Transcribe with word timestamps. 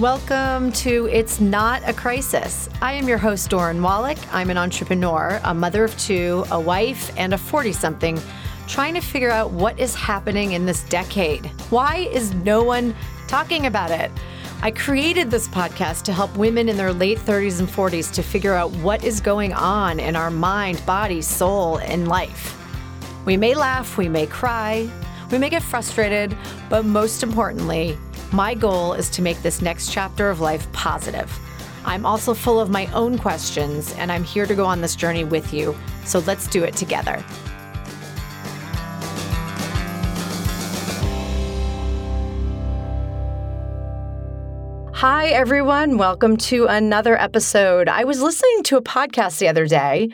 Welcome 0.00 0.72
to 0.72 1.10
It's 1.12 1.40
Not 1.40 1.86
a 1.86 1.92
Crisis. 1.92 2.70
I 2.80 2.94
am 2.94 3.06
your 3.06 3.18
host, 3.18 3.50
Doran 3.50 3.82
Wallach. 3.82 4.16
I'm 4.32 4.48
an 4.48 4.56
entrepreneur, 4.56 5.38
a 5.44 5.52
mother 5.52 5.84
of 5.84 5.94
two, 5.98 6.42
a 6.50 6.58
wife, 6.58 7.12
and 7.18 7.34
a 7.34 7.38
40 7.38 7.74
something 7.74 8.18
trying 8.66 8.94
to 8.94 9.02
figure 9.02 9.28
out 9.28 9.50
what 9.50 9.78
is 9.78 9.94
happening 9.94 10.52
in 10.52 10.64
this 10.64 10.84
decade. 10.84 11.44
Why 11.68 12.08
is 12.12 12.32
no 12.32 12.62
one 12.62 12.96
talking 13.28 13.66
about 13.66 13.90
it? 13.90 14.10
I 14.62 14.70
created 14.70 15.30
this 15.30 15.46
podcast 15.48 16.04
to 16.04 16.14
help 16.14 16.34
women 16.34 16.70
in 16.70 16.78
their 16.78 16.94
late 16.94 17.18
30s 17.18 17.60
and 17.60 17.68
40s 17.68 18.10
to 18.14 18.22
figure 18.22 18.54
out 18.54 18.70
what 18.76 19.04
is 19.04 19.20
going 19.20 19.52
on 19.52 20.00
in 20.00 20.16
our 20.16 20.30
mind, 20.30 20.82
body, 20.86 21.20
soul, 21.20 21.76
and 21.76 22.08
life. 22.08 22.58
We 23.26 23.36
may 23.36 23.54
laugh, 23.54 23.98
we 23.98 24.08
may 24.08 24.26
cry, 24.26 24.88
we 25.30 25.36
may 25.36 25.50
get 25.50 25.62
frustrated, 25.62 26.34
but 26.70 26.86
most 26.86 27.22
importantly, 27.22 27.98
my 28.32 28.54
goal 28.54 28.92
is 28.92 29.10
to 29.10 29.22
make 29.22 29.42
this 29.42 29.60
next 29.60 29.92
chapter 29.92 30.30
of 30.30 30.40
life 30.40 30.70
positive. 30.72 31.36
I'm 31.84 32.06
also 32.06 32.34
full 32.34 32.60
of 32.60 32.70
my 32.70 32.86
own 32.92 33.18
questions, 33.18 33.92
and 33.94 34.12
I'm 34.12 34.22
here 34.22 34.46
to 34.46 34.54
go 34.54 34.64
on 34.64 34.80
this 34.80 34.94
journey 34.94 35.24
with 35.24 35.52
you. 35.52 35.76
So 36.04 36.20
let's 36.20 36.46
do 36.46 36.62
it 36.62 36.76
together. 36.76 37.24
Hi, 44.92 45.28
everyone. 45.28 45.96
Welcome 45.96 46.36
to 46.36 46.66
another 46.66 47.18
episode. 47.18 47.88
I 47.88 48.04
was 48.04 48.20
listening 48.20 48.62
to 48.64 48.76
a 48.76 48.82
podcast 48.82 49.38
the 49.38 49.48
other 49.48 49.66
day, 49.66 50.10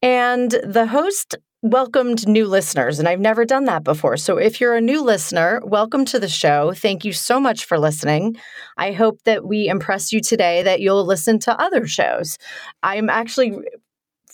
and 0.00 0.52
the 0.62 0.86
host 0.86 1.36
welcomed 1.62 2.28
new 2.28 2.46
listeners, 2.46 2.98
and 2.98 3.08
I've 3.08 3.18
never 3.18 3.44
done 3.44 3.64
that 3.64 3.82
before. 3.82 4.16
So 4.16 4.36
if 4.36 4.60
you're 4.60 4.76
a 4.76 4.80
new 4.80 5.02
listener, 5.02 5.60
welcome 5.64 6.04
to 6.06 6.20
the 6.20 6.28
show. 6.28 6.72
Thank 6.72 7.04
you 7.04 7.12
so 7.12 7.40
much 7.40 7.64
for 7.64 7.78
listening. 7.78 8.36
I 8.76 8.92
hope 8.92 9.22
that 9.24 9.44
we 9.44 9.66
impress 9.66 10.12
you 10.12 10.20
today, 10.20 10.62
that 10.62 10.80
you'll 10.80 11.04
listen 11.04 11.40
to 11.40 11.60
other 11.60 11.86
shows. 11.86 12.38
I'm 12.84 13.10
actually 13.10 13.58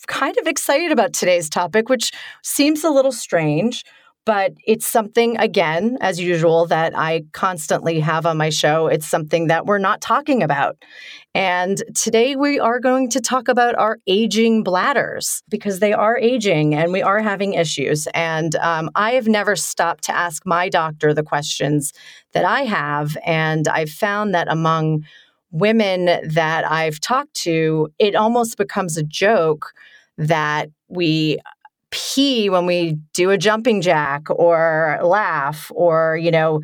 kind 0.07 0.37
of 0.39 0.47
excited 0.47 0.93
about 0.93 1.15
today's 1.15 1.49
topic, 1.49 1.89
which 1.89 2.13
seems 2.43 2.85
a 2.85 2.91
little 2.91 3.13
strange 3.13 3.85
but 4.25 4.53
it's 4.67 4.87
something 4.87 5.37
again 5.39 5.99
as 6.01 6.21
usual 6.21 6.67
that 6.67 6.97
i 6.97 7.23
constantly 7.33 8.01
have 8.01 8.27
on 8.27 8.37
my 8.37 8.51
show. 8.51 8.87
It's 8.87 9.07
something 9.07 9.49
that 9.49 9.67
we're 9.67 9.79
not 9.79 10.01
talking 10.01 10.43
about. 10.43 10.77
And 11.35 11.83
today 11.95 12.37
we 12.37 12.61
are 12.61 12.79
going 12.79 13.11
to 13.11 13.21
talk 13.21 13.49
about 13.49 13.75
our 13.75 13.99
aging 14.07 14.63
bladders 14.63 15.43
because 15.49 15.81
they 15.81 15.93
are 15.93 16.17
aging 16.17 16.75
and 16.75 16.93
we 16.93 17.03
are 17.03 17.21
having 17.21 17.55
issues. 17.55 18.07
And 18.15 18.55
um, 18.57 18.91
i 18.95 19.13
have 19.13 19.29
never 19.29 19.57
stopped 19.57 20.05
to 20.05 20.17
ask 20.17 20.47
my 20.47 20.69
doctor 20.69 21.13
the 21.13 21.23
questions 21.23 21.93
that 22.33 22.45
i 22.45 22.63
have. 22.63 23.17
And 23.25 23.69
i've 23.69 23.91
found 23.91 24.35
that 24.35 24.49
among 24.51 25.05
women 25.51 26.07
that 26.27 26.65
i've 26.69 26.99
talked 26.99 27.35
to 27.35 27.89
it 27.99 28.17
almost 28.17 28.57
becomes 28.57 28.97
a 28.97 29.05
joke 29.05 29.73
that 30.19 30.69
we 30.89 31.39
pee 31.95 32.51
when 32.51 32.67
we 32.67 32.99
do 33.13 33.31
a 33.31 33.39
jumping 33.39 33.81
jack 33.81 34.29
or 34.29 34.99
laugh 35.01 35.71
or 35.77 36.17
you 36.17 36.31
know 36.31 36.61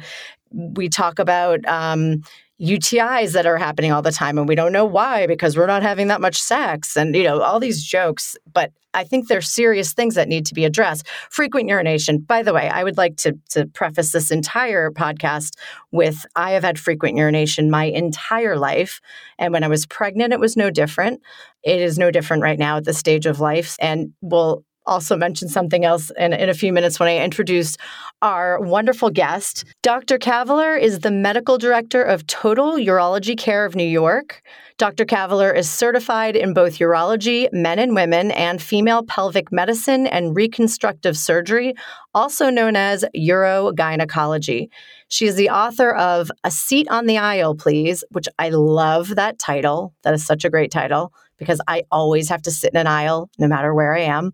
we 0.50 0.88
talk 0.88 1.20
about 1.20 1.64
um, 1.66 2.20
UTIs 2.60 3.32
that 3.32 3.46
are 3.46 3.56
happening 3.56 3.92
all 3.92 4.02
the 4.02 4.10
time 4.10 4.38
and 4.38 4.48
we 4.48 4.56
don't 4.56 4.72
know 4.72 4.84
why 4.84 5.28
because 5.28 5.56
we're 5.56 5.68
not 5.68 5.82
having 5.82 6.08
that 6.08 6.20
much 6.20 6.42
sex 6.42 6.96
and 6.96 7.14
you 7.14 7.22
know 7.22 7.40
all 7.40 7.60
these 7.60 7.84
jokes 7.84 8.36
but 8.52 8.72
I 8.92 9.04
think 9.04 9.28
they're 9.28 9.40
serious 9.40 9.92
things 9.92 10.16
that 10.16 10.26
need 10.26 10.46
to 10.46 10.54
be 10.54 10.64
addressed. 10.64 11.06
Frequent 11.30 11.68
urination. 11.68 12.18
By 12.18 12.42
the 12.42 12.52
way, 12.52 12.68
I 12.68 12.82
would 12.82 12.96
like 12.96 13.16
to 13.18 13.38
to 13.50 13.66
preface 13.66 14.10
this 14.10 14.32
entire 14.32 14.90
podcast 14.90 15.54
with 15.92 16.26
I 16.34 16.50
have 16.52 16.64
had 16.64 16.76
frequent 16.76 17.16
urination 17.16 17.70
my 17.70 17.84
entire 17.84 18.56
life 18.56 19.00
and 19.38 19.52
when 19.52 19.62
I 19.62 19.68
was 19.68 19.86
pregnant 19.86 20.32
it 20.32 20.40
was 20.40 20.56
no 20.56 20.70
different. 20.70 21.22
It 21.62 21.80
is 21.80 22.00
no 22.00 22.10
different 22.10 22.42
right 22.42 22.58
now 22.58 22.78
at 22.78 22.84
this 22.84 22.98
stage 22.98 23.26
of 23.26 23.38
life 23.38 23.76
and 23.80 24.12
will 24.22 24.64
also 24.90 25.16
mention 25.16 25.48
something 25.48 25.84
else 25.84 26.10
in, 26.18 26.32
in 26.32 26.48
a 26.48 26.54
few 26.54 26.72
minutes 26.72 26.98
when 26.98 27.08
I 27.08 27.18
introduce 27.18 27.76
our 28.22 28.60
wonderful 28.60 29.08
guest. 29.08 29.64
Dr. 29.82 30.18
Kavaler 30.18 30.78
is 30.78 30.98
the 30.98 31.12
medical 31.12 31.56
director 31.56 32.02
of 32.02 32.26
Total 32.26 32.72
Urology 32.72 33.38
Care 33.38 33.64
of 33.64 33.76
New 33.76 33.88
York. 33.88 34.42
Dr. 34.78 35.04
Kavaler 35.04 35.54
is 35.54 35.70
certified 35.70 36.34
in 36.34 36.52
both 36.52 36.78
urology, 36.78 37.50
men 37.52 37.78
and 37.78 37.94
women, 37.94 38.32
and 38.32 38.60
female 38.60 39.04
pelvic 39.04 39.52
medicine 39.52 40.06
and 40.08 40.34
reconstructive 40.34 41.16
surgery, 41.16 41.74
also 42.12 42.50
known 42.50 42.74
as 42.74 43.04
urogynecology. 43.16 44.68
She 45.08 45.26
is 45.26 45.36
the 45.36 45.50
author 45.50 45.92
of 45.92 46.32
A 46.42 46.50
Seat 46.50 46.88
on 46.88 47.06
the 47.06 47.18
Aisle, 47.18 47.54
Please, 47.54 48.02
which 48.10 48.28
I 48.38 48.48
love 48.48 49.14
that 49.16 49.38
title. 49.38 49.94
That 50.02 50.14
is 50.14 50.26
such 50.26 50.44
a 50.44 50.50
great 50.50 50.72
title 50.72 51.12
because 51.38 51.60
I 51.68 51.84
always 51.92 52.28
have 52.28 52.42
to 52.42 52.50
sit 52.50 52.72
in 52.72 52.80
an 52.80 52.86
aisle 52.86 53.30
no 53.38 53.48
matter 53.48 53.72
where 53.72 53.94
I 53.94 54.00
am 54.00 54.32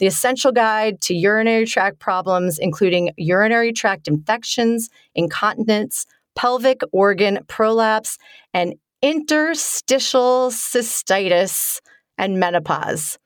the 0.00 0.06
essential 0.06 0.50
guide 0.50 1.00
to 1.02 1.14
urinary 1.14 1.66
tract 1.66 1.98
problems, 2.00 2.58
including 2.58 3.12
urinary 3.16 3.72
tract 3.72 4.08
infections, 4.08 4.88
incontinence, 5.14 6.06
pelvic 6.34 6.80
organ 6.90 7.38
prolapse, 7.48 8.16
and 8.54 8.74
interstitial 9.02 10.50
cystitis 10.50 11.80
and 12.18 12.40
menopause. 12.40 13.18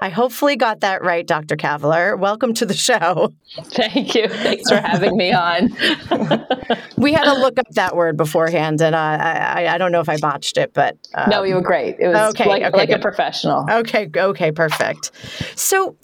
I 0.00 0.10
hopefully 0.10 0.54
got 0.54 0.80
that 0.80 1.02
right, 1.02 1.26
Dr. 1.26 1.56
Kavaler. 1.56 2.16
Welcome 2.16 2.54
to 2.54 2.66
the 2.66 2.74
show. 2.74 3.34
Thank 3.64 4.14
you. 4.14 4.28
Thanks 4.28 4.70
for 4.70 4.76
having 4.76 5.16
me 5.16 5.32
on. 5.32 5.70
we 6.96 7.12
had 7.12 7.24
to 7.24 7.34
look 7.34 7.58
up 7.58 7.66
that 7.70 7.96
word 7.96 8.16
beforehand, 8.16 8.80
and 8.80 8.94
uh, 8.94 8.98
I, 8.98 9.66
I 9.66 9.78
don't 9.78 9.90
know 9.90 10.00
if 10.00 10.08
I 10.08 10.16
botched 10.18 10.56
it, 10.56 10.72
but 10.72 10.96
um, 11.14 11.30
no, 11.30 11.42
you 11.42 11.56
were 11.56 11.62
great. 11.62 11.96
It 11.98 12.08
was 12.08 12.30
okay, 12.30 12.48
like, 12.48 12.62
okay, 12.62 12.76
like 12.76 12.90
a 12.90 13.00
professional. 13.00 13.66
Okay, 13.70 14.08
okay, 14.14 14.52
perfect. 14.52 15.10
So. 15.56 15.96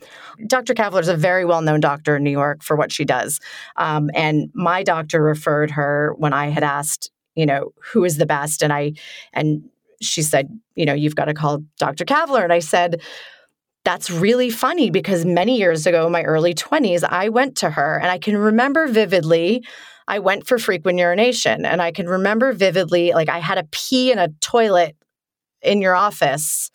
Dr. 0.49 0.75
Kavaler 0.75 1.01
is 1.01 1.07
a 1.07 1.17
very 1.17 1.45
well 1.45 1.63
known 1.63 1.79
doctor 1.79 2.17
in 2.17 2.25
New 2.25 2.31
York 2.33 2.65
for 2.65 2.75
what 2.75 2.91
she 2.91 3.05
does. 3.05 3.39
Um, 3.77 4.11
and 4.15 4.51
my 4.53 4.83
doctor 4.83 5.23
referred 5.23 5.71
her 5.71 6.13
when 6.19 6.33
I 6.33 6.49
had 6.49 6.65
asked, 6.65 7.13
you 7.37 7.47
know, 7.47 7.73
who 7.93 8.03
is 8.03 8.17
the 8.17 8.27
best? 8.27 8.61
And 8.61 8.73
I, 8.73 8.95
and 9.33 9.63
she 10.03 10.23
said, 10.23 10.49
you 10.75 10.87
know, 10.87 10.93
you've 10.93 11.15
got 11.15 11.27
to 11.27 11.35
call 11.35 11.63
Dr. 11.79 12.05
Kavaler. 12.05 12.43
And 12.43 12.53
I 12.53 12.59
said, 12.59 13.01
that's 13.85 14.11
really 14.11 14.51
funny 14.51 14.91
because 14.91 15.25
many 15.25 15.59
years 15.59 15.87
ago, 15.87 16.07
in 16.07 16.13
my 16.13 16.23
early 16.23 16.55
20s, 16.55 17.05
I 17.05 17.29
went 17.29 17.57
to 17.59 17.71
her 17.71 17.99
and 18.01 18.11
I 18.11 18.19
can 18.19 18.37
remember 18.37 18.89
vividly. 18.89 19.65
I 20.09 20.19
went 20.19 20.47
for 20.47 20.59
frequent 20.59 20.99
urination 20.99 21.65
and 21.65 21.81
I 21.83 21.93
can 21.93 22.09
remember 22.09 22.53
vividly, 22.53 23.13
like, 23.13 23.29
I 23.29 23.39
had 23.39 23.59
a 23.59 23.65
pee 23.71 24.11
in 24.11 24.19
a 24.19 24.29
toilet 24.41 24.97
in 25.63 25.81
your 25.83 25.95
office 25.95 26.71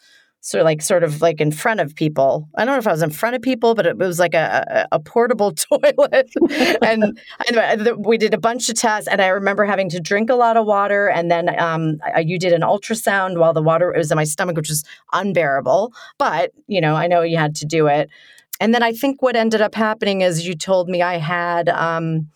of 0.55 0.65
like 0.65 0.81
sort 0.81 1.03
of 1.03 1.21
like 1.21 1.39
in 1.39 1.51
front 1.51 1.79
of 1.79 1.95
people. 1.95 2.49
I 2.55 2.65
don't 2.65 2.73
know 2.73 2.79
if 2.79 2.87
I 2.87 2.91
was 2.91 3.01
in 3.01 3.11
front 3.11 3.35
of 3.35 3.41
people, 3.41 3.75
but 3.75 3.85
it 3.85 3.97
was 3.97 4.19
like 4.19 4.33
a, 4.33 4.87
a, 4.91 4.95
a 4.95 4.99
portable 4.99 5.51
toilet. 5.69 6.31
and 6.81 7.19
anyway, 7.47 7.93
we 7.97 8.17
did 8.17 8.33
a 8.33 8.37
bunch 8.39 8.69
of 8.69 8.75
tests, 8.75 9.07
and 9.07 9.21
I 9.21 9.27
remember 9.27 9.65
having 9.65 9.89
to 9.89 9.99
drink 9.99 10.29
a 10.29 10.35
lot 10.35 10.57
of 10.57 10.65
water. 10.65 11.07
And 11.07 11.29
then 11.29 11.59
um, 11.59 11.99
I, 12.03 12.21
you 12.21 12.39
did 12.39 12.53
an 12.53 12.61
ultrasound 12.61 13.37
while 13.37 13.53
the 13.53 13.61
water 13.61 13.93
was 13.95 14.11
in 14.11 14.15
my 14.15 14.23
stomach, 14.23 14.57
which 14.57 14.69
was 14.69 14.83
unbearable. 15.13 15.93
But 16.17 16.51
you 16.67 16.81
know, 16.81 16.95
I 16.95 17.07
know 17.07 17.21
you 17.21 17.37
had 17.37 17.55
to 17.55 17.65
do 17.65 17.87
it. 17.87 18.09
And 18.59 18.73
then 18.73 18.83
I 18.83 18.91
think 18.91 19.21
what 19.21 19.35
ended 19.35 19.61
up 19.61 19.75
happening 19.75 20.21
is 20.21 20.47
you 20.47 20.55
told 20.55 20.89
me 20.89 21.01
I 21.01 21.17
had. 21.17 21.69
Um, 21.69 22.29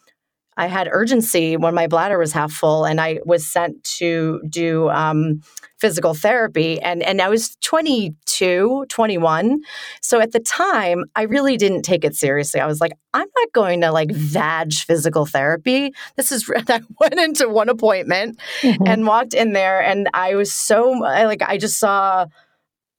I 0.55 0.67
had 0.67 0.87
urgency 0.91 1.57
when 1.57 1.73
my 1.73 1.87
bladder 1.87 2.19
was 2.19 2.31
half 2.31 2.51
full, 2.51 2.85
and 2.85 3.01
I 3.01 3.19
was 3.25 3.43
sent 3.43 3.83
to 3.97 4.39
do 4.47 4.87
um, 4.89 5.41
physical 5.83 6.13
therapy. 6.13 6.79
And, 6.81 7.03
and 7.03 7.21
I 7.21 7.27
was 7.27 7.57
22, 7.59 8.85
21. 8.87 9.59
So 9.99 10.21
at 10.21 10.31
the 10.31 10.39
time, 10.39 11.03
I 11.13 11.23
really 11.23 11.57
didn't 11.57 11.81
take 11.81 12.05
it 12.05 12.15
seriously. 12.15 12.61
I 12.61 12.67
was 12.67 12.79
like, 12.79 12.93
I'm 13.13 13.27
not 13.35 13.51
going 13.51 13.81
to 13.81 13.91
like 13.91 14.09
vag 14.09 14.71
physical 14.71 15.25
therapy. 15.25 15.93
This 16.15 16.31
is, 16.31 16.49
I 16.69 16.79
went 17.01 17.19
into 17.19 17.49
one 17.49 17.67
appointment 17.67 18.39
mm-hmm. 18.61 18.87
and 18.87 19.05
walked 19.05 19.33
in 19.33 19.51
there, 19.51 19.81
and 19.83 20.07
I 20.13 20.35
was 20.35 20.53
so, 20.53 20.91
like, 20.91 21.41
I 21.41 21.57
just 21.57 21.77
saw 21.77 22.27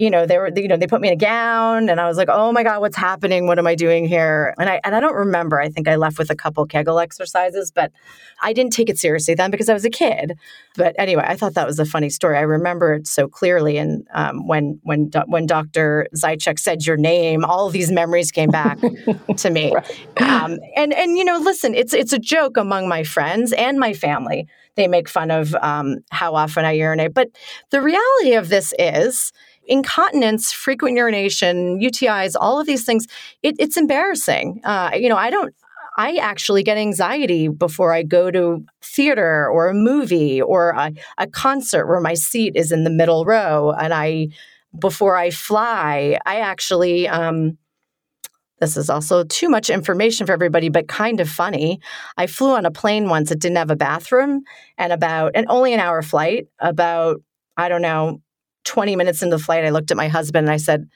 you 0.04 0.10
know, 0.10 0.26
they 0.26 0.36
were, 0.36 0.50
you 0.54 0.68
know, 0.68 0.76
they 0.76 0.86
put 0.86 1.00
me 1.00 1.08
in 1.08 1.14
a 1.14 1.16
gown 1.16 1.88
and 1.88 1.98
I 1.98 2.06
was 2.06 2.18
like, 2.18 2.28
oh 2.30 2.52
my 2.52 2.62
God, 2.62 2.82
what's 2.82 2.96
happening? 2.96 3.46
What 3.46 3.58
am 3.58 3.66
I 3.66 3.74
doing 3.74 4.06
here? 4.06 4.54
And 4.58 4.68
I, 4.68 4.78
and 4.84 4.94
I 4.94 5.00
don't 5.00 5.14
remember. 5.14 5.58
I 5.58 5.70
think 5.70 5.88
I 5.88 5.96
left 5.96 6.18
with 6.18 6.28
a 6.28 6.36
couple 6.36 6.66
Kegel 6.66 6.98
exercises, 6.98 7.70
but 7.74 7.90
I 8.42 8.52
didn't 8.52 8.74
take 8.74 8.90
it 8.90 8.98
seriously 8.98 9.34
then 9.34 9.50
because 9.50 9.70
I 9.70 9.72
was 9.72 9.86
a 9.86 9.90
kid. 9.90 10.38
But 10.76 10.94
anyway, 10.98 11.24
I 11.26 11.36
thought 11.36 11.54
that 11.54 11.66
was 11.66 11.78
a 11.78 11.86
funny 11.86 12.10
story. 12.10 12.36
I 12.36 12.42
remember 12.42 12.92
it 12.92 13.06
so 13.06 13.26
clearly. 13.26 13.78
And 13.78 14.06
um, 14.12 14.46
when, 14.46 14.78
when, 14.82 15.10
when 15.26 15.46
Dr. 15.46 16.06
Zychek 16.14 16.58
said 16.58 16.84
your 16.84 16.98
name, 16.98 17.42
all 17.42 17.70
these 17.70 17.90
memories 17.90 18.30
came 18.30 18.50
back 18.50 18.78
to 19.38 19.48
me. 19.48 19.72
Right. 19.74 20.20
Um, 20.20 20.58
and, 20.76 20.92
and, 20.92 21.16
you 21.16 21.24
know, 21.24 21.38
listen, 21.38 21.74
it's, 21.74 21.94
it's 21.94 22.12
a 22.12 22.18
joke 22.18 22.58
among 22.58 22.90
my 22.90 23.04
friends 23.04 23.54
and 23.54 23.78
my 23.78 23.94
family. 23.94 24.46
They 24.76 24.88
make 24.88 25.08
fun 25.08 25.30
of 25.30 25.54
um, 25.54 26.00
how 26.10 26.34
often 26.34 26.64
I 26.64 26.72
urinate. 26.72 27.14
But 27.14 27.28
the 27.70 27.80
reality 27.80 28.34
of 28.34 28.48
this 28.48 28.74
is, 28.78 29.32
incontinence, 29.66 30.52
frequent 30.52 30.96
urination, 30.96 31.80
UTIs, 31.80 32.34
all 32.38 32.60
of 32.60 32.66
these 32.66 32.84
things, 32.84 33.06
it, 33.42 33.56
it's 33.58 33.76
embarrassing. 33.76 34.60
Uh, 34.64 34.90
you 34.94 35.08
know, 35.08 35.16
I 35.16 35.30
don't. 35.30 35.54
I 35.96 36.16
actually 36.16 36.64
get 36.64 36.76
anxiety 36.76 37.46
before 37.46 37.92
I 37.92 38.02
go 38.02 38.30
to 38.30 38.64
theater 38.82 39.48
or 39.48 39.68
a 39.68 39.74
movie 39.74 40.42
or 40.42 40.70
a, 40.70 40.92
a 41.18 41.28
concert 41.28 41.86
where 41.86 42.00
my 42.00 42.14
seat 42.14 42.56
is 42.56 42.72
in 42.72 42.82
the 42.82 42.90
middle 42.90 43.24
row. 43.24 43.70
And 43.70 43.94
I, 43.94 44.28
before 44.76 45.16
I 45.16 45.30
fly, 45.30 46.18
I 46.26 46.40
actually, 46.40 47.06
um, 47.06 47.58
this 48.60 48.76
is 48.76 48.90
also 48.90 49.22
too 49.24 49.48
much 49.48 49.70
information 49.70 50.26
for 50.26 50.32
everybody, 50.32 50.68
but 50.68 50.88
kind 50.88 51.20
of 51.20 51.28
funny. 51.28 51.80
I 52.16 52.26
flew 52.26 52.56
on 52.56 52.66
a 52.66 52.70
plane 52.70 53.08
once 53.08 53.28
that 53.28 53.40
didn't 53.40 53.58
have 53.58 53.70
a 53.70 53.76
bathroom 53.76 54.42
and 54.76 54.92
about, 54.92 55.32
and 55.34 55.46
only 55.48 55.74
an 55.74 55.80
hour 55.80 56.02
flight, 56.02 56.48
about, 56.58 57.20
I 57.56 57.68
don't 57.68 57.82
know, 57.82 58.20
20 58.64 58.96
minutes 58.96 59.22
into 59.22 59.36
the 59.36 59.42
flight, 59.42 59.64
I 59.64 59.70
looked 59.70 59.90
at 59.90 59.96
my 59.96 60.08
husband 60.08 60.46
and 60.46 60.52
I 60.52 60.58
said, 60.58 60.88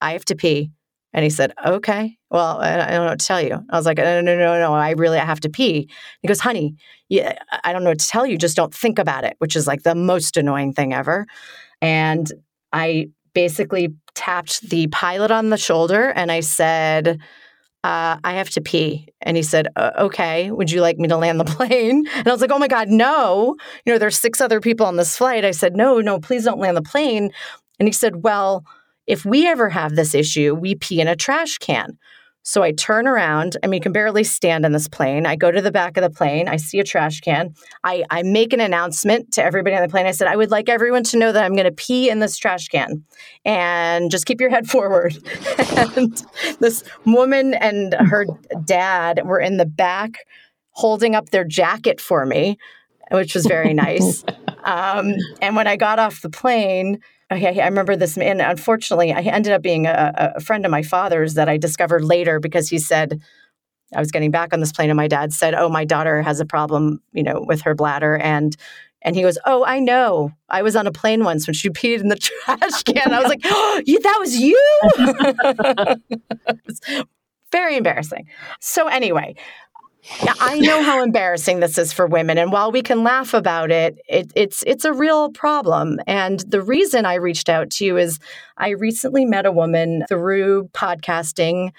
I 0.00 0.12
have 0.12 0.24
to 0.26 0.36
pee. 0.36 0.70
And 1.12 1.24
he 1.24 1.30
said, 1.30 1.52
okay, 1.64 2.16
well, 2.30 2.60
I 2.60 2.76
don't 2.76 2.90
know 2.90 3.06
what 3.06 3.20
to 3.20 3.26
tell 3.26 3.40
you. 3.40 3.58
I 3.70 3.76
was 3.76 3.86
like, 3.86 3.96
no, 3.96 4.20
no, 4.20 4.36
no, 4.36 4.60
no, 4.60 4.74
I 4.74 4.90
really 4.90 5.18
have 5.18 5.40
to 5.40 5.48
pee. 5.48 5.88
He 6.20 6.28
goes, 6.28 6.40
honey, 6.40 6.74
yeah, 7.08 7.38
I 7.64 7.72
don't 7.72 7.82
know 7.82 7.90
what 7.90 8.00
to 8.00 8.08
tell 8.08 8.26
you. 8.26 8.36
Just 8.36 8.56
don't 8.56 8.74
think 8.74 8.98
about 8.98 9.24
it, 9.24 9.34
which 9.38 9.56
is 9.56 9.66
like 9.66 9.82
the 9.84 9.94
most 9.94 10.36
annoying 10.36 10.74
thing 10.74 10.92
ever. 10.92 11.26
And 11.80 12.30
I 12.72 13.08
basically 13.32 13.94
tapped 14.14 14.68
the 14.68 14.88
pilot 14.88 15.30
on 15.30 15.48
the 15.48 15.56
shoulder 15.56 16.10
and 16.10 16.30
I 16.30 16.40
said, 16.40 17.20
uh, 17.88 18.18
I 18.22 18.34
have 18.34 18.50
to 18.50 18.60
pee. 18.60 19.08
And 19.22 19.34
he 19.34 19.42
said, 19.42 19.68
uh, 19.76 19.92
okay, 19.96 20.50
would 20.50 20.70
you 20.70 20.82
like 20.82 20.98
me 20.98 21.08
to 21.08 21.16
land 21.16 21.40
the 21.40 21.44
plane? 21.56 22.06
And 22.14 22.28
I 22.28 22.30
was 22.30 22.42
like, 22.42 22.50
oh 22.50 22.58
my 22.58 22.68
God, 22.68 22.88
no. 22.88 23.56
You 23.86 23.94
know, 23.94 23.98
there's 23.98 24.18
six 24.18 24.42
other 24.42 24.60
people 24.60 24.84
on 24.84 24.96
this 24.96 25.16
flight. 25.16 25.42
I 25.42 25.52
said, 25.52 25.74
no, 25.74 25.98
no, 25.98 26.20
please 26.20 26.44
don't 26.44 26.60
land 26.60 26.76
the 26.76 26.82
plane. 26.82 27.30
And 27.78 27.88
he 27.88 27.92
said, 27.92 28.22
well, 28.22 28.66
if 29.06 29.24
we 29.24 29.46
ever 29.46 29.70
have 29.70 29.96
this 29.96 30.14
issue, 30.14 30.54
we 30.54 30.74
pee 30.74 31.00
in 31.00 31.08
a 31.08 31.16
trash 31.16 31.56
can. 31.56 31.96
So 32.48 32.62
I 32.62 32.72
turn 32.72 33.06
around. 33.06 33.58
I 33.62 33.66
mean, 33.66 33.76
you 33.76 33.82
can 33.82 33.92
barely 33.92 34.24
stand 34.24 34.64
in 34.64 34.72
this 34.72 34.88
plane. 34.88 35.26
I 35.26 35.36
go 35.36 35.50
to 35.50 35.60
the 35.60 35.70
back 35.70 35.98
of 35.98 36.02
the 36.02 36.08
plane. 36.08 36.48
I 36.48 36.56
see 36.56 36.80
a 36.80 36.84
trash 36.84 37.20
can. 37.20 37.52
I, 37.84 38.04
I 38.08 38.22
make 38.22 38.54
an 38.54 38.60
announcement 38.60 39.32
to 39.32 39.44
everybody 39.44 39.76
on 39.76 39.82
the 39.82 39.88
plane. 39.90 40.06
I 40.06 40.12
said, 40.12 40.28
I 40.28 40.36
would 40.36 40.50
like 40.50 40.70
everyone 40.70 41.02
to 41.04 41.18
know 41.18 41.30
that 41.30 41.44
I'm 41.44 41.52
going 41.52 41.66
to 41.66 41.72
pee 41.72 42.08
in 42.08 42.20
this 42.20 42.38
trash 42.38 42.68
can 42.68 43.04
and 43.44 44.10
just 44.10 44.24
keep 44.24 44.40
your 44.40 44.48
head 44.48 44.66
forward. 44.70 45.18
and 45.76 46.24
this 46.58 46.84
woman 47.04 47.52
and 47.52 47.92
her 47.92 48.24
dad 48.64 49.20
were 49.26 49.40
in 49.40 49.58
the 49.58 49.66
back 49.66 50.14
holding 50.70 51.14
up 51.14 51.28
their 51.28 51.44
jacket 51.44 52.00
for 52.00 52.24
me, 52.24 52.56
which 53.10 53.34
was 53.34 53.44
very 53.44 53.74
nice. 53.74 54.24
um, 54.64 55.16
and 55.42 55.54
when 55.54 55.66
I 55.66 55.76
got 55.76 55.98
off 55.98 56.22
the 56.22 56.30
plane, 56.30 57.00
I, 57.30 57.44
I 57.44 57.66
remember 57.66 57.94
this, 57.94 58.16
and 58.16 58.40
unfortunately, 58.40 59.12
I 59.12 59.20
ended 59.20 59.52
up 59.52 59.62
being 59.62 59.86
a, 59.86 60.32
a 60.36 60.40
friend 60.40 60.64
of 60.64 60.70
my 60.70 60.82
father's 60.82 61.34
that 61.34 61.48
I 61.48 61.58
discovered 61.58 62.04
later 62.04 62.40
because 62.40 62.68
he 62.68 62.78
said, 62.78 63.20
I 63.94 64.00
was 64.00 64.10
getting 64.10 64.30
back 64.30 64.52
on 64.52 64.60
this 64.60 64.72
plane, 64.72 64.90
and 64.90 64.96
my 64.96 65.08
dad 65.08 65.32
said, 65.32 65.54
"Oh, 65.54 65.68
my 65.68 65.84
daughter 65.84 66.22
has 66.22 66.40
a 66.40 66.46
problem, 66.46 67.00
you 67.12 67.22
know, 67.22 67.44
with 67.46 67.62
her 67.62 67.74
bladder," 67.74 68.16
and 68.16 68.56
and 69.02 69.16
he 69.16 69.22
goes, 69.22 69.38
"Oh, 69.46 69.64
I 69.64 69.78
know. 69.78 70.32
I 70.48 70.62
was 70.62 70.76
on 70.76 70.86
a 70.86 70.92
plane 70.92 71.24
once 71.24 71.46
when 71.46 71.54
she 71.54 71.70
peed 71.70 72.00
in 72.00 72.08
the 72.08 72.16
trash 72.16 72.82
can." 72.82 73.12
I 73.12 73.20
was 73.20 73.28
like, 73.28 73.40
"Oh, 73.44 73.82
that 73.86 74.16
was 74.20 74.36
you." 74.36 74.60
very 77.52 77.76
embarrassing. 77.76 78.28
So 78.60 78.88
anyway, 78.88 79.36
I 80.40 80.58
know 80.58 80.82
how 80.82 81.02
embarrassing 81.02 81.60
this 81.60 81.78
is 81.78 81.92
for 81.92 82.06
women, 82.06 82.38
and 82.38 82.50
while 82.50 82.72
we 82.72 82.82
can 82.82 83.04
laugh 83.04 83.34
about 83.34 83.70
it, 83.70 83.98
it, 84.08 84.32
it's 84.34 84.64
it's 84.66 84.84
a 84.84 84.92
real 84.92 85.30
problem. 85.30 86.00
And 86.06 86.40
the 86.40 86.62
reason 86.62 87.06
I 87.06 87.14
reached 87.14 87.48
out 87.48 87.70
to 87.72 87.84
you 87.84 87.96
is 87.96 88.18
I 88.56 88.70
recently 88.70 89.24
met 89.24 89.46
a 89.46 89.52
woman 89.52 90.04
through 90.08 90.68
podcasting 90.72 91.72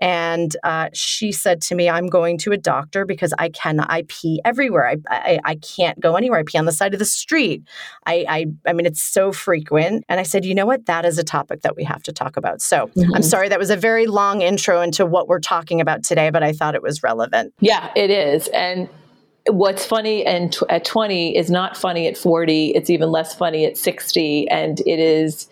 and 0.00 0.54
uh, 0.62 0.88
she 0.92 1.32
said 1.32 1.60
to 1.62 1.74
me, 1.74 1.88
I'm 1.88 2.08
going 2.08 2.38
to 2.38 2.52
a 2.52 2.56
doctor 2.56 3.04
because 3.04 3.32
I 3.38 3.48
can 3.48 3.80
I 3.80 4.04
pee 4.08 4.40
everywhere. 4.44 4.86
I, 4.88 4.96
I, 5.08 5.40
I 5.44 5.54
can't 5.56 5.98
go 6.00 6.16
anywhere. 6.16 6.40
I 6.40 6.42
pee 6.44 6.58
on 6.58 6.66
the 6.66 6.72
side 6.72 6.92
of 6.92 6.98
the 6.98 7.04
street. 7.04 7.62
I, 8.06 8.24
I 8.28 8.46
I 8.66 8.72
mean 8.72 8.86
it's 8.86 9.02
so 9.02 9.32
frequent. 9.32 10.04
And 10.08 10.20
I 10.20 10.22
said, 10.22 10.44
you 10.44 10.54
know 10.54 10.66
what? 10.66 10.86
That 10.86 11.04
is 11.04 11.18
a 11.18 11.24
topic 11.24 11.62
that 11.62 11.76
we 11.76 11.84
have 11.84 12.02
to 12.04 12.12
talk 12.12 12.36
about. 12.36 12.60
So 12.60 12.88
mm-hmm. 12.88 13.14
I'm 13.14 13.22
sorry 13.22 13.48
that 13.48 13.58
was 13.58 13.70
a 13.70 13.76
very 13.76 14.06
long 14.06 14.42
intro 14.42 14.82
into 14.82 15.06
what 15.06 15.28
we're 15.28 15.40
talking 15.40 15.80
about 15.80 16.02
today, 16.02 16.30
but 16.30 16.42
I 16.42 16.52
thought 16.52 16.74
it 16.74 16.82
was 16.82 17.02
relevant. 17.02 17.54
Yeah, 17.60 17.90
it 17.96 18.10
is. 18.10 18.48
And 18.48 18.88
what's 19.48 19.86
funny 19.86 20.24
and 20.26 20.52
t- 20.52 20.66
at 20.68 20.84
20 20.84 21.36
is 21.36 21.50
not 21.50 21.76
funny 21.76 22.06
at 22.06 22.16
40. 22.16 22.70
It's 22.70 22.90
even 22.90 23.10
less 23.10 23.34
funny 23.34 23.64
at 23.64 23.76
60. 23.76 24.48
And 24.48 24.80
it 24.80 24.98
is 24.98 25.48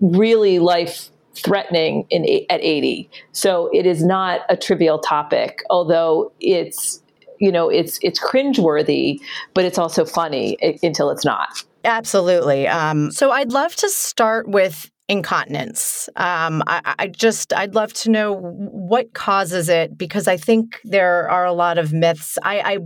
really 0.00 0.58
life 0.58 1.11
threatening 1.36 2.06
in 2.10 2.24
at 2.50 2.60
80. 2.60 3.08
So 3.32 3.70
it 3.72 3.86
is 3.86 4.04
not 4.04 4.40
a 4.48 4.56
trivial 4.56 4.98
topic, 4.98 5.62
although 5.70 6.32
it's 6.40 7.02
you 7.38 7.50
know 7.50 7.68
it's 7.68 7.98
it's 8.02 8.20
cringeworthy, 8.20 9.18
but 9.54 9.64
it's 9.64 9.78
also 9.78 10.04
funny 10.04 10.56
until 10.82 11.10
it's 11.10 11.24
not. 11.24 11.64
Absolutely. 11.84 12.68
Um, 12.68 13.10
so 13.10 13.32
I'd 13.32 13.52
love 13.52 13.74
to 13.76 13.88
start 13.88 14.48
with 14.48 14.88
incontinence. 15.08 16.08
Um, 16.16 16.62
I, 16.66 16.94
I, 16.98 17.06
just, 17.08 17.52
I'd 17.52 17.74
love 17.74 17.92
to 17.94 18.10
know 18.10 18.34
what 18.34 19.12
causes 19.12 19.68
it 19.68 19.98
because 19.98 20.28
I 20.28 20.36
think 20.36 20.80
there 20.84 21.28
are 21.28 21.44
a 21.44 21.52
lot 21.52 21.76
of 21.76 21.92
myths. 21.92 22.38
I, 22.42 22.60
I, 22.60 22.78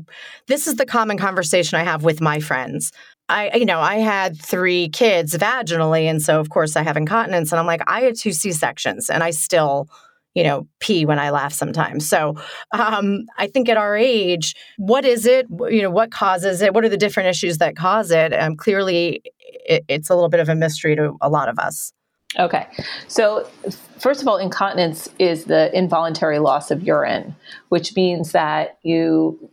this 0.48 0.66
is 0.66 0.76
the 0.76 0.86
common 0.86 1.18
conversation 1.18 1.78
I 1.78 1.84
have 1.84 2.02
with 2.02 2.20
my 2.20 2.40
friends. 2.40 2.90
I, 3.28 3.56
you 3.56 3.64
know, 3.64 3.80
I 3.80 3.96
had 3.96 4.40
three 4.40 4.88
kids 4.88 5.36
vaginally. 5.36 6.04
And 6.04 6.22
so, 6.22 6.38
of 6.38 6.50
course, 6.50 6.76
I 6.76 6.82
have 6.82 6.96
incontinence. 6.96 7.52
And 7.52 7.58
I'm 7.58 7.66
like, 7.66 7.82
I 7.86 8.02
had 8.02 8.16
two 8.16 8.32
C 8.32 8.52
sections 8.52 9.10
and 9.10 9.22
I 9.22 9.30
still, 9.30 9.88
you 10.34 10.44
know, 10.44 10.68
pee 10.78 11.04
when 11.04 11.18
I 11.18 11.30
laugh 11.30 11.52
sometimes. 11.52 12.08
So 12.08 12.36
um, 12.72 13.26
I 13.36 13.48
think 13.48 13.68
at 13.68 13.76
our 13.76 13.96
age, 13.96 14.54
what 14.76 15.04
is 15.04 15.26
it? 15.26 15.46
You 15.50 15.82
know, 15.82 15.90
what 15.90 16.10
causes 16.10 16.62
it? 16.62 16.72
What 16.72 16.84
are 16.84 16.88
the 16.88 16.96
different 16.96 17.28
issues 17.28 17.58
that 17.58 17.74
cause 17.74 18.10
it? 18.10 18.32
Um, 18.32 18.56
clearly, 18.56 19.22
it, 19.38 19.84
it's 19.88 20.10
a 20.10 20.14
little 20.14 20.28
bit 20.28 20.40
of 20.40 20.48
a 20.48 20.54
mystery 20.54 20.94
to 20.94 21.16
a 21.20 21.28
lot 21.28 21.48
of 21.48 21.58
us. 21.58 21.92
Okay. 22.38 22.66
So, 23.08 23.48
first 23.98 24.20
of 24.20 24.28
all, 24.28 24.36
incontinence 24.36 25.08
is 25.18 25.44
the 25.44 25.74
involuntary 25.76 26.38
loss 26.38 26.70
of 26.70 26.82
urine, 26.82 27.34
which 27.70 27.96
means 27.96 28.32
that 28.32 28.78
you 28.82 29.50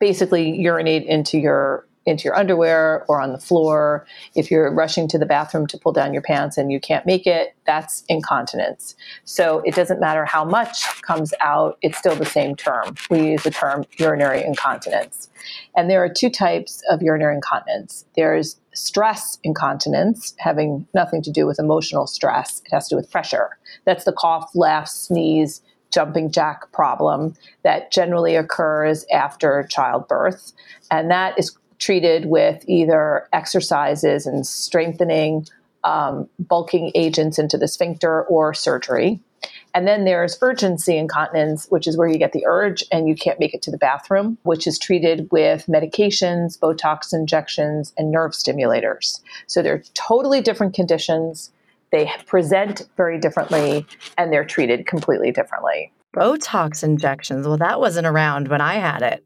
basically 0.00 0.50
urinate 0.58 1.04
into 1.04 1.38
your 1.38 1.86
into 2.06 2.24
your 2.24 2.36
underwear 2.36 3.04
or 3.08 3.20
on 3.20 3.32
the 3.32 3.38
floor. 3.38 4.06
If 4.34 4.50
you're 4.50 4.72
rushing 4.72 5.08
to 5.08 5.18
the 5.18 5.26
bathroom 5.26 5.66
to 5.68 5.78
pull 5.78 5.92
down 5.92 6.12
your 6.12 6.22
pants 6.22 6.58
and 6.58 6.72
you 6.72 6.80
can't 6.80 7.06
make 7.06 7.26
it, 7.26 7.54
that's 7.66 8.04
incontinence. 8.08 8.96
So 9.24 9.62
it 9.64 9.74
doesn't 9.74 10.00
matter 10.00 10.24
how 10.24 10.44
much 10.44 11.02
comes 11.02 11.32
out, 11.40 11.78
it's 11.82 11.98
still 11.98 12.16
the 12.16 12.26
same 12.26 12.56
term. 12.56 12.96
We 13.10 13.30
use 13.30 13.42
the 13.44 13.50
term 13.50 13.84
urinary 13.98 14.42
incontinence. 14.42 15.28
And 15.76 15.90
there 15.90 16.02
are 16.02 16.08
two 16.08 16.30
types 16.30 16.82
of 16.90 17.02
urinary 17.02 17.36
incontinence 17.36 18.04
there's 18.16 18.56
stress 18.74 19.38
incontinence, 19.42 20.34
having 20.38 20.86
nothing 20.94 21.22
to 21.22 21.30
do 21.30 21.46
with 21.46 21.58
emotional 21.58 22.06
stress, 22.06 22.62
it 22.64 22.72
has 22.72 22.88
to 22.88 22.94
do 22.94 22.96
with 22.96 23.10
pressure. 23.10 23.50
That's 23.84 24.04
the 24.04 24.12
cough, 24.12 24.50
laugh, 24.54 24.88
sneeze, 24.88 25.60
jumping 25.92 26.30
jack 26.30 26.72
problem 26.72 27.34
that 27.64 27.92
generally 27.92 28.34
occurs 28.34 29.04
after 29.12 29.66
childbirth. 29.68 30.52
And 30.90 31.10
that 31.10 31.38
is 31.38 31.56
treated 31.82 32.26
with 32.26 32.64
either 32.68 33.28
exercises 33.32 34.24
and 34.24 34.46
strengthening 34.46 35.46
um, 35.82 36.28
bulking 36.38 36.92
agents 36.94 37.38
into 37.38 37.58
the 37.58 37.66
sphincter 37.66 38.22
or 38.24 38.54
surgery. 38.54 39.20
And 39.74 39.88
then 39.88 40.04
there's 40.04 40.38
urgency 40.40 40.96
incontinence, 40.96 41.66
which 41.70 41.88
is 41.88 41.96
where 41.96 42.06
you 42.06 42.18
get 42.18 42.32
the 42.32 42.46
urge 42.46 42.84
and 42.92 43.08
you 43.08 43.16
can't 43.16 43.40
make 43.40 43.52
it 43.52 43.62
to 43.62 43.72
the 43.72 43.78
bathroom, 43.78 44.38
which 44.44 44.68
is 44.68 44.78
treated 44.78 45.28
with 45.32 45.66
medications, 45.66 46.56
Botox 46.56 47.12
injections, 47.12 47.92
and 47.98 48.12
nerve 48.12 48.32
stimulators. 48.32 49.20
So 49.48 49.60
they're 49.60 49.82
totally 49.94 50.40
different 50.40 50.74
conditions. 50.74 51.50
They 51.90 52.08
present 52.26 52.82
very 52.96 53.18
differently 53.18 53.84
and 54.16 54.32
they're 54.32 54.44
treated 54.44 54.86
completely 54.86 55.32
differently. 55.32 55.92
Botox 56.14 56.84
injections. 56.84 57.48
Well, 57.48 57.56
that 57.56 57.80
wasn't 57.80 58.06
around 58.06 58.48
when 58.48 58.60
I 58.60 58.74
had 58.74 59.02
it. 59.02 59.24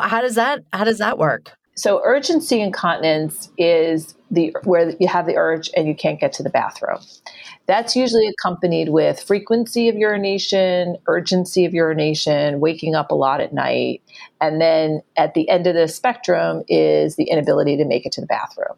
How 0.00 0.22
does 0.22 0.36
that 0.36 0.60
how 0.72 0.84
does 0.84 0.98
that 0.98 1.18
work? 1.18 1.58
So 1.80 2.02
urgency 2.04 2.60
incontinence 2.60 3.48
is 3.56 4.14
the 4.30 4.54
where 4.64 4.94
you 5.00 5.08
have 5.08 5.24
the 5.24 5.38
urge 5.38 5.70
and 5.74 5.88
you 5.88 5.94
can't 5.94 6.20
get 6.20 6.30
to 6.34 6.42
the 6.42 6.50
bathroom. 6.50 6.98
That's 7.64 7.96
usually 7.96 8.26
accompanied 8.26 8.90
with 8.90 9.18
frequency 9.18 9.88
of 9.88 9.96
urination, 9.96 10.98
urgency 11.06 11.64
of 11.64 11.72
urination, 11.72 12.60
waking 12.60 12.94
up 12.94 13.10
a 13.10 13.14
lot 13.14 13.40
at 13.40 13.54
night, 13.54 14.02
and 14.42 14.60
then 14.60 15.00
at 15.16 15.32
the 15.32 15.48
end 15.48 15.66
of 15.66 15.74
the 15.74 15.88
spectrum 15.88 16.64
is 16.68 17.16
the 17.16 17.30
inability 17.30 17.78
to 17.78 17.86
make 17.86 18.04
it 18.04 18.12
to 18.12 18.20
the 18.20 18.26
bathroom. 18.26 18.76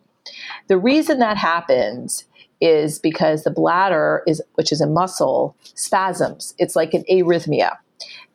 The 0.68 0.78
reason 0.78 1.18
that 1.18 1.36
happens 1.36 2.24
is 2.60 3.00
because 3.00 3.42
the 3.42 3.50
bladder 3.50 4.22
is 4.28 4.40
which 4.54 4.70
is 4.70 4.80
a 4.80 4.86
muscle 4.86 5.56
spasms. 5.74 6.54
It's 6.56 6.76
like 6.76 6.94
an 6.94 7.02
arrhythmia. 7.10 7.78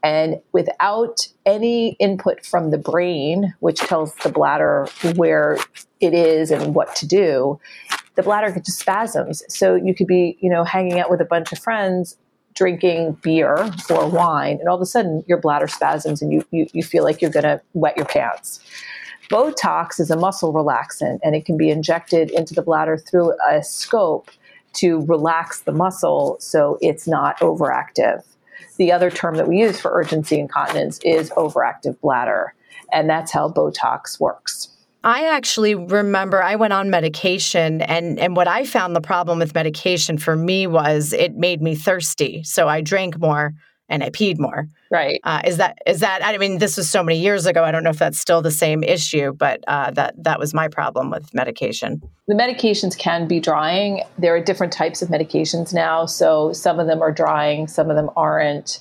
And 0.04 0.42
without 0.52 1.28
any 1.46 1.94
input 1.94 2.46
from 2.46 2.72
the 2.72 2.78
brain, 2.78 3.54
which 3.60 3.80
tells 3.80 4.14
the 4.16 4.30
bladder 4.30 4.88
where 5.16 5.58
it 6.00 6.14
is 6.14 6.52
and 6.52 6.76
what 6.76 6.96
to 6.98 7.08
do, 7.08 7.60
the 8.16 8.24
bladder 8.24 8.52
just 8.54 8.80
spasms. 8.80 9.44
So 9.50 9.76
you 9.76 9.94
could 9.94 10.08
be, 10.08 10.38
you 10.40 10.50
know, 10.50 10.64
hanging 10.64 11.00
out 11.00 11.10
with 11.10 11.22
a 11.22 11.26
bunch 11.26 11.52
of 11.52 11.60
friends, 11.60 12.18
drinking 12.56 13.14
beer 13.22 13.72
or 13.90 14.10
wine, 14.10 14.58
and 14.60 14.68
all 14.68 14.76
of 14.76 14.82
a 14.82 14.86
sudden 14.86 15.24
your 15.28 15.40
bladder 15.40 15.68
spasms 15.68 16.22
and 16.22 16.34
you, 16.34 16.44
you, 16.52 16.68
you 16.74 16.84
feel 16.84 17.04
like 17.04 17.22
you're 17.22 17.32
going 17.32 17.44
to 17.44 17.62
wet 17.74 17.96
your 17.96 18.06
pants. 18.06 18.60
Botox 19.30 20.00
is 20.00 20.10
a 20.10 20.16
muscle 20.16 20.54
relaxant 20.54 21.20
and 21.22 21.36
it 21.36 21.46
can 21.46 21.58
be 21.58 21.70
injected 21.70 22.32
into 22.32 22.54
the 22.54 22.62
bladder 22.62 22.98
through 22.98 23.34
a 23.50 23.62
scope 23.62 24.32
to 24.74 25.06
relax 25.06 25.62
the 25.62 25.72
muscle 25.72 26.38
so 26.40 26.78
it's 26.82 27.08
not 27.08 27.38
overactive. 27.40 28.24
The 28.78 28.92
other 28.92 29.10
term 29.10 29.36
that 29.36 29.48
we 29.48 29.60
use 29.60 29.80
for 29.80 29.92
urgency 29.92 30.40
incontinence 30.40 31.00
is 31.04 31.30
overactive 31.32 32.00
bladder, 32.02 32.54
and 32.92 33.10
that's 33.10 33.32
how 33.32 33.50
Botox 33.50 34.20
works. 34.20 34.70
I 35.04 35.28
actually 35.28 35.76
remember 35.76 36.42
I 36.42 36.56
went 36.56 36.74
on 36.74 36.90
medication 36.90 37.82
and 37.82 38.20
and 38.20 38.36
what 38.36 38.48
I 38.48 38.66
found 38.66 38.96
the 38.96 39.02
problem 39.02 39.40
with 39.40 39.54
medication 39.54 40.18
for 40.18 40.36
me 40.36 40.68
was 40.68 41.14
it 41.14 41.36
made 41.36 41.62
me 41.62 41.76
thirsty. 41.76 42.44
So 42.44 42.68
I 42.68 42.82
drank 42.82 43.18
more 43.20 43.54
and 43.90 44.04
I 44.04 44.10
peed 44.10 44.38
more. 44.40 44.68
Right. 44.92 45.20
Uh, 45.24 45.42
is 45.46 45.58
that 45.58 45.78
is 45.86 46.00
that? 46.00 46.24
I 46.24 46.38
mean, 46.38 46.60
this 46.60 46.78
was 46.78 46.90
so 46.90 47.04
many 47.04 47.20
years 47.20 47.46
ago. 47.46 47.64
I 47.64 47.72
don't 47.72 47.84
know 47.84 47.90
if 47.90 48.00
that's 48.00 48.20
still 48.20 48.42
the 48.42 48.52
same 48.52 48.84
issue, 48.84 49.34
but 49.34 49.64
uh, 49.68 49.92
that 49.92 50.16
that 50.24 50.40
was 50.40 50.54
my 50.54 50.68
problem 50.68 51.10
with 51.10 51.34
medication. 51.34 52.02
The 52.28 52.36
medications 52.36 52.98
can 52.98 53.28
be 53.28 53.40
drying. 53.40 54.04
There 54.18 54.36
are 54.36 54.42
different 54.42 54.74
types 54.74 55.02
of 55.02 55.10
medications 55.10 55.74
now. 55.74 56.06
So 56.06 56.54
some 56.54 56.80
of 56.80 56.88
them 56.88 57.02
are 57.02 57.12
drying, 57.12 57.68
some 57.68 57.90
of 57.90 57.96
them 57.96 58.10
aren't. 58.16 58.80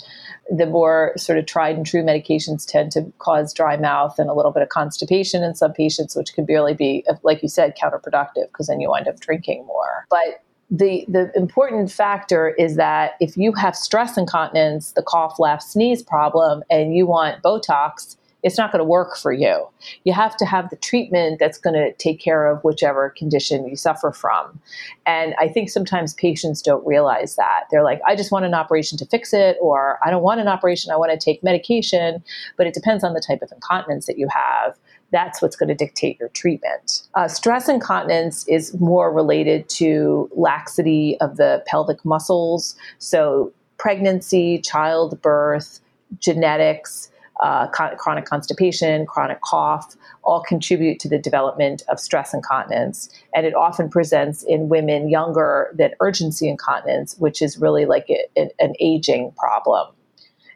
The 0.49 0.67
more 0.67 1.13
sort 1.17 1.39
of 1.39 1.47
tried 1.47 1.77
and 1.77 1.85
true 1.85 2.05
medications 2.05 2.65
tend 2.65 2.93
to 2.93 3.13
cause 3.19 3.53
dry 3.53 3.77
mouth 3.77 4.17
and 4.21 4.31
a 4.31 4.33
little 4.33 4.53
bit 4.53 4.63
of 4.63 4.69
constipation 4.69 5.43
in 5.43 5.57
some 5.57 5.73
patients, 5.73 6.15
which 6.15 6.35
can 6.35 6.45
barely 6.45 6.73
be, 6.73 7.05
like 7.25 7.43
you 7.43 7.49
said, 7.49 7.77
counterproductive 7.77 8.47
because 8.47 8.69
then 8.69 8.79
you 8.79 8.89
wind 8.89 9.09
up 9.09 9.19
drinking 9.19 9.67
more. 9.67 10.07
But 10.09 10.45
the 10.71 11.05
the 11.09 11.31
important 11.37 11.93
factor 11.93 12.49
is 12.49 12.77
that 12.77 13.13
if 13.21 13.37
you 13.37 13.53
have 13.53 13.77
stress 13.77 14.17
incontinence, 14.17 14.93
the 14.93 15.03
cough, 15.03 15.39
laugh, 15.39 15.63
sneeze 15.63 16.03
problem, 16.03 16.63
and 16.71 16.95
you 16.95 17.07
want 17.07 17.43
Botox, 17.43 18.17
it's 18.43 18.59
not 18.59 18.71
going 18.71 18.81
to 18.81 18.85
work 18.85 19.17
for 19.17 19.33
you. 19.33 19.67
You 20.05 20.13
have 20.13 20.37
to 20.37 20.45
have 20.45 20.71
the 20.71 20.77
treatment 20.77 21.39
that's 21.39 21.59
going 21.59 21.75
to 21.75 21.93
take 21.95 22.21
care 22.21 22.47
of 22.47 22.63
whichever 22.63 23.11
condition 23.11 23.67
you 23.67 23.77
suffer 23.77 24.13
from. 24.13 24.61
And 25.05 25.35
I 25.39 25.49
think 25.49 25.71
sometimes 25.71 26.15
patients 26.15 26.63
don't 26.63 26.87
realize 26.87 27.37
that. 27.37 27.65
They're 27.71 27.85
like, 27.85 28.01
I 28.07 28.15
just 28.15 28.31
want 28.31 28.45
an 28.45 28.55
operation 28.55 28.99
to 28.99 29.07
fix 29.07 29.33
it, 29.33 29.57
or 29.61 29.99
I 30.05 30.11
don't 30.11 30.23
want 30.23 30.41
an 30.41 30.49
operation, 30.49 30.93
I 30.93 30.97
want 30.97 31.13
to 31.13 31.25
take 31.25 31.43
medication. 31.43 32.23
But 32.57 32.67
it 32.67 32.75
depends 32.75 33.05
on 33.05 33.15
the 33.15 33.21
type 33.27 33.43
of 33.43 33.51
incontinence 33.53 34.07
that 34.07 34.19
you 34.19 34.29
have 34.29 34.77
that's 35.17 35.41
what's 35.41 35.57
going 35.57 35.69
to 35.69 35.75
dictate 35.75 36.21
your 36.21 36.29
treatment. 36.31 37.03
Uh, 37.15 37.27
stress 37.27 37.69
incontinence 37.69 38.47
is 38.47 38.79
more 38.79 39.13
related 39.13 39.69
to 39.71 40.29
laxity 40.37 41.17
of 41.21 41.39
the 41.39 41.65
pelvic 41.67 42.05
muscles. 42.05 42.77
So, 42.99 43.53
pregnancy, 43.79 44.59
childbirth, 44.59 45.81
genetics, 46.19 47.11
uh, 47.41 47.67
chronic 47.69 48.25
constipation, 48.25 49.07
chronic 49.07 49.41
cough, 49.43 49.95
all 50.23 50.43
contribute 50.43 50.99
to 51.01 51.09
the 51.09 51.19
development 51.19 51.83
of 51.89 52.01
stress 52.01 52.33
incontinence. 52.33 53.11
And 53.35 53.47
it 53.47 53.55
often 53.55 53.91
presents 53.91 54.43
in 54.43 54.69
women 54.69 55.09
younger 55.11 55.71
than 55.75 55.93
urgency 56.01 56.49
incontinence, 56.49 57.17
which 57.19 57.43
is 57.43 57.59
really 57.59 57.85
like 57.85 58.07
a, 58.09 58.49
an 58.59 58.73
aging 58.81 59.33
problem. 59.37 59.89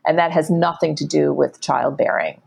And 0.06 0.18
that 0.18 0.32
has 0.32 0.50
nothing 0.50 0.94
to 0.96 1.06
do 1.06 1.32
with 1.32 1.60
childbearing. 1.60 2.40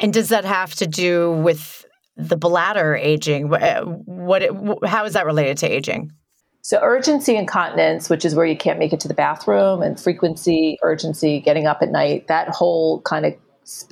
And 0.00 0.12
does 0.12 0.30
that 0.30 0.44
have 0.44 0.74
to 0.76 0.86
do 0.86 1.32
with 1.32 1.84
the 2.16 2.36
bladder 2.36 2.94
aging? 2.96 3.52
Uh, 3.52 3.82
what, 3.84 4.42
how 4.84 5.04
is 5.04 5.12
that 5.12 5.26
related 5.26 5.58
to 5.58 5.68
aging? 5.68 6.12
So, 6.62 6.78
urgency 6.82 7.36
incontinence, 7.36 8.10
which 8.10 8.24
is 8.24 8.34
where 8.34 8.44
you 8.44 8.56
can't 8.56 8.78
make 8.78 8.92
it 8.92 9.00
to 9.00 9.08
the 9.08 9.14
bathroom, 9.14 9.82
and 9.82 9.98
frequency, 9.98 10.78
urgency, 10.82 11.40
getting 11.40 11.66
up 11.66 11.78
at 11.80 11.90
night, 11.90 12.28
that 12.28 12.48
whole 12.48 13.00
kind 13.02 13.26
of 13.26 13.34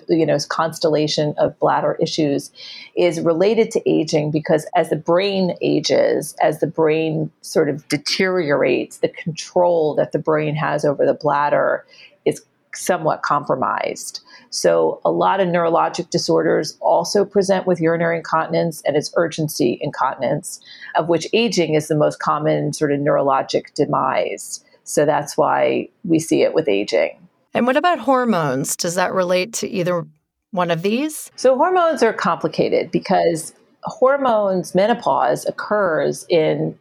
you 0.09 0.27
know 0.27 0.37
constellation 0.49 1.35
of 1.39 1.59
bladder 1.61 1.97
issues 2.01 2.51
is 2.97 3.21
related 3.21 3.71
to 3.71 3.89
aging 3.89 4.31
because 4.31 4.67
as 4.75 4.91
the 4.91 4.97
brain 4.97 5.57
ages 5.61 6.35
as 6.43 6.59
the 6.61 6.67
brain 6.67 7.31
sort 7.43 7.69
of 7.69 7.87
deteriorates 7.89 8.99
the 8.99 9.09
control 9.09 9.95
that 9.95 10.13
the 10.13 10.19
brain 10.19 10.57
has 10.57 10.85
over 10.85 11.07
the 11.07 11.15
bladder 11.15 11.87
is 12.25 12.43
somewhat 12.79 13.23
compromised 13.23 14.21
so, 14.51 15.01
a 15.05 15.11
lot 15.11 15.41
of 15.41 15.49
neurologic 15.49 16.11
disorders 16.11 16.77
also 16.81 17.25
present 17.25 17.67
with 17.67 17.81
urinary 17.81 18.19
incontinence 18.19 18.83
and 18.87 18.97
it's 18.97 19.13
urgency 19.17 19.79
incontinence, 19.81 20.61
of 20.97 21.09
which 21.09 21.27
aging 21.33 21.75
is 21.75 21.89
the 21.89 21.95
most 21.95 22.19
common 22.19 22.73
sort 22.73 22.93
of 22.93 23.01
neurologic 23.01 23.75
demise. 23.75 24.65
So, 24.85 25.05
that's 25.05 25.37
why 25.37 25.89
we 26.05 26.19
see 26.19 26.43
it 26.43 26.55
with 26.55 26.69
aging. 26.69 27.19
And 27.53 27.67
what 27.67 27.77
about 27.77 27.99
hormones? 27.99 28.77
Does 28.77 28.95
that 28.95 29.13
relate 29.13 29.53
to 29.55 29.69
either 29.69 30.07
one 30.51 30.71
of 30.71 30.83
these? 30.83 31.31
So, 31.37 31.57
hormones 31.57 32.03
are 32.03 32.15
complicated 32.15 32.91
because 32.91 33.53
hormones, 33.83 34.75
menopause 34.75 35.45
occurs 35.47 36.25
in 36.31 36.79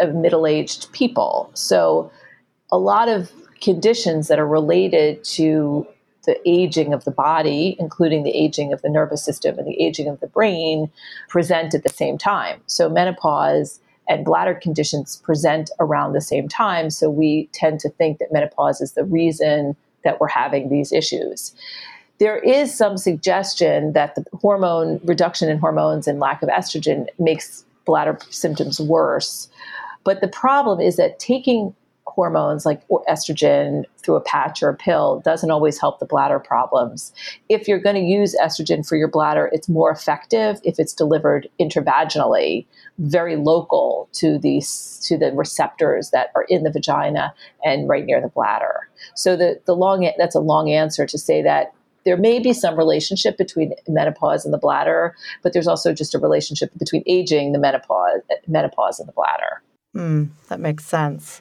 uh, 0.00 0.06
middle 0.06 0.48
aged 0.48 0.90
people. 0.92 1.50
So, 1.54 2.10
a 2.72 2.78
lot 2.78 3.08
of 3.08 3.30
conditions 3.64 4.28
that 4.28 4.38
are 4.38 4.46
related 4.46 5.24
to 5.24 5.86
the 6.26 6.38
aging 6.48 6.92
of 6.92 7.04
the 7.04 7.10
body, 7.10 7.76
including 7.78 8.22
the 8.22 8.30
aging 8.30 8.72
of 8.72 8.82
the 8.82 8.88
nervous 8.88 9.24
system 9.24 9.58
and 9.58 9.66
the 9.66 9.80
aging 9.82 10.08
of 10.08 10.20
the 10.20 10.26
brain, 10.26 10.90
present 11.28 11.74
at 11.74 11.82
the 11.82 11.88
same 11.88 12.18
time. 12.18 12.60
So, 12.66 12.88
menopause 12.88 13.80
and 14.06 14.24
bladder 14.24 14.54
conditions 14.54 15.16
present 15.16 15.70
around 15.80 16.12
the 16.12 16.20
same 16.20 16.48
time. 16.48 16.90
So, 16.90 17.10
we 17.10 17.48
tend 17.52 17.80
to 17.80 17.88
think 17.88 18.18
that 18.18 18.32
menopause 18.32 18.80
is 18.80 18.92
the 18.92 19.04
reason 19.04 19.76
that 20.04 20.20
we're 20.20 20.28
having 20.28 20.68
these 20.68 20.92
issues. 20.92 21.54
There 22.18 22.38
is 22.38 22.72
some 22.72 22.96
suggestion 22.96 23.92
that 23.94 24.14
the 24.14 24.24
hormone 24.34 25.00
reduction 25.04 25.48
in 25.48 25.58
hormones 25.58 26.06
and 26.06 26.20
lack 26.20 26.42
of 26.42 26.48
estrogen 26.48 27.06
makes 27.18 27.64
bladder 27.86 28.18
symptoms 28.30 28.80
worse. 28.80 29.48
But 30.04 30.20
the 30.20 30.28
problem 30.28 30.80
is 30.80 30.96
that 30.96 31.18
taking 31.18 31.74
hormones 32.14 32.64
like 32.64 32.82
estrogen 33.08 33.84
through 33.98 34.16
a 34.16 34.20
patch 34.20 34.62
or 34.62 34.68
a 34.68 34.74
pill 34.74 35.20
doesn't 35.24 35.50
always 35.50 35.80
help 35.80 35.98
the 35.98 36.06
bladder 36.06 36.38
problems. 36.38 37.12
If 37.48 37.66
you're 37.66 37.80
going 37.80 37.96
to 37.96 38.02
use 38.02 38.36
estrogen 38.40 38.86
for 38.86 38.96
your 38.96 39.08
bladder, 39.08 39.50
it's 39.52 39.68
more 39.68 39.90
effective 39.90 40.60
if 40.64 40.78
it's 40.78 40.92
delivered 40.92 41.48
intravaginally, 41.60 42.66
very 42.98 43.36
local 43.36 44.08
to 44.14 44.38
these 44.38 45.00
to 45.04 45.18
the 45.18 45.32
receptors 45.32 46.10
that 46.10 46.30
are 46.34 46.46
in 46.48 46.62
the 46.62 46.70
vagina 46.70 47.34
and 47.64 47.88
right 47.88 48.04
near 48.04 48.20
the 48.20 48.28
bladder. 48.28 48.88
So 49.14 49.36
the 49.36 49.60
the 49.66 49.74
long 49.74 50.10
that's 50.18 50.34
a 50.34 50.40
long 50.40 50.70
answer 50.70 51.06
to 51.06 51.18
say 51.18 51.42
that 51.42 51.72
there 52.04 52.16
may 52.16 52.38
be 52.38 52.52
some 52.52 52.76
relationship 52.76 53.36
between 53.36 53.72
menopause 53.88 54.44
and 54.44 54.52
the 54.52 54.58
bladder, 54.58 55.16
but 55.42 55.52
there's 55.52 55.66
also 55.66 55.92
just 55.92 56.14
a 56.14 56.18
relationship 56.18 56.70
between 56.78 57.02
aging, 57.06 57.52
the 57.52 57.58
menopause, 57.58 58.20
menopause, 58.46 59.00
and 59.00 59.08
the 59.08 59.12
bladder. 59.12 59.62
Mm, 59.96 60.28
that 60.48 60.60
makes 60.60 60.84
sense. 60.84 61.40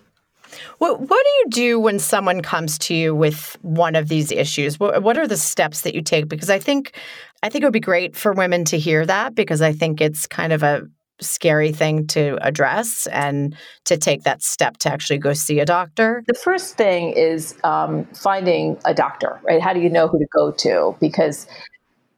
What 0.77 0.99
What 1.01 1.09
do 1.09 1.29
you 1.39 1.45
do 1.49 1.79
when 1.79 1.99
someone 1.99 2.41
comes 2.41 2.77
to 2.79 2.93
you 2.93 3.15
with 3.15 3.57
one 3.61 3.95
of 3.95 4.07
these 4.07 4.31
issues? 4.31 4.79
What, 4.79 5.03
what 5.03 5.17
are 5.17 5.27
the 5.27 5.37
steps 5.37 5.81
that 5.81 5.95
you 5.95 6.01
take? 6.01 6.27
Because 6.27 6.49
I 6.49 6.59
think 6.59 6.95
I 7.41 7.49
think 7.49 7.63
it 7.63 7.65
would 7.65 7.73
be 7.73 7.79
great 7.79 8.15
for 8.15 8.33
women 8.33 8.65
to 8.65 8.79
hear 8.79 9.05
that 9.05 9.35
because 9.35 9.61
I 9.61 9.73
think 9.73 10.01
it's 10.01 10.27
kind 10.27 10.53
of 10.53 10.63
a 10.63 10.83
scary 11.23 11.71
thing 11.71 12.07
to 12.07 12.37
address 12.41 13.07
and 13.07 13.55
to 13.85 13.97
take 13.97 14.23
that 14.23 14.41
step 14.41 14.77
to 14.77 14.91
actually 14.91 15.17
go 15.19 15.33
see 15.33 15.59
a 15.59 15.65
doctor? 15.65 16.23
The 16.27 16.33
first 16.33 16.75
thing 16.75 17.13
is 17.13 17.55
um, 17.63 18.05
finding 18.13 18.77
a 18.85 18.93
doctor, 18.93 19.39
right? 19.43 19.61
How 19.61 19.73
do 19.73 19.79
you 19.79 19.89
know 19.89 20.07
who 20.07 20.19
to 20.19 20.27
go 20.33 20.51
to? 20.51 20.95
Because 20.99 21.47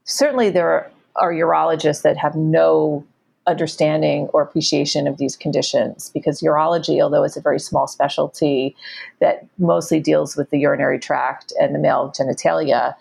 certainly 0.04 0.50
there 0.50 0.70
are, 0.70 0.92
urologists 1.34 2.02
that 2.02 2.18
have 2.18 2.36
no 2.36 3.06
understanding 3.48 4.28
or 4.34 4.42
appreciation 4.42 5.08
of 5.08 5.18
these 5.18 5.36
conditions 5.36 6.10
because 6.14 6.42
urology, 6.42 7.02
although 7.02 7.24
it's 7.24 7.38
a 7.38 7.42
very 7.42 7.60
small 7.60 7.88
specialty 7.88 8.76
that 9.20 9.46
mostly 9.58 10.00
deals 10.00 10.36
with 10.36 10.50
the 10.50 10.60
urinary 10.60 11.00
tract 11.00 11.54
and 11.60 11.76
the 11.76 11.80
male 11.80 12.12
genitalia, 12.18 12.96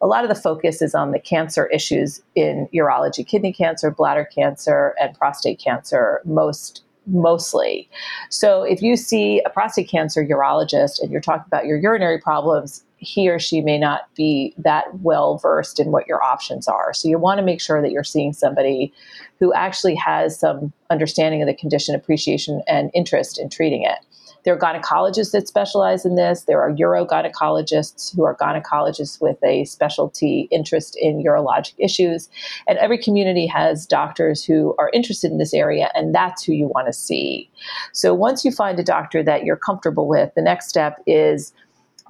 a 0.00 0.06
lot 0.06 0.24
of 0.24 0.30
the 0.30 0.40
focus 0.40 0.80
is 0.80 0.94
on 0.94 1.10
the 1.10 1.18
cancer 1.18 1.66
issues 1.66 2.22
in 2.34 2.68
urology 2.72 3.26
kidney 3.26 3.52
cancer, 3.52 3.90
bladder 3.90 4.28
cancer, 4.34 4.94
and 5.00 5.14
prostate 5.16 5.58
cancer, 5.58 6.22
most 6.24 6.82
mostly. 7.06 7.88
So 8.28 8.62
if 8.62 8.82
you 8.82 8.96
see 8.96 9.42
a 9.44 9.50
prostate 9.50 9.88
cancer 9.88 10.24
urologist 10.24 11.02
and 11.02 11.10
you're 11.10 11.20
talking 11.20 11.44
about 11.46 11.66
your 11.66 11.78
urinary 11.78 12.18
problems, 12.18 12.84
he 12.98 13.28
or 13.28 13.38
she 13.38 13.60
may 13.60 13.78
not 13.78 14.02
be 14.14 14.54
that 14.58 14.84
well 15.00 15.38
versed 15.38 15.80
in 15.80 15.90
what 15.90 16.06
your 16.06 16.22
options 16.22 16.68
are. 16.68 16.92
So 16.92 17.08
you 17.08 17.18
want 17.18 17.38
to 17.38 17.44
make 17.44 17.60
sure 17.60 17.80
that 17.80 17.90
you're 17.90 18.04
seeing 18.04 18.32
somebody 18.32 18.92
who 19.40 19.52
actually 19.54 19.94
has 19.94 20.38
some 20.38 20.72
understanding 20.90 21.42
of 21.42 21.48
the 21.48 21.54
condition, 21.54 21.94
appreciation, 21.94 22.62
and 22.68 22.90
interest 22.94 23.40
in 23.40 23.48
treating 23.48 23.82
it. 23.82 23.98
There 24.44 24.54
are 24.54 24.58
gynecologists 24.58 25.32
that 25.32 25.48
specialize 25.48 26.06
in 26.06 26.14
this. 26.14 26.44
There 26.44 26.62
are 26.62 26.72
urogynecologists 26.72 28.14
who 28.14 28.24
are 28.24 28.36
gynecologists 28.36 29.20
with 29.20 29.36
a 29.44 29.64
specialty 29.66 30.48
interest 30.50 30.96
in 30.98 31.22
urologic 31.22 31.74
issues. 31.78 32.28
And 32.66 32.78
every 32.78 32.96
community 32.96 33.46
has 33.46 33.86
doctors 33.86 34.44
who 34.44 34.74
are 34.78 34.90
interested 34.94 35.30
in 35.30 35.38
this 35.38 35.52
area, 35.52 35.90
and 35.94 36.14
that's 36.14 36.42
who 36.42 36.52
you 36.52 36.68
want 36.68 36.86
to 36.86 36.92
see. 36.92 37.50
So 37.92 38.14
once 38.14 38.44
you 38.44 38.50
find 38.50 38.78
a 38.78 38.84
doctor 38.84 39.22
that 39.22 39.44
you're 39.44 39.56
comfortable 39.56 40.08
with, 40.08 40.32
the 40.34 40.42
next 40.42 40.68
step 40.68 41.02
is 41.06 41.52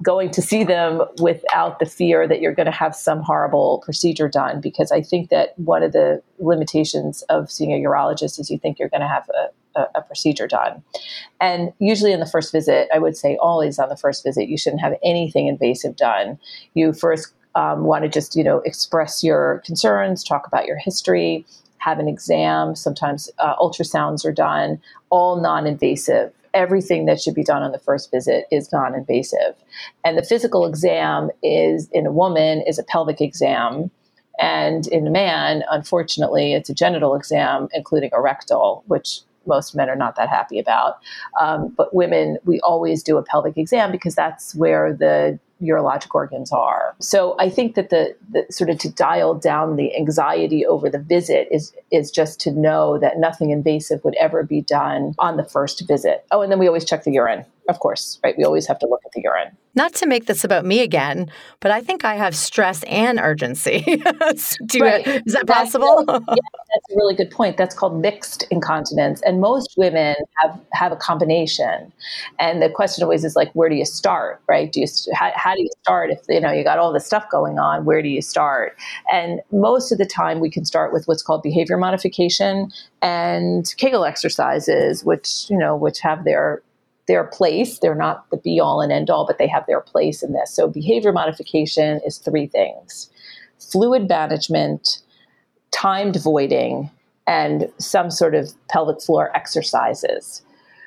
going 0.01 0.31
to 0.31 0.41
see 0.41 0.63
them 0.63 1.01
without 1.21 1.79
the 1.79 1.85
fear 1.85 2.27
that 2.27 2.41
you're 2.41 2.53
going 2.53 2.65
to 2.65 2.71
have 2.71 2.95
some 2.95 3.21
horrible 3.21 3.81
procedure 3.85 4.27
done 4.27 4.61
because 4.61 4.91
I 4.91 5.01
think 5.01 5.29
that 5.29 5.57
one 5.57 5.83
of 5.83 5.91
the 5.91 6.21
limitations 6.39 7.21
of 7.23 7.51
seeing 7.51 7.71
a 7.71 7.87
urologist 7.87 8.39
is 8.39 8.49
you 8.49 8.57
think 8.57 8.79
you're 8.79 8.89
going 8.89 9.01
to 9.01 9.07
have 9.07 9.29
a, 9.29 9.79
a, 9.79 9.87
a, 9.95 10.01
procedure 10.01 10.47
done. 10.47 10.83
And 11.39 11.71
usually 11.79 12.13
in 12.13 12.19
the 12.19 12.25
first 12.25 12.51
visit, 12.51 12.87
I 12.93 12.99
would 12.99 13.15
say 13.15 13.37
always 13.37 13.79
on 13.79 13.89
the 13.89 13.97
first 13.97 14.23
visit, 14.23 14.47
you 14.47 14.57
shouldn't 14.57 14.81
have 14.81 14.95
anything 15.03 15.47
invasive 15.47 15.95
done. 15.95 16.39
You 16.73 16.93
first 16.93 17.33
um, 17.55 17.83
want 17.83 18.03
to 18.03 18.09
just, 18.09 18.35
you 18.35 18.43
know, 18.43 18.59
express 18.59 19.23
your 19.23 19.61
concerns, 19.65 20.23
talk 20.23 20.47
about 20.47 20.65
your 20.65 20.77
history, 20.77 21.45
have 21.77 21.99
an 21.99 22.07
exam. 22.07 22.75
Sometimes 22.75 23.29
uh, 23.39 23.55
ultrasounds 23.57 24.25
are 24.25 24.31
done, 24.31 24.81
all 25.09 25.41
non 25.41 25.67
invasive 25.67 26.33
everything 26.53 27.05
that 27.05 27.21
should 27.21 27.35
be 27.35 27.43
done 27.43 27.63
on 27.63 27.71
the 27.71 27.79
first 27.79 28.11
visit 28.11 28.45
is 28.51 28.71
non-invasive. 28.71 29.55
And 30.03 30.17
the 30.17 30.23
physical 30.23 30.65
exam 30.65 31.29
is 31.43 31.89
in 31.91 32.05
a 32.05 32.11
woman 32.11 32.61
is 32.67 32.77
a 32.77 32.83
pelvic 32.83 33.21
exam. 33.21 33.91
And 34.39 34.87
in 34.87 35.07
a 35.07 35.11
man 35.11 35.63
unfortunately 35.69 36.53
it's 36.53 36.69
a 36.69 36.73
genital 36.73 37.15
exam 37.15 37.67
including 37.73 38.09
a 38.13 38.21
rectal 38.21 38.83
which 38.87 39.21
most 39.45 39.75
men 39.75 39.89
are 39.89 39.95
not 39.95 40.15
that 40.17 40.29
happy 40.29 40.59
about. 40.59 40.99
Um, 41.39 41.73
but 41.75 41.93
women 41.93 42.37
we 42.45 42.59
always 42.61 43.03
do 43.03 43.17
a 43.17 43.23
pelvic 43.23 43.57
exam 43.57 43.91
because 43.91 44.15
that's 44.15 44.55
where 44.55 44.93
the 44.93 45.39
urologic 45.61 46.13
organs 46.13 46.51
are. 46.51 46.95
So 46.99 47.35
I 47.39 47.49
think 47.49 47.75
that 47.75 47.89
the, 47.89 48.15
the, 48.31 48.45
sort 48.49 48.69
of 48.69 48.79
to 48.79 48.89
dial 48.89 49.35
down 49.35 49.75
the 49.75 49.95
anxiety 49.95 50.65
over 50.65 50.89
the 50.89 50.99
visit 50.99 51.47
is 51.51 51.73
is 51.91 52.11
just 52.11 52.39
to 52.41 52.51
know 52.51 52.97
that 52.99 53.19
nothing 53.19 53.51
invasive 53.51 54.03
would 54.03 54.15
ever 54.15 54.43
be 54.43 54.61
done 54.61 55.13
on 55.19 55.37
the 55.37 55.43
first 55.43 55.87
visit. 55.87 56.25
Oh, 56.31 56.41
and 56.41 56.51
then 56.51 56.59
we 56.59 56.67
always 56.67 56.85
check 56.85 57.03
the 57.03 57.11
urine, 57.11 57.45
of 57.69 57.79
course, 57.79 58.19
right? 58.23 58.37
We 58.37 58.43
always 58.43 58.67
have 58.67 58.79
to 58.79 58.87
look 58.87 59.01
at 59.05 59.11
the 59.11 59.21
urine. 59.21 59.55
Not 59.73 59.93
to 59.95 60.05
make 60.05 60.25
this 60.25 60.43
about 60.43 60.65
me 60.65 60.81
again, 60.81 61.31
but 61.61 61.71
I 61.71 61.79
think 61.81 62.03
I 62.03 62.15
have 62.15 62.35
stress 62.35 62.83
and 62.83 63.19
urgency. 63.19 63.79
Do 64.65 64.79
right. 64.79 65.05
you, 65.05 65.21
is 65.25 65.33
that 65.33 65.47
possible? 65.47 66.03
That's, 66.05 66.25
yeah, 66.27 66.35
that's 66.73 66.93
a 66.93 66.95
really 66.95 67.15
good 67.15 67.31
point. 67.31 67.55
That's 67.55 67.73
called 67.73 68.01
mixed 68.01 68.43
incontinence, 68.51 69.21
and 69.21 69.39
most 69.39 69.75
women 69.77 70.15
have 70.41 70.59
have 70.73 70.91
a 70.91 70.97
combination. 70.97 71.93
And 72.37 72.61
the 72.61 72.69
question 72.69 73.03
always 73.03 73.23
is 73.23 73.37
like, 73.37 73.49
where 73.53 73.69
do 73.69 73.75
you 73.75 73.85
start? 73.85 74.41
Right? 74.47 74.69
Do 74.71 74.81
you 74.81 74.87
how, 75.13 75.31
how 75.35 75.50
do 75.55 75.61
you 75.61 75.69
start 75.81 76.11
if 76.11 76.19
you 76.29 76.39
know 76.39 76.51
you 76.51 76.63
got 76.63 76.79
all 76.79 76.93
this 76.93 77.05
stuff 77.05 77.29
going 77.31 77.59
on? 77.59 77.85
Where 77.85 78.01
do 78.01 78.09
you 78.09 78.21
start? 78.21 78.77
And 79.11 79.41
most 79.51 79.91
of 79.91 79.97
the 79.97 80.05
time, 80.05 80.39
we 80.39 80.49
can 80.49 80.65
start 80.65 80.93
with 80.93 81.07
what's 81.07 81.23
called 81.23 81.43
behavior 81.43 81.77
modification 81.77 82.71
and 83.01 83.73
Kegel 83.77 84.05
exercises, 84.05 85.03
which 85.03 85.49
you 85.49 85.57
know 85.57 85.75
which 85.75 85.99
have 85.99 86.23
their 86.23 86.61
their 87.07 87.25
place. 87.25 87.79
They're 87.79 87.95
not 87.95 88.29
the 88.31 88.37
be 88.37 88.59
all 88.59 88.81
and 88.81 88.91
end 88.91 89.09
all, 89.09 89.25
but 89.25 89.37
they 89.37 89.47
have 89.47 89.65
their 89.67 89.81
place 89.81 90.23
in 90.23 90.33
this. 90.33 90.53
So, 90.53 90.67
behavior 90.67 91.11
modification 91.11 91.99
is 92.05 92.17
three 92.17 92.47
things 92.47 93.09
fluid 93.59 94.07
management, 94.09 94.99
timed 95.71 96.17
voiding, 96.21 96.89
and 97.27 97.71
some 97.77 98.11
sort 98.11 98.35
of 98.35 98.51
pelvic 98.69 99.01
floor 99.01 99.35
exercises. 99.35 100.41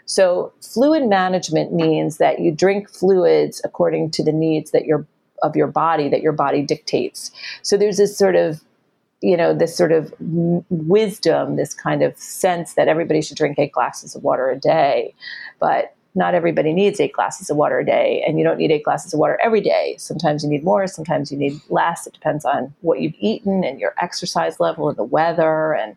So, 0.06 0.52
fluid 0.61 1.08
management 1.08 1.73
means 1.73 2.18
that 2.18 2.40
you 2.40 2.52
drink 2.52 2.90
fluids 2.90 3.61
according 3.64 4.11
to 4.12 4.25
the 4.25 4.32
needs 4.32 4.70
that 4.73 4.84
your 4.84 5.06
of 5.42 5.54
your 5.54 5.66
body 5.66 6.08
that 6.08 6.23
your 6.23 6.32
body 6.32 6.62
dictates. 6.62 7.30
So 7.62 7.76
there's 7.76 7.99
this 7.99 8.16
sort 8.16 8.37
of 8.37 8.62
you 9.20 9.37
know 9.37 9.54
this 9.54 9.76
sort 9.76 9.92
of 9.92 10.12
wisdom, 10.20 11.56
this 11.56 11.73
kind 11.73 12.02
of 12.02 12.16
sense 12.18 12.75
that 12.75 12.88
everybody 12.88 13.23
should 13.23 13.37
drink 13.37 13.58
eight 13.58 13.73
glasses 13.73 14.14
of 14.14 14.23
water 14.23 14.50
a 14.50 14.58
day, 14.58 15.14
but 15.61 15.94
not 16.14 16.34
everybody 16.34 16.73
needs 16.73 17.00
eight 17.00 17.12
glasses 17.12 17.50
of 17.50 17.56
water 17.56 17.78
a 17.78 17.87
day, 17.87 18.23
and 18.26 18.38
you 18.38 18.44
don't 18.44 18.58
need 18.58 18.70
eight 18.70 18.84
glasses 18.84 19.12
of 19.12 19.18
water 19.18 19.38
every 19.42 19.61
day. 19.61 19.96
Sometimes 19.99 20.44
you 20.44 20.50
need 20.50 20.62
more, 20.62 20.87
sometimes 20.87 21.32
you 21.32 21.38
need 21.38 21.61
less. 21.70 22.06
It 22.06 22.12
depends 22.12 22.44
on 22.44 22.75
what 22.82 23.00
you've 23.00 23.14
eaten 23.18 23.64
and 23.64 23.80
your 23.80 23.94
exercise 24.00 24.61
level 24.61 24.88
and 24.88 24.99
the 24.99 25.04
weather. 25.04 25.73
And, 25.73 25.96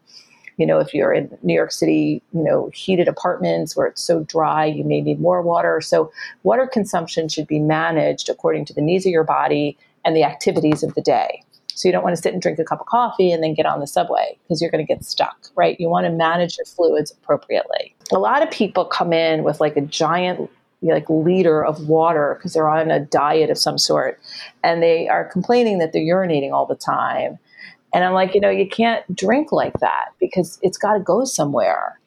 you 0.57 0.65
know, 0.65 0.79
if 0.79 0.93
you're 0.93 1.13
in 1.13 1.37
New 1.43 1.53
York 1.53 1.71
City, 1.71 2.21
you 2.33 2.43
know, 2.43 2.69
heated 2.73 3.07
apartments 3.07 3.75
where 3.75 3.87
it's 3.87 4.01
so 4.01 4.23
dry, 4.23 4.65
you 4.65 4.83
may 4.83 5.01
need 5.01 5.19
more 5.19 5.41
water. 5.41 5.79
So, 5.81 6.11
water 6.43 6.67
consumption 6.67 7.29
should 7.29 7.47
be 7.47 7.59
managed 7.59 8.29
according 8.29 8.65
to 8.65 8.73
the 8.73 8.81
needs 8.81 9.05
of 9.05 9.11
your 9.11 9.23
body 9.23 9.77
and 10.03 10.15
the 10.15 10.23
activities 10.23 10.83
of 10.83 10.93
the 10.95 11.01
day. 11.01 11.43
So 11.77 11.87
you 11.87 11.91
don't 11.91 12.03
want 12.03 12.15
to 12.15 12.21
sit 12.21 12.33
and 12.33 12.41
drink 12.41 12.57
a 12.57 12.63
cup 12.63 12.81
of 12.81 12.87
coffee 12.87 13.31
and 13.31 13.43
then 13.43 13.53
get 13.53 13.67
on 13.67 13.79
the 13.79 13.85
subway 13.85 14.35
because 14.43 14.63
you're 14.63 14.71
going 14.71 14.83
to 14.83 14.93
get 14.93 15.05
stuck, 15.05 15.37
right? 15.55 15.79
You 15.79 15.89
want 15.89 16.07
to 16.07 16.11
manage 16.11 16.57
your 16.57 16.65
fluids 16.65 17.11
appropriately. 17.11 17.93
A 18.11 18.17
lot 18.17 18.41
of 18.41 18.49
people 18.49 18.83
come 18.83 19.13
in 19.13 19.43
with 19.43 19.61
like 19.61 19.77
a 19.77 19.81
giant 19.81 20.49
like 20.81 21.07
liter 21.07 21.63
of 21.63 21.87
water 21.87 22.35
because 22.35 22.53
they're 22.53 22.69
on 22.69 22.89
a 22.89 22.99
diet 22.99 23.51
of 23.51 23.59
some 23.59 23.77
sort 23.77 24.19
and 24.63 24.81
they 24.81 25.07
are 25.07 25.25
complaining 25.25 25.77
that 25.77 25.93
they're 25.93 26.01
urinating 26.01 26.51
all 26.51 26.65
the 26.65 26.75
time. 26.75 27.37
And 27.97 28.05
I'm 28.05 28.13
like, 28.13 28.35
you 28.35 28.41
know, 28.41 28.51
you 28.51 28.69
can't 28.69 29.03
drink 29.15 29.51
like 29.51 29.73
that 29.79 30.09
because 30.19 30.59
it's 30.61 30.77
got 30.77 30.93
to 30.93 30.99
go 30.99 31.25
somewhere. 31.25 31.99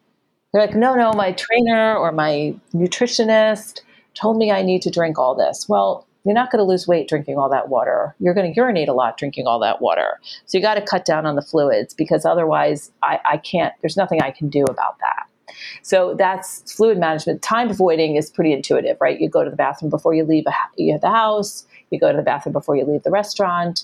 They're 0.52 0.64
like, 0.64 0.76
no, 0.76 0.94
no, 0.94 1.12
my 1.14 1.32
trainer 1.32 1.96
or 1.96 2.12
my 2.12 2.54
nutritionist 2.72 3.80
told 4.14 4.36
me 4.36 4.52
I 4.52 4.62
need 4.62 4.82
to 4.82 4.90
drink 4.92 5.18
all 5.18 5.34
this. 5.34 5.68
Well, 5.68 6.06
you're 6.24 6.32
not 6.32 6.52
going 6.52 6.60
to 6.60 6.64
lose 6.64 6.86
weight 6.86 7.08
drinking 7.08 7.38
all 7.38 7.48
that 7.48 7.70
water. 7.70 8.14
You're 8.20 8.34
going 8.34 8.52
to 8.52 8.56
urinate 8.56 8.88
a 8.88 8.92
lot 8.92 9.18
drinking 9.18 9.48
all 9.48 9.58
that 9.58 9.82
water. 9.82 10.20
So 10.46 10.56
you 10.56 10.62
got 10.62 10.74
to 10.74 10.80
cut 10.80 11.04
down 11.04 11.26
on 11.26 11.34
the 11.34 11.42
fluids 11.42 11.92
because 11.92 12.24
otherwise, 12.24 12.92
I, 13.02 13.18
I 13.28 13.36
can't, 13.38 13.74
there's 13.80 13.96
nothing 13.96 14.22
I 14.22 14.30
can 14.30 14.48
do 14.48 14.62
about 14.62 14.96
that. 15.00 15.26
So 15.82 16.14
that's 16.14 16.72
fluid 16.72 16.98
management. 16.98 17.42
Timed 17.42 17.76
voiding 17.76 18.14
is 18.14 18.30
pretty 18.30 18.52
intuitive, 18.52 18.96
right? 19.00 19.20
You 19.20 19.28
go 19.28 19.42
to 19.42 19.50
the 19.50 19.56
bathroom 19.56 19.90
before 19.90 20.14
you 20.14 20.22
leave 20.22 20.44
a, 20.46 20.52
the 20.76 21.10
house, 21.10 21.66
you 21.90 21.98
go 21.98 22.12
to 22.12 22.16
the 22.16 22.22
bathroom 22.22 22.52
before 22.52 22.76
you 22.76 22.84
leave 22.84 23.02
the 23.02 23.10
restaurant. 23.10 23.82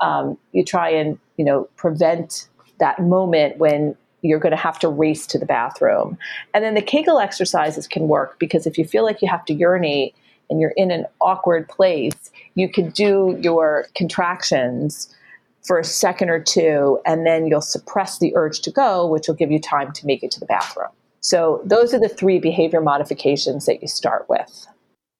Um, 0.00 0.38
you 0.52 0.64
try 0.64 0.90
and, 0.90 1.18
you 1.36 1.44
know, 1.44 1.68
prevent 1.76 2.48
that 2.78 3.00
moment 3.00 3.58
when 3.58 3.96
you're 4.22 4.38
going 4.38 4.52
to 4.52 4.56
have 4.56 4.78
to 4.80 4.88
race 4.88 5.26
to 5.26 5.38
the 5.38 5.46
bathroom. 5.46 6.18
And 6.54 6.64
then 6.64 6.74
the 6.74 6.82
Kegel 6.82 7.18
exercises 7.18 7.86
can 7.86 8.08
work 8.08 8.38
because 8.38 8.66
if 8.66 8.78
you 8.78 8.84
feel 8.84 9.04
like 9.04 9.22
you 9.22 9.28
have 9.28 9.44
to 9.46 9.54
urinate, 9.54 10.14
and 10.50 10.60
you're 10.60 10.74
in 10.76 10.90
an 10.90 11.06
awkward 11.20 11.68
place, 11.68 12.30
you 12.54 12.68
can 12.68 12.90
do 12.90 13.38
your 13.40 13.86
contractions 13.94 15.14
for 15.62 15.78
a 15.78 15.84
second 15.84 16.30
or 16.30 16.40
two, 16.40 16.98
and 17.04 17.26
then 17.26 17.46
you'll 17.46 17.60
suppress 17.60 18.18
the 18.18 18.34
urge 18.36 18.60
to 18.60 18.70
go, 18.70 19.06
which 19.06 19.28
will 19.28 19.34
give 19.34 19.50
you 19.50 19.60
time 19.60 19.92
to 19.92 20.06
make 20.06 20.22
it 20.22 20.30
to 20.30 20.40
the 20.40 20.46
bathroom. 20.46 20.88
So, 21.20 21.60
those 21.64 21.92
are 21.92 21.98
the 21.98 22.08
three 22.08 22.38
behavior 22.38 22.80
modifications 22.80 23.66
that 23.66 23.82
you 23.82 23.88
start 23.88 24.26
with. 24.28 24.66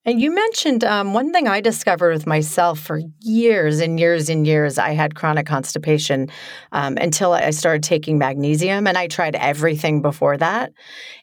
And 0.05 0.21
you 0.21 0.33
mentioned 0.33 0.83
um, 0.83 1.13
one 1.13 1.33
thing 1.33 1.47
I 1.47 1.59
discovered 1.59 2.13
with 2.13 2.25
myself 2.25 2.79
for 2.79 3.01
years 3.19 3.79
and 3.79 3.99
years 3.99 4.29
and 4.29 4.47
years. 4.47 4.77
I 4.77 4.91
had 4.91 5.15
chronic 5.15 5.45
constipation 5.45 6.29
um, 6.71 6.97
until 6.97 7.33
I 7.33 7.49
started 7.51 7.83
taking 7.83 8.17
magnesium, 8.17 8.87
and 8.87 8.97
I 8.97 9.07
tried 9.07 9.35
everything 9.35 10.01
before 10.01 10.37
that, 10.37 10.71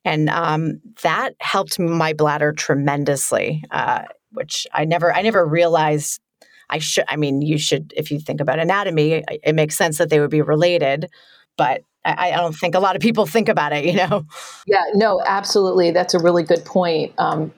and 0.05 0.29
um, 0.29 0.81
that 1.03 1.35
helped 1.41 1.79
my 1.79 2.13
bladder 2.13 2.53
tremendously. 2.53 3.65
Uh, 3.71 4.03
which 4.33 4.67
I 4.75 4.85
never, 4.85 5.15
I 5.15 5.23
never 5.23 5.47
realized. 5.47 6.21
I 6.69 6.79
should. 6.79 7.05
I 7.09 7.17
mean, 7.17 7.41
you 7.43 7.59
should. 7.59 7.95
If 7.97 8.11
you 8.11 8.21
think 8.21 8.41
about 8.41 8.59
anatomy, 8.59 9.25
it 9.43 9.55
makes 9.55 9.77
sense 9.77 9.99
that 9.99 10.11
they 10.11 10.21
would 10.21 10.31
be 10.31 10.43
related, 10.43 11.09
but 11.57 11.81
I, 12.05 12.33
I, 12.33 12.37
don't 12.37 12.55
think 12.55 12.75
a 12.75 12.81
lot 12.81 12.97
of 12.97 13.03
people 13.03 13.25
think 13.27 13.49
about 13.49 13.73
it, 13.73 13.85
you 13.85 13.95
know? 13.95 14.25
Yeah, 14.67 14.83
no, 14.95 15.23
absolutely. 15.25 15.91
That's 15.91 16.13
a 16.15 16.19
really 16.19 16.43
good 16.43 16.65
point. 16.65 17.13
Um, 17.19 17.53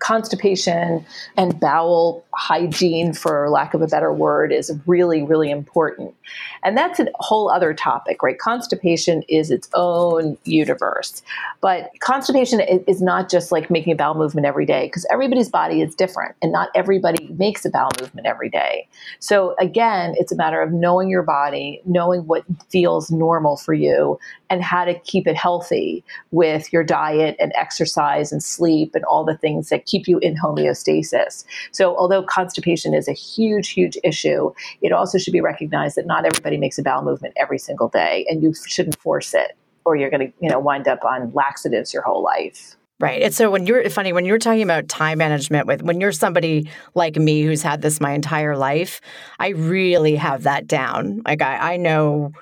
constipation 0.00 1.04
and 1.36 1.58
bowel 1.60 2.24
hygiene, 2.34 3.12
for 3.12 3.48
lack 3.50 3.74
of 3.74 3.82
a 3.82 3.86
better 3.86 4.12
word, 4.12 4.52
is 4.52 4.72
really, 4.86 5.22
really 5.22 5.50
important. 5.50 6.14
And 6.62 6.76
that's 6.76 7.00
a 7.00 7.06
whole 7.16 7.50
other 7.50 7.74
topic, 7.74 8.22
right? 8.22 8.38
Constipation 8.38 9.22
is 9.28 9.50
its 9.50 9.68
own 9.74 10.38
universe. 10.44 11.22
But 11.60 11.90
constipation 12.00 12.60
is 12.60 13.02
not 13.02 13.30
just 13.30 13.52
like 13.52 13.70
making 13.70 13.92
a 13.92 13.96
bowel 13.96 14.14
movement 14.14 14.46
every 14.46 14.66
day, 14.66 14.86
because 14.86 15.06
everybody's 15.10 15.48
body 15.48 15.82
is 15.82 15.94
different, 15.94 16.34
and 16.42 16.52
not 16.52 16.70
everybody 16.74 17.28
makes 17.38 17.64
a 17.64 17.70
bowel 17.70 17.90
movement 18.00 18.26
every 18.26 18.48
day. 18.48 18.88
So, 19.18 19.54
again, 19.58 20.14
it's 20.18 20.32
a 20.32 20.36
matter 20.36 20.60
of 20.60 20.72
knowing 20.72 21.10
your 21.10 21.22
body, 21.22 21.80
knowing 21.84 22.22
what 22.26 22.44
feels 22.68 23.10
normal 23.10 23.56
for 23.56 23.74
you, 23.74 24.18
and 24.52 24.62
how 24.62 24.84
to 24.84 24.98
keep 25.00 25.26
it 25.26 25.34
healthy 25.34 26.04
with 26.30 26.70
your 26.74 26.84
diet 26.84 27.34
and 27.40 27.52
exercise 27.54 28.30
and 28.32 28.44
sleep 28.44 28.94
and 28.94 29.02
all 29.06 29.24
the 29.24 29.36
things 29.38 29.70
that 29.70 29.86
keep 29.86 30.06
you 30.06 30.18
in 30.18 30.36
homeostasis. 30.36 31.44
So, 31.70 31.96
although 31.96 32.22
constipation 32.22 32.92
is 32.92 33.08
a 33.08 33.12
huge, 33.12 33.70
huge 33.70 33.96
issue, 34.04 34.52
it 34.82 34.92
also 34.92 35.16
should 35.16 35.32
be 35.32 35.40
recognized 35.40 35.96
that 35.96 36.06
not 36.06 36.26
everybody 36.26 36.58
makes 36.58 36.76
a 36.78 36.82
bowel 36.82 37.02
movement 37.02 37.32
every 37.38 37.58
single 37.58 37.88
day, 37.88 38.26
and 38.28 38.42
you 38.42 38.52
shouldn't 38.52 39.00
force 39.00 39.32
it, 39.32 39.56
or 39.86 39.96
you're 39.96 40.10
going 40.10 40.28
to, 40.28 40.32
you 40.38 40.50
know, 40.50 40.60
wind 40.60 40.86
up 40.86 41.02
on 41.02 41.32
laxatives 41.32 41.94
your 41.94 42.02
whole 42.02 42.22
life. 42.22 42.76
Right. 43.00 43.22
And 43.22 43.34
so 43.34 43.50
when 43.50 43.66
you're 43.66 43.88
funny, 43.88 44.12
when 44.12 44.26
you're 44.26 44.38
talking 44.38 44.62
about 44.62 44.86
time 44.86 45.16
management 45.16 45.66
with 45.66 45.82
when 45.82 45.98
you're 45.98 46.12
somebody 46.12 46.68
like 46.94 47.16
me 47.16 47.42
who's 47.42 47.62
had 47.62 47.80
this 47.80 48.02
my 48.02 48.12
entire 48.12 48.54
life, 48.54 49.00
I 49.40 49.48
really 49.48 50.14
have 50.16 50.42
that 50.42 50.66
down. 50.66 51.22
Like 51.24 51.40
I, 51.40 51.72
I 51.72 51.76
know 51.78 52.32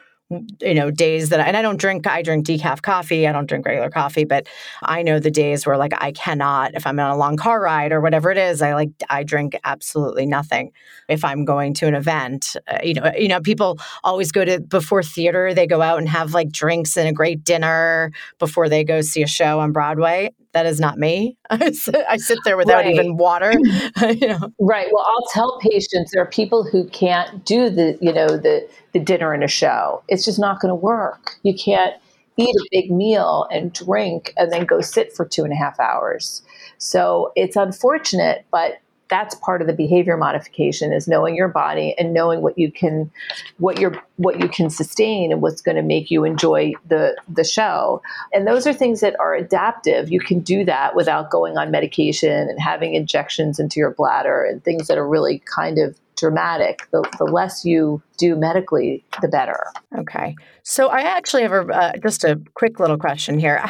you 0.60 0.74
know 0.74 0.90
days 0.90 1.30
that 1.30 1.40
I, 1.40 1.44
and 1.44 1.56
I 1.56 1.62
don't 1.62 1.76
drink 1.76 2.06
I 2.06 2.22
drink 2.22 2.46
decaf 2.46 2.82
coffee 2.82 3.26
I 3.26 3.32
don't 3.32 3.46
drink 3.46 3.66
regular 3.66 3.90
coffee 3.90 4.24
but 4.24 4.46
I 4.82 5.02
know 5.02 5.18
the 5.18 5.30
days 5.30 5.66
where 5.66 5.76
like 5.76 5.92
I 5.98 6.12
cannot 6.12 6.74
if 6.74 6.86
I'm 6.86 7.00
on 7.00 7.10
a 7.10 7.16
long 7.16 7.36
car 7.36 7.60
ride 7.60 7.90
or 7.90 8.00
whatever 8.00 8.30
it 8.30 8.38
is 8.38 8.62
I 8.62 8.74
like 8.74 8.90
I 9.08 9.24
drink 9.24 9.58
absolutely 9.64 10.26
nothing. 10.26 10.72
If 11.08 11.24
I'm 11.24 11.44
going 11.44 11.74
to 11.74 11.88
an 11.88 11.94
event 11.94 12.56
uh, 12.68 12.78
you 12.82 12.94
know 12.94 13.10
you 13.18 13.28
know 13.28 13.40
people 13.40 13.78
always 14.04 14.30
go 14.30 14.44
to 14.44 14.60
before 14.60 15.02
theater 15.02 15.52
they 15.52 15.66
go 15.66 15.82
out 15.82 15.98
and 15.98 16.08
have 16.08 16.32
like 16.32 16.52
drinks 16.52 16.96
and 16.96 17.08
a 17.08 17.12
great 17.12 17.42
dinner 17.42 18.12
before 18.38 18.68
they 18.68 18.84
go 18.84 19.00
see 19.00 19.22
a 19.22 19.26
show 19.26 19.58
on 19.58 19.72
Broadway 19.72 20.30
that 20.52 20.66
is 20.66 20.80
not 20.80 20.98
me. 20.98 21.36
I 21.50 21.70
sit, 21.70 22.38
there 22.44 22.56
without 22.56 22.84
right. 22.84 22.94
even 22.94 23.16
water. 23.16 23.52
you 24.00 24.28
know. 24.28 24.52
Right. 24.58 24.88
Well, 24.92 25.06
I'll 25.08 25.26
tell 25.32 25.58
patients 25.60 26.12
there 26.12 26.22
are 26.22 26.26
people 26.26 26.64
who 26.64 26.86
can't 26.88 27.44
do 27.44 27.70
the, 27.70 27.98
you 28.00 28.12
know, 28.12 28.28
the 28.28 28.68
the 28.92 28.98
dinner 28.98 29.32
and 29.32 29.44
a 29.44 29.48
show. 29.48 30.02
It's 30.08 30.24
just 30.24 30.38
not 30.38 30.60
going 30.60 30.70
to 30.70 30.74
work. 30.74 31.36
You 31.42 31.54
can't 31.54 31.94
eat 32.36 32.54
a 32.54 32.68
big 32.70 32.90
meal 32.90 33.46
and 33.52 33.72
drink 33.72 34.32
and 34.36 34.52
then 34.52 34.64
go 34.64 34.80
sit 34.80 35.12
for 35.12 35.24
two 35.24 35.44
and 35.44 35.52
a 35.52 35.56
half 35.56 35.78
hours. 35.78 36.42
So 36.78 37.32
it's 37.36 37.56
unfortunate, 37.56 38.46
but 38.50 38.80
that's 39.10 39.34
part 39.36 39.60
of 39.60 39.66
the 39.66 39.72
behavior 39.72 40.16
modification 40.16 40.92
is 40.92 41.08
knowing 41.08 41.34
your 41.34 41.48
body 41.48 41.94
and 41.98 42.14
knowing 42.14 42.40
what 42.40 42.56
you 42.56 42.70
can 42.70 43.10
what 43.58 43.78
you're 43.78 44.00
what 44.16 44.40
you 44.40 44.48
can 44.48 44.70
sustain 44.70 45.32
and 45.32 45.42
what's 45.42 45.60
going 45.60 45.76
to 45.76 45.82
make 45.82 46.10
you 46.10 46.24
enjoy 46.24 46.72
the 46.88 47.16
the 47.28 47.44
show. 47.44 48.00
And 48.32 48.46
those 48.46 48.66
are 48.66 48.72
things 48.72 49.00
that 49.00 49.18
are 49.18 49.34
adaptive. 49.34 50.10
You 50.10 50.20
can 50.20 50.40
do 50.40 50.64
that 50.64 50.94
without 50.94 51.30
going 51.30 51.58
on 51.58 51.70
medication 51.70 52.48
and 52.48 52.60
having 52.60 52.94
injections 52.94 53.58
into 53.58 53.80
your 53.80 53.90
bladder 53.90 54.44
and 54.44 54.62
things 54.62 54.86
that 54.86 54.96
are 54.96 55.08
really 55.08 55.42
kind 55.44 55.78
of 55.78 55.98
dramatic. 56.16 56.86
The, 56.92 57.02
the 57.18 57.24
less 57.24 57.64
you 57.64 58.02
do 58.18 58.36
medically 58.36 59.04
the 59.22 59.28
better. 59.28 59.64
Okay. 59.98 60.36
So 60.62 60.88
i 60.88 61.00
actually 61.00 61.42
have 61.42 61.52
a, 61.52 61.66
uh, 61.66 61.92
just 62.02 62.22
a 62.22 62.40
quick 62.54 62.78
little 62.78 62.98
question 62.98 63.38
here. 63.38 63.60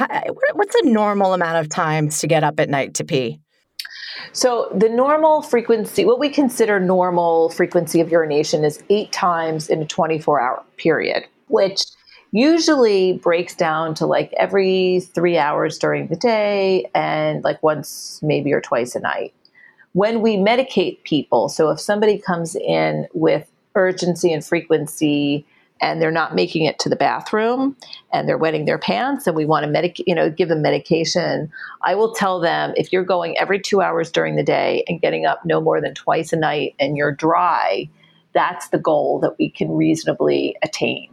What's 0.53 0.74
a 0.74 0.85
normal 0.85 1.33
amount 1.33 1.59
of 1.59 1.70
times 1.70 2.18
to 2.18 2.26
get 2.26 2.44
up 2.44 2.61
at 2.61 2.68
night 2.68 2.94
to 2.94 3.05
pee 3.05 3.40
so 4.33 4.68
the 4.75 4.88
normal 4.88 5.42
frequency, 5.42 6.05
what 6.05 6.18
we 6.18 6.29
consider 6.29 6.81
normal 6.81 7.51
frequency 7.51 8.01
of 8.01 8.11
urination 8.11 8.64
is 8.64 8.83
eight 8.90 9.12
times 9.12 9.68
in 9.68 9.83
a 9.83 9.87
24 9.87 10.40
hour 10.40 10.62
period, 10.77 11.25
which 11.49 11.83
usually 12.33 13.14
breaks 13.14 13.55
down 13.55 13.94
to 13.94 14.07
like 14.07 14.33
every 14.37 15.01
three 15.14 15.37
hours 15.37 15.79
during 15.79 16.07
the 16.07 16.16
day 16.16 16.88
and 16.94 17.42
like 17.42 17.62
once 17.62 18.20
maybe 18.23 18.53
or 18.53 18.61
twice 18.61 18.94
a 18.94 19.01
night. 19.01 19.35
When 19.92 20.20
we 20.20 20.37
medicate 20.37 21.03
people, 21.03 21.49
so 21.49 21.70
if 21.70 21.81
somebody 21.81 22.18
comes 22.18 22.55
in 22.55 23.09
with 23.12 23.51
urgency 23.75 24.33
and 24.33 24.44
frequency 24.44 25.44
and 25.81 26.01
they're 26.01 26.11
not 26.11 26.35
making 26.35 26.64
it 26.64 26.79
to 26.79 26.88
the 26.88 26.97
bathroom 26.97 27.77
and 28.12 28.29
they're 28.29 28.38
wetting 28.38 28.64
their 28.64 28.79
pants 28.79 29.27
and 29.27 29.35
we 29.35 29.47
want 29.47 29.64
to 29.64 29.71
medic 29.71 29.99
you 30.07 30.14
know 30.14 30.31
give 30.31 30.49
them 30.49 30.62
medication. 30.62 31.51
I 31.83 31.95
will 31.95 32.12
tell 32.12 32.40
them 32.40 32.75
if 32.77 32.93
you're 32.93 33.05
going 33.05 33.38
every 33.38 33.61
two 33.61 33.81
hours 33.81 34.11
during 34.11 34.37
the 34.37 34.43
day 34.43 34.85
and 34.88 35.01
getting 35.01 35.27
up 35.27 35.45
no 35.45 35.61
more 35.61 35.81
than 35.81 35.95
twice 35.95 36.33
a 36.33 36.37
night 36.37 36.75
and 36.79 36.97
you're 36.97 37.12
dry 37.12 37.88
that's 38.33 38.69
the 38.69 38.79
goal 38.79 39.19
that 39.21 39.37
we 39.38 39.51
can 39.51 39.73
reasonably 39.73 40.57
attain. 40.62 41.11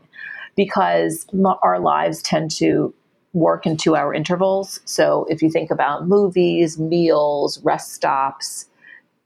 Because 0.56 1.26
our 1.62 1.80
lives 1.80 2.22
tend 2.22 2.52
to 2.52 2.94
work 3.34 3.66
in 3.66 3.78
two 3.78 3.96
hour 3.96 4.14
intervals. 4.14 4.80
So 4.86 5.26
if 5.30 5.42
you 5.42 5.52
think 5.52 5.70
about 5.70 6.08
movies 6.08 6.80
meals 6.80 7.60
rest 7.64 7.94
stops 7.94 8.66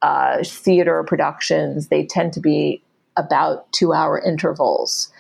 uh, 0.02 0.44
theater 0.44 1.04
productions 1.04 1.88
they 1.88 2.06
tend 2.06 2.34
to 2.34 2.40
be 2.40 2.82
about 3.18 3.72
two 3.72 3.94
hour 3.94 4.20
intervals. 4.20 5.12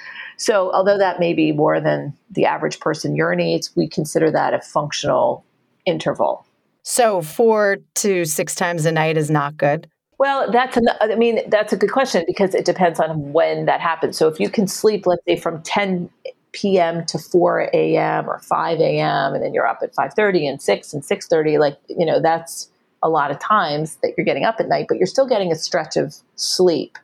So, 0.41 0.71
although 0.73 0.97
that 0.97 1.19
may 1.19 1.35
be 1.35 1.51
more 1.51 1.79
than 1.79 2.17
the 2.31 2.45
average 2.45 2.79
person 2.79 3.15
urinates, 3.15 3.77
we 3.77 3.87
consider 3.87 4.31
that 4.31 4.55
a 4.55 4.59
functional 4.59 5.45
interval. 5.85 6.47
So, 6.81 7.21
four 7.21 7.77
to 7.97 8.25
six 8.25 8.55
times 8.55 8.87
a 8.87 8.91
night 8.91 9.17
is 9.17 9.29
not 9.29 9.55
good? 9.55 9.87
Well, 10.17 10.51
that's 10.51 10.77
an, 10.77 10.87
I 10.99 11.13
mean 11.13 11.47
that's 11.47 11.73
a 11.73 11.77
good 11.77 11.91
question 11.91 12.23
because 12.25 12.55
it 12.55 12.65
depends 12.65 12.99
on 12.99 13.33
when 13.33 13.65
that 13.67 13.81
happens. 13.81 14.17
So 14.17 14.27
if 14.29 14.39
you 14.39 14.49
can 14.49 14.65
sleep, 14.65 15.05
let's 15.05 15.23
say 15.27 15.35
from 15.35 15.61
10 15.61 16.09
p.m. 16.53 17.05
to 17.05 17.19
4 17.19 17.69
a.m. 17.71 18.27
or 18.27 18.39
5 18.39 18.79
a.m. 18.79 19.35
and 19.35 19.43
then 19.43 19.53
you're 19.53 19.67
up 19.67 19.81
at 19.83 19.93
5:30 19.93 20.49
and 20.49 20.59
6 20.59 20.93
and 20.93 21.03
6:30, 21.03 21.59
like 21.59 21.77
you 21.87 22.03
know 22.03 22.19
that's 22.19 22.67
a 23.03 23.09
lot 23.09 23.29
of 23.29 23.37
times 23.37 23.97
that 24.01 24.13
you're 24.17 24.25
getting 24.25 24.45
up 24.45 24.55
at 24.59 24.67
night, 24.67 24.87
but 24.89 24.97
you're 24.97 25.05
still 25.05 25.27
getting 25.27 25.51
a 25.51 25.55
stretch 25.55 25.97
of 25.97 26.15
sleep. 26.35 26.97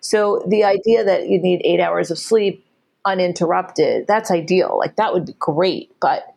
So 0.00 0.42
the 0.48 0.64
idea 0.64 1.04
that 1.04 1.28
you 1.28 1.38
need 1.38 1.60
eight 1.64 1.80
hours 1.80 2.10
of 2.10 2.18
sleep 2.18 2.64
uninterrupted, 3.08 4.06
that's 4.06 4.30
ideal. 4.30 4.76
Like 4.78 4.96
that 4.96 5.12
would 5.12 5.26
be 5.26 5.34
great. 5.38 5.90
But 6.00 6.34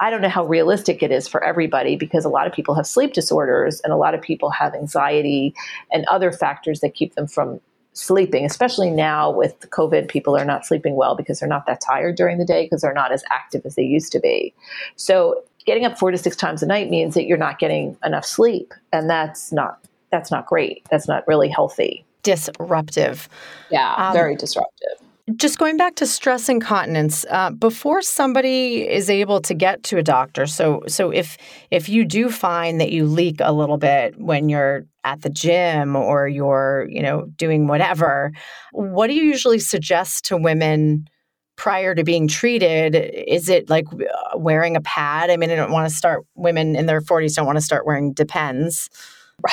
I 0.00 0.10
don't 0.10 0.22
know 0.22 0.28
how 0.28 0.46
realistic 0.46 1.02
it 1.02 1.10
is 1.10 1.28
for 1.28 1.42
everybody 1.42 1.96
because 1.96 2.24
a 2.24 2.28
lot 2.28 2.46
of 2.46 2.52
people 2.52 2.74
have 2.74 2.86
sleep 2.86 3.12
disorders 3.12 3.80
and 3.80 3.92
a 3.92 3.96
lot 3.96 4.14
of 4.14 4.22
people 4.22 4.50
have 4.50 4.74
anxiety 4.74 5.54
and 5.92 6.04
other 6.06 6.32
factors 6.32 6.80
that 6.80 6.94
keep 6.94 7.14
them 7.14 7.26
from 7.26 7.60
sleeping, 7.92 8.44
especially 8.44 8.90
now 8.90 9.30
with 9.30 9.58
COVID, 9.70 10.08
people 10.08 10.36
are 10.36 10.44
not 10.44 10.64
sleeping 10.64 10.94
well 10.94 11.16
because 11.16 11.40
they're 11.40 11.48
not 11.48 11.66
that 11.66 11.80
tired 11.80 12.16
during 12.16 12.38
the 12.38 12.44
day 12.44 12.64
because 12.64 12.82
they're 12.82 12.94
not 12.94 13.12
as 13.12 13.24
active 13.30 13.62
as 13.66 13.74
they 13.74 13.82
used 13.82 14.12
to 14.12 14.20
be. 14.20 14.54
So 14.96 15.42
getting 15.66 15.84
up 15.84 15.98
four 15.98 16.10
to 16.10 16.18
six 16.18 16.36
times 16.36 16.62
a 16.62 16.66
night 16.66 16.88
means 16.88 17.14
that 17.14 17.26
you're 17.26 17.36
not 17.36 17.58
getting 17.58 17.96
enough 18.04 18.24
sleep. 18.24 18.72
And 18.92 19.10
that's 19.10 19.52
not 19.52 19.80
that's 20.10 20.30
not 20.30 20.46
great. 20.46 20.84
That's 20.90 21.06
not 21.06 21.26
really 21.28 21.48
healthy 21.48 22.04
disruptive. 22.22 23.28
Yeah, 23.70 23.94
um, 23.96 24.12
very 24.12 24.36
disruptive. 24.36 25.06
Just 25.36 25.58
going 25.58 25.76
back 25.76 25.96
to 25.96 26.06
stress 26.06 26.48
incontinence, 26.48 27.26
uh, 27.28 27.50
before 27.50 28.00
somebody 28.00 28.88
is 28.88 29.10
able 29.10 29.40
to 29.42 29.52
get 29.52 29.82
to 29.84 29.98
a 29.98 30.02
doctor. 30.02 30.46
So, 30.46 30.82
so 30.88 31.10
if 31.10 31.36
if 31.70 31.88
you 31.88 32.04
do 32.06 32.30
find 32.30 32.80
that 32.80 32.90
you 32.90 33.04
leak 33.04 33.36
a 33.40 33.52
little 33.52 33.76
bit 33.76 34.18
when 34.18 34.48
you're 34.48 34.86
at 35.04 35.20
the 35.20 35.28
gym 35.28 35.94
or 35.94 36.26
you're, 36.26 36.86
you 36.88 37.02
know, 37.02 37.26
doing 37.36 37.66
whatever, 37.66 38.32
what 38.72 39.08
do 39.08 39.14
you 39.14 39.24
usually 39.24 39.58
suggest 39.58 40.24
to 40.26 40.36
women? 40.36 41.06
prior 41.56 41.94
to 41.94 42.02
being 42.02 42.26
treated 42.26 42.94
is 42.94 43.50
it 43.50 43.68
like 43.68 43.84
uh, 43.92 44.38
wearing 44.38 44.76
a 44.76 44.80
pad 44.80 45.28
i 45.28 45.36
mean 45.36 45.50
i 45.50 45.54
don't 45.54 45.72
want 45.72 45.86
to 45.86 45.94
start 45.94 46.24
women 46.34 46.74
in 46.74 46.86
their 46.86 47.02
40s 47.02 47.34
don't 47.34 47.44
want 47.44 47.58
to 47.58 47.60
start 47.60 47.84
wearing 47.84 48.14
depends 48.14 48.88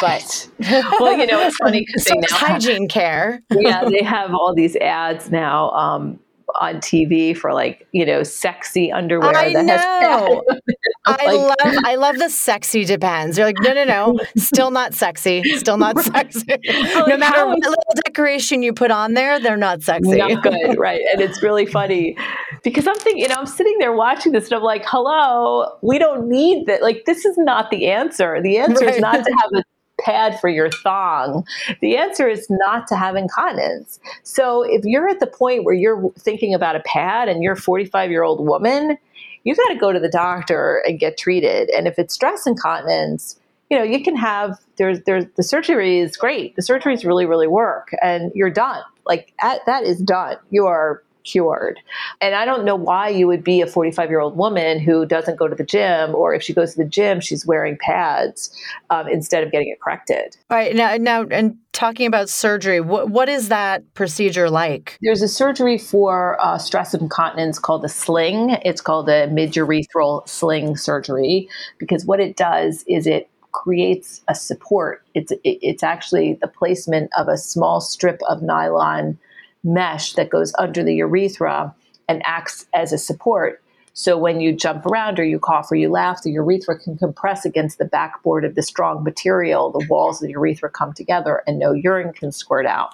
Right. 0.02 0.50
But 0.58 0.70
well, 1.00 1.18
you 1.18 1.28
know, 1.28 1.42
it's 1.42 1.58
funny 1.58 1.86
because 1.88 2.06
they 2.06 2.16
now 2.16 2.28
hygiene 2.30 2.84
have, 2.84 2.90
care. 2.90 3.44
yeah, 3.52 3.86
they 3.90 4.04
have 4.04 4.34
all 4.34 4.54
these 4.54 4.76
ads 4.78 5.32
now 5.32 5.72
um, 5.72 6.20
on 6.56 6.76
TV 6.76 7.36
for 7.36 7.54
like 7.54 7.88
you 7.92 8.06
know 8.06 8.24
sexy 8.24 8.92
underwear. 8.92 9.36
I 9.36 9.54
that 9.54 9.66
know. 9.66 10.44
Has 10.48 10.62
I 11.06 11.26
like, 11.26 11.66
love 11.66 11.84
I 11.86 11.96
love 11.96 12.18
the 12.18 12.30
sexy 12.30 12.86
depends. 12.86 13.38
You're 13.38 13.48
like 13.48 13.58
no 13.60 13.74
no 13.74 13.84
no, 13.84 14.20
still 14.36 14.72
not 14.72 14.94
sexy, 14.94 15.44
still 15.58 15.78
not 15.78 16.00
sexy. 16.00 16.46
Like, 16.48 17.08
no 17.08 17.18
matter 17.18 17.46
what 17.46 17.60
little 17.60 17.94
decoration 18.06 18.64
you 18.64 18.74
put 18.74 18.92
on 18.92 19.14
there, 19.14 19.40
they're 19.40 19.58
not 19.58 19.84
sexy. 19.84 20.18
Not 20.18 20.44
good, 20.44 20.78
right? 20.78 21.02
And 21.12 21.22
it's 21.22 21.42
really 21.44 21.66
funny 21.66 22.18
because 22.64 22.88
I'm 22.88 22.96
thinking, 22.96 23.22
you 23.22 23.28
know, 23.28 23.36
I'm 23.38 23.46
sitting 23.46 23.78
there 23.80 23.94
watching 23.94 24.32
this 24.32 24.46
and 24.46 24.54
I'm 24.54 24.64
like, 24.64 24.84
hello, 24.86 25.78
we 25.82 26.00
don't 26.00 26.28
need 26.28 26.66
that. 26.68 26.82
Like 26.82 27.06
this 27.06 27.26
is 27.26 27.38
not 27.38 27.70
the 27.72 27.88
answer. 27.88 28.42
The 28.42 28.58
answer 28.58 28.86
right. 28.86 28.96
is 28.96 29.02
not 29.02 29.24
to 29.24 29.38
have 29.44 29.52
a 29.54 29.64
pad 30.00 30.40
for 30.40 30.50
your 30.50 30.70
thong? 30.70 31.46
The 31.82 31.98
answer 31.98 32.28
is 32.28 32.48
not 32.50 32.88
to 32.88 32.96
have 32.96 33.16
incontinence. 33.16 34.00
So 34.24 34.64
if 34.64 34.84
you're 34.84 35.08
at 35.08 35.20
the 35.20 35.28
point 35.28 35.64
where 35.64 35.76
you're 35.76 36.12
thinking 36.20 36.54
about 36.54 36.76
a 36.76 36.82
pad 36.82 37.30
and 37.30 37.44
you're 37.44 37.54
a 37.54 37.58
45 37.58 38.12
year 38.12 38.24
old 38.24 38.46
woman, 38.46 38.98
you 39.44 39.56
got 39.56 39.70
to 39.70 39.76
go 39.76 39.94
to 39.94 40.00
the 40.00 40.10
doctor 40.10 40.84
and 40.86 41.00
get 41.00 41.18
treated. 41.18 41.70
And 41.70 41.88
if 41.88 41.98
it's 41.98 42.14
stress 42.14 42.46
incontinence, 42.46 43.40
you 43.70 43.78
know, 43.78 43.84
you 43.84 44.04
can 44.04 44.16
have 44.16 44.60
there's 44.78 45.02
there's 45.06 45.26
the 45.36 45.44
surgery 45.44 46.00
is 46.00 46.16
great. 46.16 46.56
The 46.56 46.62
surgeries 46.62 47.06
really 47.06 47.26
really 47.26 47.48
work, 47.48 47.94
and 48.02 48.32
you're 48.34 48.50
done. 48.50 48.82
Like 49.06 49.34
at, 49.42 49.62
that 49.66 49.84
is 49.84 50.00
done. 50.00 50.38
You 50.52 50.68
are 50.68 51.04
cured. 51.28 51.80
And 52.22 52.34
I 52.36 52.46
don't 52.46 52.66
know 52.66 52.76
why 52.76 53.10
you 53.10 53.28
would 53.28 53.44
be 53.44 53.62
a 53.62 53.68
45 53.68 54.10
year 54.10 54.20
old 54.20 54.38
woman 54.38 54.80
who 54.80 55.06
doesn't 55.06 55.38
go 55.38 55.48
to 55.48 55.56
the 55.56 55.64
gym, 55.64 56.16
or 56.16 56.34
if 56.34 56.42
she 56.42 56.54
goes 56.54 56.74
to 56.74 56.84
the 56.84 56.90
gym, 56.90 57.20
she's 57.20 57.46
wearing 57.46 57.78
pads 57.80 58.56
um, 58.90 59.08
instead 59.08 59.44
of 59.44 59.52
getting 59.52 59.70
it 59.70 59.80
corrected. 59.82 60.38
All 60.50 60.58
right. 60.58 60.76
Now, 60.76 60.96
now, 60.98 61.24
and 61.30 61.58
talking 61.74 62.08
about 62.08 62.30
surgery, 62.30 62.80
what, 62.80 63.10
what 63.10 63.30
is 63.30 63.50
that 63.50 63.94
procedure 63.94 64.50
like? 64.50 64.98
There's 65.02 65.22
a 65.22 65.28
surgery 65.28 65.78
for 65.78 66.42
uh, 66.42 66.58
stress 66.58 66.94
incontinence 66.94 67.60
called 67.60 67.84
a 67.86 67.90
sling. 67.90 68.52
It's 68.64 68.82
called 68.82 69.10
a 69.10 69.28
midurethral 69.28 70.28
sling 70.28 70.78
surgery 70.78 71.50
because 71.78 72.06
what 72.06 72.20
it 72.20 72.36
does 72.36 72.84
is 72.88 73.06
it 73.06 73.30
creates 73.52 74.22
a 74.28 74.36
support. 74.36 75.04
It's 75.16 75.34
it's 75.44 75.84
actually 75.84 76.34
the 76.34 76.48
placement 76.48 77.10
of 77.18 77.28
a 77.28 77.38
small 77.38 77.82
strip 77.82 78.22
of 78.30 78.42
nylon 78.42 79.18
mesh 79.68 80.14
that 80.14 80.30
goes 80.30 80.54
under 80.58 80.84
the 80.84 80.96
urethra 80.96 81.76
and 82.08 82.22
acts 82.26 82.66
as 82.74 82.94
a 82.94 82.98
support. 82.98 83.62
So 83.94 84.18
when 84.18 84.40
you 84.40 84.54
jump 84.54 84.86
around 84.86 85.20
or 85.20 85.24
you 85.24 85.40
cough 85.40 85.72
or 85.72 85.76
you 85.76 85.90
laugh, 85.90 86.22
the 86.22 86.32
urethra 86.32 86.80
can 86.80 86.98
compress 86.98 87.46
against 87.46 87.80
the 87.80 87.86
backboard 87.86 88.46
of 88.46 88.56
the 88.56 88.62
strong 88.62 89.04
material. 89.04 89.72
The 89.72 89.88
walls 89.90 90.22
of 90.22 90.28
the 90.28 90.34
urethra 90.34 90.70
come 90.70 90.94
together 90.94 91.42
and 91.48 91.58
no 91.58 91.74
urine 91.74 92.14
can 92.14 92.32
squirt 92.32 92.66
out. 92.66 92.94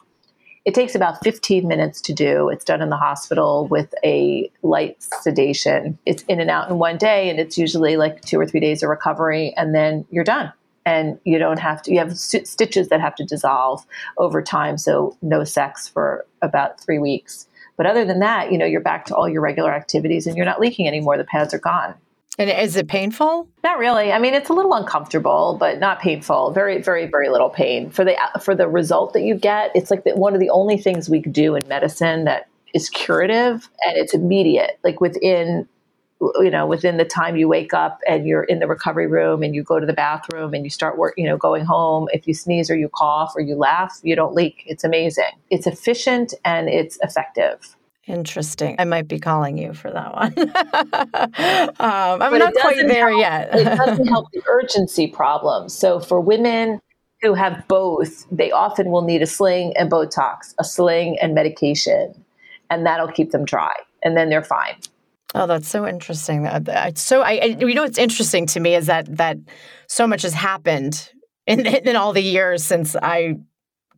It 0.66 0.74
takes 0.74 0.96
about 0.96 1.22
15 1.22 1.68
minutes 1.68 2.00
to 2.02 2.14
do. 2.14 2.48
It's 2.48 2.64
done 2.64 2.82
in 2.82 2.90
the 2.90 2.96
hospital 2.96 3.68
with 3.68 3.94
a 4.04 4.50
light 4.62 4.96
sedation. 5.04 6.00
It's 6.06 6.24
in 6.24 6.40
and 6.40 6.50
out 6.50 6.70
in 6.70 6.78
one 6.78 6.98
day, 6.98 7.30
and 7.30 7.38
it's 7.38 7.58
usually 7.58 7.98
like 7.98 8.22
two 8.22 8.40
or 8.40 8.46
three 8.46 8.62
days 8.62 8.82
of 8.82 8.88
recovery, 8.88 9.54
and 9.58 9.76
then 9.76 10.06
you're 10.10 10.24
done. 10.24 10.54
And 10.86 11.20
you 11.24 11.40
don't 11.40 11.60
have 11.60 11.82
to, 11.84 11.92
you 11.92 12.00
have 12.00 12.18
st- 12.18 12.48
stitches 12.48 12.90
that 12.90 13.00
have 13.00 13.16
to 13.16 13.24
dissolve 13.24 13.86
over 14.18 14.42
time. 14.42 14.78
So, 14.78 15.18
no 15.22 15.44
sex 15.44 15.88
for 15.88 16.26
about 16.42 16.80
three 16.80 17.00
weeks. 17.00 17.48
But 17.78 17.86
other 17.86 18.06
than 18.06 18.20
that, 18.20 18.52
you 18.52 18.58
know, 18.58 18.66
you're 18.66 18.82
back 18.82 19.06
to 19.06 19.16
all 19.16 19.28
your 19.28 19.42
regular 19.42 19.74
activities 19.74 20.28
and 20.28 20.36
you're 20.36 20.46
not 20.46 20.60
leaking 20.60 20.88
anymore. 20.88 21.18
The 21.18 21.24
pads 21.24 21.54
are 21.54 21.60
gone. 21.60 21.96
And 22.40 22.50
is 22.50 22.76
it 22.76 22.88
painful? 22.88 23.48
Not 23.64 23.78
really. 23.78 24.12
I 24.12 24.18
mean, 24.18 24.34
it's 24.34 24.50
a 24.50 24.54
little 24.54 24.74
uncomfortable, 24.74 25.56
but 25.60 25.80
not 25.80 26.00
painful. 26.00 26.52
Very, 26.52 26.82
very, 26.82 27.06
very 27.06 27.30
little 27.30 27.50
pain 27.50 27.92
for 27.92 28.04
the 28.04 28.16
for 28.42 28.56
the 28.56 28.68
result 28.68 29.14
that 29.14 29.22
you 29.22 29.36
get. 29.36 29.72
It's 29.76 29.92
like 29.92 30.04
the, 30.04 30.16
one 30.16 30.34
of 30.34 30.40
the 30.40 30.50
only 30.50 30.78
things 30.78 31.10
we 31.10 31.20
do 31.20 31.56
in 31.56 31.68
medicine 31.68 32.24
that 32.24 32.48
is 32.74 32.90
curative, 32.90 33.70
and 33.86 33.98
it's 33.98 34.16
immediate. 34.16 34.80
Like 34.84 35.00
within, 35.00 35.68
you 36.40 36.50
know, 36.50 36.66
within 36.66 36.98
the 36.98 37.06
time 37.06 37.36
you 37.36 37.48
wake 37.48 37.74
up 37.74 38.00
and 38.08 38.28
you're 38.28 38.44
in 38.44 38.60
the 38.60 38.68
recovery 38.68 39.08
room 39.08 39.44
and 39.44 39.56
you 39.56 39.64
go 39.64 39.80
to 39.80 39.86
the 39.86 39.94
bathroom 39.94 40.54
and 40.54 40.64
you 40.64 40.70
start 40.70 40.98
work, 40.98 41.14
you 41.18 41.26
know, 41.26 41.38
going 41.38 41.66
home. 41.66 42.08
If 42.14 42.28
you 42.28 42.34
sneeze 42.34 42.70
or 42.70 42.76
you 42.76 42.90
cough 42.90 43.34
or 43.36 43.42
you 43.42 43.56
laugh, 43.56 44.00
you 44.04 44.16
don't 44.16 44.34
leak. 44.34 44.64
It's 44.66 44.84
amazing. 44.84 45.32
It's 45.50 45.68
efficient 45.68 46.34
and 46.46 46.70
it's 46.70 46.98
effective. 47.02 47.76
Interesting. 48.06 48.76
I 48.80 48.86
might 48.86 49.08
be 49.08 49.18
calling 49.18 49.58
you 49.58 49.74
for 49.74 49.90
that 49.90 50.14
one. 50.14 50.34
um, 51.80 52.22
I'm 52.22 52.32
but 52.32 52.38
not 52.38 52.54
quite 52.54 52.86
there 52.88 53.10
help, 53.10 53.22
yet. 53.22 53.56
it 53.56 53.64
doesn't 53.78 54.08
help 54.08 54.30
the 54.34 54.42
urgency 54.48 55.08
problem. 55.08 55.70
So 55.70 56.02
for 56.02 56.20
women 56.20 56.82
who 57.22 57.34
have 57.34 57.66
both, 57.70 58.26
they 58.30 58.52
often 58.52 58.92
will 58.92 59.04
need 59.04 59.22
a 59.22 59.26
sling 59.26 59.74
and 59.78 59.90
Botox, 59.90 60.54
a 60.60 60.66
sling 60.66 61.18
and 61.22 61.34
medication, 61.34 62.14
and 62.70 62.86
that'll 62.86 63.08
keep 63.08 63.32
them 63.32 63.46
dry, 63.46 63.74
and 64.04 64.18
then 64.18 64.30
they're 64.30 64.44
fine. 64.44 64.76
Oh, 65.36 65.48
that's 65.48 65.68
so 65.68 65.88
interesting. 65.88 66.48
So 66.96 67.22
I, 67.22 67.32
I, 67.32 67.46
you 67.60 67.74
know, 67.74 67.84
what's 67.84 67.98
interesting 67.98 68.46
to 68.48 68.60
me 68.60 68.76
is 68.76 68.86
that 68.86 69.18
that 69.18 69.38
so 69.88 70.06
much 70.06 70.22
has 70.22 70.34
happened 70.34 71.10
in 71.48 71.66
in 71.66 71.96
all 71.96 72.14
the 72.14 72.22
years 72.22 72.64
since 72.64 72.96
I 72.96 73.36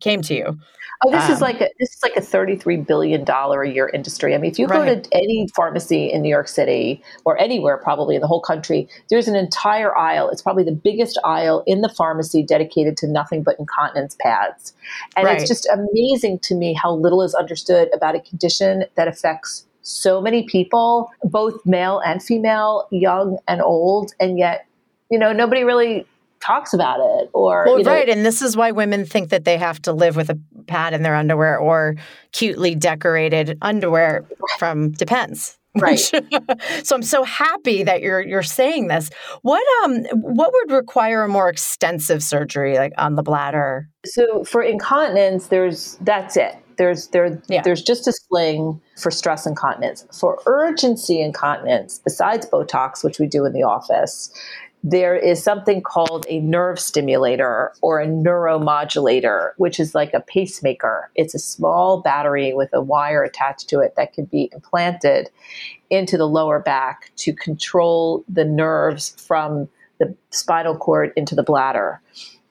came 0.00 0.22
to 0.22 0.34
you. 0.34 0.58
Oh, 1.04 1.10
this 1.10 1.24
um, 1.24 1.32
is 1.32 1.40
like 1.42 1.60
a, 1.60 1.68
this 1.78 1.94
is 1.94 2.02
like 2.02 2.16
a 2.16 2.22
thirty-three 2.22 2.78
billion 2.78 3.22
dollar 3.22 3.62
a 3.62 3.70
year 3.70 3.90
industry. 3.92 4.34
I 4.34 4.38
mean, 4.38 4.50
if 4.50 4.58
you 4.58 4.66
right. 4.66 4.86
go 4.86 5.00
to 5.00 5.14
any 5.14 5.46
pharmacy 5.54 6.10
in 6.10 6.22
New 6.22 6.30
York 6.30 6.48
City 6.48 7.02
or 7.26 7.38
anywhere, 7.38 7.76
probably 7.76 8.14
in 8.14 8.22
the 8.22 8.26
whole 8.26 8.40
country, 8.40 8.88
there's 9.10 9.28
an 9.28 9.36
entire 9.36 9.94
aisle. 9.96 10.30
It's 10.30 10.40
probably 10.40 10.64
the 10.64 10.72
biggest 10.72 11.20
aisle 11.22 11.62
in 11.66 11.82
the 11.82 11.90
pharmacy 11.90 12.42
dedicated 12.42 12.96
to 12.98 13.06
nothing 13.06 13.42
but 13.42 13.56
incontinence 13.58 14.16
pads, 14.20 14.72
and 15.16 15.26
right. 15.26 15.38
it's 15.38 15.48
just 15.48 15.68
amazing 15.70 16.38
to 16.44 16.54
me 16.54 16.72
how 16.72 16.94
little 16.94 17.22
is 17.22 17.34
understood 17.34 17.90
about 17.92 18.14
a 18.14 18.20
condition 18.20 18.84
that 18.94 19.06
affects 19.06 19.65
so 19.86 20.20
many 20.20 20.42
people, 20.42 21.10
both 21.22 21.64
male 21.64 22.00
and 22.00 22.20
female, 22.20 22.88
young 22.90 23.38
and 23.46 23.62
old, 23.62 24.12
and 24.18 24.36
yet, 24.36 24.66
you 25.10 25.18
know, 25.18 25.32
nobody 25.32 25.62
really 25.62 26.04
talks 26.40 26.74
about 26.74 26.98
it 26.98 27.30
or 27.32 27.64
well, 27.66 27.78
you 27.78 27.84
know, 27.84 27.92
right 27.92 28.08
and 28.08 28.24
this 28.24 28.42
is 28.42 28.56
why 28.56 28.70
women 28.70 29.06
think 29.06 29.30
that 29.30 29.44
they 29.44 29.56
have 29.56 29.80
to 29.80 29.92
live 29.92 30.16
with 30.16 30.28
a 30.28 30.38
pad 30.66 30.92
in 30.92 31.02
their 31.02 31.14
underwear 31.14 31.56
or 31.56 31.96
cutely 32.32 32.74
decorated 32.74 33.56
underwear 33.62 34.24
from 34.58 34.90
depends. 34.90 35.58
Right. 35.78 35.98
So 35.98 36.94
i'm 36.94 37.02
so 37.02 37.22
happy 37.22 37.82
that 37.82 38.00
you're 38.00 38.22
you're 38.22 38.42
saying 38.42 38.88
this. 38.88 39.10
What 39.42 39.62
um 39.84 40.04
what 40.14 40.50
would 40.50 40.74
require 40.74 41.24
a 41.24 41.28
more 41.28 41.50
extensive 41.50 42.22
surgery 42.22 42.78
like 42.78 42.94
on 42.96 43.16
the 43.16 43.22
bladder? 43.22 43.86
So 44.06 44.42
for 44.44 44.62
incontinence 44.62 45.48
there's 45.48 45.98
that's 46.00 46.38
it 46.38 46.56
there's 46.76 47.08
there 47.08 47.40
yeah. 47.48 47.62
there's 47.62 47.82
just 47.82 48.06
a 48.06 48.12
sling 48.12 48.80
for 48.96 49.10
stress 49.10 49.46
incontinence 49.46 50.06
for 50.18 50.38
urgency 50.46 51.20
incontinence 51.20 52.00
besides 52.04 52.46
botox 52.46 53.02
which 53.02 53.18
we 53.18 53.26
do 53.26 53.44
in 53.44 53.52
the 53.52 53.62
office 53.62 54.32
there 54.88 55.16
is 55.16 55.42
something 55.42 55.82
called 55.82 56.26
a 56.28 56.38
nerve 56.38 56.78
stimulator 56.78 57.72
or 57.82 57.98
a 57.98 58.06
neuromodulator, 58.06 59.50
which 59.56 59.80
is 59.80 59.96
like 59.96 60.14
a 60.14 60.20
pacemaker. 60.20 61.10
It's 61.16 61.34
a 61.34 61.40
small 61.40 62.02
battery 62.02 62.54
with 62.54 62.68
a 62.72 62.80
wire 62.80 63.24
attached 63.24 63.68
to 63.70 63.80
it 63.80 63.94
that 63.96 64.12
can 64.12 64.26
be 64.26 64.48
implanted 64.52 65.28
into 65.90 66.16
the 66.16 66.28
lower 66.28 66.60
back 66.60 67.10
to 67.16 67.32
control 67.32 68.24
the 68.28 68.44
nerves 68.44 69.20
from 69.26 69.68
the 69.98 70.14
spinal 70.30 70.76
cord 70.76 71.12
into 71.16 71.34
the 71.34 71.42
bladder. 71.42 72.00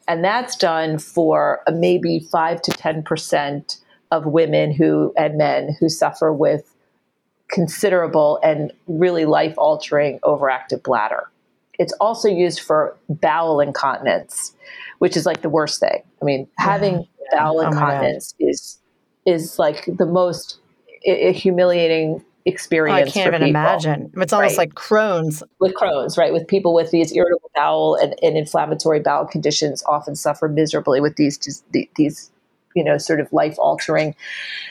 And 0.05 0.21
that's 0.21 0.57
done 0.57 0.97
for 0.99 1.61
maybe 1.71 2.27
5 2.31 2.61
to 2.63 2.71
10% 2.71 3.79
of 4.15 4.25
women 4.25 4.71
who 4.71 5.13
and 5.17 5.37
men 5.37 5.75
who 5.79 5.89
suffer 5.89 6.31
with 6.31 6.73
considerable 7.49 8.39
and 8.43 8.71
really 8.87 9.25
life 9.25 9.53
altering 9.57 10.19
overactive 10.23 10.81
bladder 10.81 11.29
it's 11.79 11.93
also 11.93 12.27
used 12.27 12.59
for 12.59 12.95
bowel 13.09 13.59
incontinence, 13.59 14.53
which 14.99 15.17
is 15.17 15.25
like 15.25 15.41
the 15.41 15.49
worst 15.49 15.79
thing. 15.79 16.03
I 16.21 16.25
mean, 16.25 16.45
mm-hmm. 16.45 16.63
having 16.63 16.93
yeah. 16.93 17.39
bowel 17.39 17.59
oh 17.59 17.67
incontinence 17.67 18.33
is 18.39 18.79
is 19.25 19.57
like 19.57 19.85
the 19.85 20.05
most 20.05 20.59
I- 21.07 21.31
humiliating 21.31 22.23
experience. 22.45 23.07
Oh, 23.07 23.09
I 23.09 23.11
can't 23.11 23.27
even 23.27 23.47
people. 23.47 23.49
imagine. 23.49 24.11
It's 24.17 24.33
almost 24.33 24.57
right. 24.57 24.69
like 24.69 24.75
Crohn's. 24.75 25.41
With 25.59 25.73
Crohn's, 25.73 26.17
right? 26.17 26.31
With 26.31 26.47
people 26.47 26.73
with 26.73 26.91
these 26.91 27.11
irritable 27.11 27.49
bowel 27.55 27.95
and, 27.95 28.15
and 28.21 28.37
inflammatory 28.37 28.99
bowel 28.99 29.25
conditions 29.25 29.83
often 29.87 30.15
suffer 30.15 30.47
miserably 30.47 31.01
with 31.01 31.15
these 31.15 31.63
these 31.95 32.31
you 32.75 32.83
know 32.83 32.97
sort 32.97 33.19
of 33.19 33.31
life 33.33 33.55
altering 33.57 34.15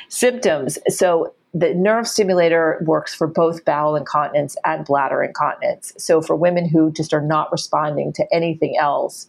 symptoms. 0.08 0.78
So 0.88 1.34
the 1.54 1.72
nerve 1.72 2.08
stimulator 2.08 2.82
works 2.84 3.14
for 3.14 3.26
both 3.26 3.64
bowel 3.64 3.94
incontinence 3.94 4.56
and 4.64 4.84
bladder 4.84 5.22
incontinence. 5.22 5.92
So 5.96 6.20
for 6.20 6.34
women 6.34 6.68
who 6.68 6.90
just 6.90 7.14
are 7.14 7.20
not 7.20 7.50
responding 7.52 8.12
to 8.14 8.26
anything 8.34 8.76
else, 8.76 9.28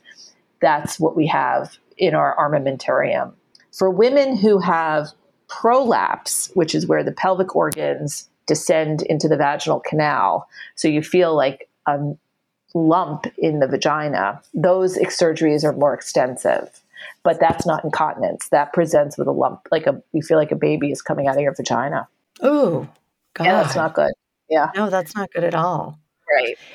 that's 0.60 1.00
what 1.00 1.16
we 1.16 1.28
have 1.28 1.78
in 1.98 2.16
our 2.16 2.36
armamentarium. 2.38 3.34
For 3.72 3.92
women 3.92 4.36
who 4.36 4.60
have 4.60 5.10
prolapse, 5.48 6.50
which 6.56 6.74
is 6.74 6.88
where 6.88 7.04
the 7.04 7.12
pelvic 7.12 7.56
organs 7.56 8.28
descend 8.48 9.04
into 9.04 9.28
the 9.28 9.38
vaginal 9.38 9.80
canal, 9.80 10.48
so 10.74 10.88
you 10.88 11.04
feel 11.04 11.36
like 11.36 11.70
a 11.88 12.00
lump 12.74 13.28
in 13.38 13.60
the 13.60 13.68
vagina, 13.68 14.42
those 14.54 14.98
surgeries 14.98 15.64
are 15.64 15.74
more 15.74 15.94
extensive 15.94 16.82
but 17.26 17.40
that's 17.40 17.66
not 17.66 17.84
incontinence. 17.84 18.48
That 18.50 18.72
presents 18.72 19.18
with 19.18 19.28
a 19.28 19.32
lump, 19.32 19.68
like 19.72 19.88
a 19.88 20.02
you 20.14 20.22
feel 20.22 20.38
like 20.38 20.52
a 20.52 20.56
baby 20.56 20.92
is 20.92 21.02
coming 21.02 21.28
out 21.28 21.36
of 21.36 21.42
your 21.42 21.56
vagina. 21.56 22.08
Oh, 22.40 22.88
God. 23.34 23.44
Yeah, 23.44 23.64
that's 23.64 23.76
not 23.76 23.96
good. 23.96 24.12
Yeah. 24.48 24.70
No, 24.76 24.90
that's 24.90 25.16
not 25.16 25.32
good 25.32 25.44
at 25.44 25.56
all. 25.56 26.00
Right. 26.34 26.58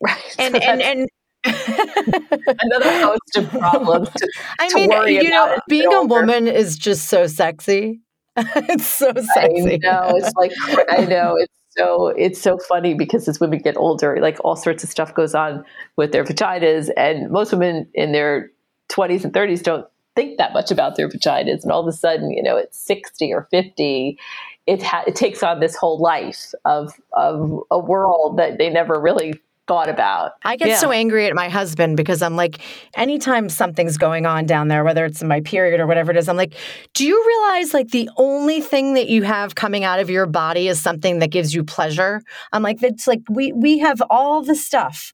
Right. 0.00 0.36
And 0.38 0.54
so 0.54 0.60
and 0.60 0.82
and 0.82 1.08
another 1.44 3.06
host 3.06 3.36
of 3.36 3.48
problems 3.48 4.10
to, 4.10 4.28
I 4.58 4.68
to 4.68 4.74
mean, 4.74 4.90
you 5.22 5.30
know, 5.30 5.56
being 5.66 5.90
a 5.90 6.04
woman 6.04 6.46
is 6.46 6.76
just 6.76 7.06
so 7.06 7.26
sexy. 7.26 8.00
it's 8.36 8.86
so 8.86 9.12
sexy. 9.14 9.74
I 9.74 9.76
know. 9.76 10.12
It's 10.16 10.32
like 10.36 10.52
I 10.90 11.06
know. 11.06 11.36
It's 11.38 11.54
so 11.70 12.08
it's 12.08 12.42
so 12.42 12.58
funny 12.58 12.92
because 12.92 13.28
as 13.28 13.40
women 13.40 13.60
get 13.60 13.78
older, 13.78 14.18
like 14.20 14.36
all 14.44 14.56
sorts 14.56 14.84
of 14.84 14.90
stuff 14.90 15.14
goes 15.14 15.34
on 15.34 15.64
with 15.96 16.12
their 16.12 16.24
vaginas, 16.24 16.90
and 16.96 17.30
most 17.30 17.52
women 17.52 17.88
in 17.94 18.12
their 18.12 18.50
20s 18.90 19.24
and 19.24 19.32
30s 19.32 19.62
don't 19.62 19.86
think 20.14 20.38
that 20.38 20.52
much 20.52 20.70
about 20.70 20.96
their 20.96 21.08
vaginas, 21.08 21.62
and 21.62 21.72
all 21.72 21.80
of 21.80 21.86
a 21.86 21.96
sudden, 21.96 22.30
you 22.30 22.42
know, 22.42 22.56
it's 22.56 22.78
60 22.78 23.32
or 23.32 23.48
50, 23.50 24.18
it, 24.66 24.82
ha- 24.82 25.04
it 25.06 25.14
takes 25.14 25.42
on 25.42 25.60
this 25.60 25.76
whole 25.76 25.98
life 26.00 26.52
of 26.64 26.92
of 27.12 27.62
a 27.70 27.78
world 27.78 28.38
that 28.38 28.58
they 28.58 28.70
never 28.70 29.00
really 29.00 29.40
thought 29.66 29.88
about. 29.88 30.32
I 30.42 30.56
get 30.56 30.68
yeah. 30.68 30.76
so 30.78 30.90
angry 30.90 31.26
at 31.26 31.34
my 31.34 31.48
husband 31.48 31.96
because 31.96 32.20
I'm 32.22 32.36
like, 32.36 32.58
anytime 32.96 33.48
something's 33.48 33.96
going 33.96 34.26
on 34.26 34.44
down 34.46 34.68
there, 34.68 34.84
whether 34.84 35.04
it's 35.04 35.22
in 35.22 35.28
my 35.28 35.40
period 35.40 35.80
or 35.80 35.86
whatever 35.86 36.10
it 36.10 36.16
is, 36.18 36.28
I'm 36.28 36.36
like, 36.36 36.54
do 36.92 37.06
you 37.06 37.24
realize 37.26 37.72
like 37.72 37.88
the 37.88 38.10
only 38.16 38.60
thing 38.60 38.94
that 38.94 39.08
you 39.08 39.22
have 39.22 39.54
coming 39.54 39.84
out 39.84 40.00
of 40.00 40.10
your 40.10 40.26
body 40.26 40.68
is 40.68 40.80
something 40.80 41.18
that 41.20 41.30
gives 41.30 41.54
you 41.54 41.64
pleasure? 41.64 42.20
I'm 42.52 42.62
like, 42.62 42.82
it's 42.82 43.06
like 43.06 43.22
we 43.30 43.52
we 43.52 43.78
have 43.78 44.02
all 44.10 44.42
the 44.42 44.54
stuff 44.54 45.12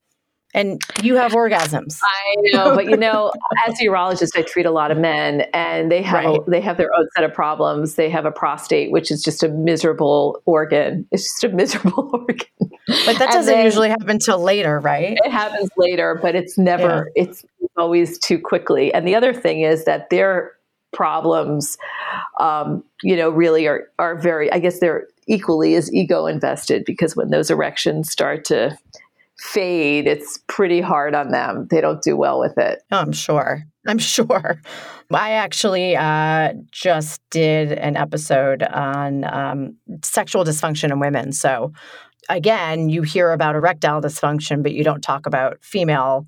and 0.52 0.80
you 1.02 1.14
have 1.16 1.32
orgasms. 1.32 1.98
I 2.02 2.34
know, 2.52 2.74
but 2.74 2.86
you 2.86 2.96
know, 2.96 3.32
as 3.66 3.80
a 3.80 3.84
urologist, 3.84 4.30
I 4.36 4.42
treat 4.42 4.66
a 4.66 4.70
lot 4.70 4.90
of 4.90 4.98
men, 4.98 5.42
and 5.52 5.90
they 5.90 6.02
have 6.02 6.24
right. 6.24 6.40
a, 6.40 6.50
they 6.50 6.60
have 6.60 6.76
their 6.76 6.90
own 6.96 7.06
set 7.14 7.24
of 7.24 7.32
problems. 7.32 7.94
They 7.94 8.10
have 8.10 8.24
a 8.24 8.32
prostate, 8.32 8.90
which 8.90 9.10
is 9.10 9.22
just 9.22 9.42
a 9.42 9.48
miserable 9.48 10.42
organ. 10.46 11.06
It's 11.12 11.24
just 11.24 11.44
a 11.44 11.48
miserable 11.50 12.10
organ. 12.12 12.46
But 12.60 13.18
that 13.18 13.30
doesn't 13.30 13.54
then, 13.54 13.64
usually 13.64 13.90
happen 13.90 14.18
till 14.18 14.42
later, 14.42 14.80
right? 14.80 15.16
It 15.24 15.30
happens 15.30 15.70
later, 15.76 16.18
but 16.20 16.34
it's 16.34 16.58
never. 16.58 17.10
Yeah. 17.14 17.24
It's 17.24 17.44
always 17.76 18.18
too 18.18 18.38
quickly. 18.38 18.92
And 18.92 19.06
the 19.06 19.14
other 19.14 19.32
thing 19.32 19.60
is 19.60 19.84
that 19.84 20.10
their 20.10 20.52
problems, 20.92 21.78
um, 22.40 22.82
you 23.02 23.16
know, 23.16 23.30
really 23.30 23.68
are 23.68 23.88
are 23.98 24.16
very. 24.16 24.50
I 24.52 24.58
guess 24.58 24.80
they're 24.80 25.06
equally 25.28 25.76
as 25.76 25.92
ego 25.94 26.26
invested 26.26 26.84
because 26.84 27.14
when 27.14 27.30
those 27.30 27.50
erections 27.50 28.10
start 28.10 28.44
to 28.46 28.76
fade, 29.40 30.06
it's 30.06 30.38
pretty 30.46 30.80
hard 30.80 31.14
on 31.14 31.30
them. 31.30 31.66
They 31.70 31.80
don't 31.80 32.02
do 32.02 32.16
well 32.16 32.38
with 32.38 32.56
it. 32.58 32.82
Oh, 32.92 32.98
I'm 32.98 33.12
sure. 33.12 33.64
I'm 33.86 33.98
sure. 33.98 34.60
I 35.12 35.32
actually 35.32 35.96
uh, 35.96 36.52
just 36.70 37.20
did 37.30 37.72
an 37.72 37.96
episode 37.96 38.62
on 38.62 39.24
um, 39.24 39.76
sexual 40.04 40.44
dysfunction 40.44 40.92
in 40.92 41.00
women. 41.00 41.32
So, 41.32 41.72
again, 42.28 42.88
you 42.88 43.02
hear 43.02 43.32
about 43.32 43.56
erectile 43.56 44.00
dysfunction, 44.00 44.62
but 44.62 44.72
you 44.72 44.84
don't 44.84 45.00
talk 45.00 45.26
about 45.26 45.58
female 45.62 46.26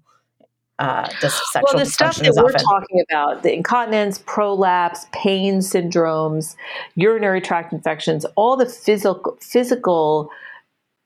uh, 0.78 1.06
dys- 1.20 1.38
sexual 1.52 1.76
well, 1.76 1.84
the 1.84 1.90
stuff 1.90 2.16
that 2.16 2.32
we're 2.34 2.46
often. 2.46 2.60
talking 2.60 3.04
about 3.08 3.42
the 3.42 3.52
incontinence, 3.52 4.18
prolapse, 4.18 5.06
pain 5.12 5.58
syndromes, 5.58 6.56
urinary 6.96 7.40
tract 7.40 7.72
infections, 7.72 8.24
all 8.36 8.56
the 8.56 8.66
physical 8.66 9.36
physical 9.40 10.28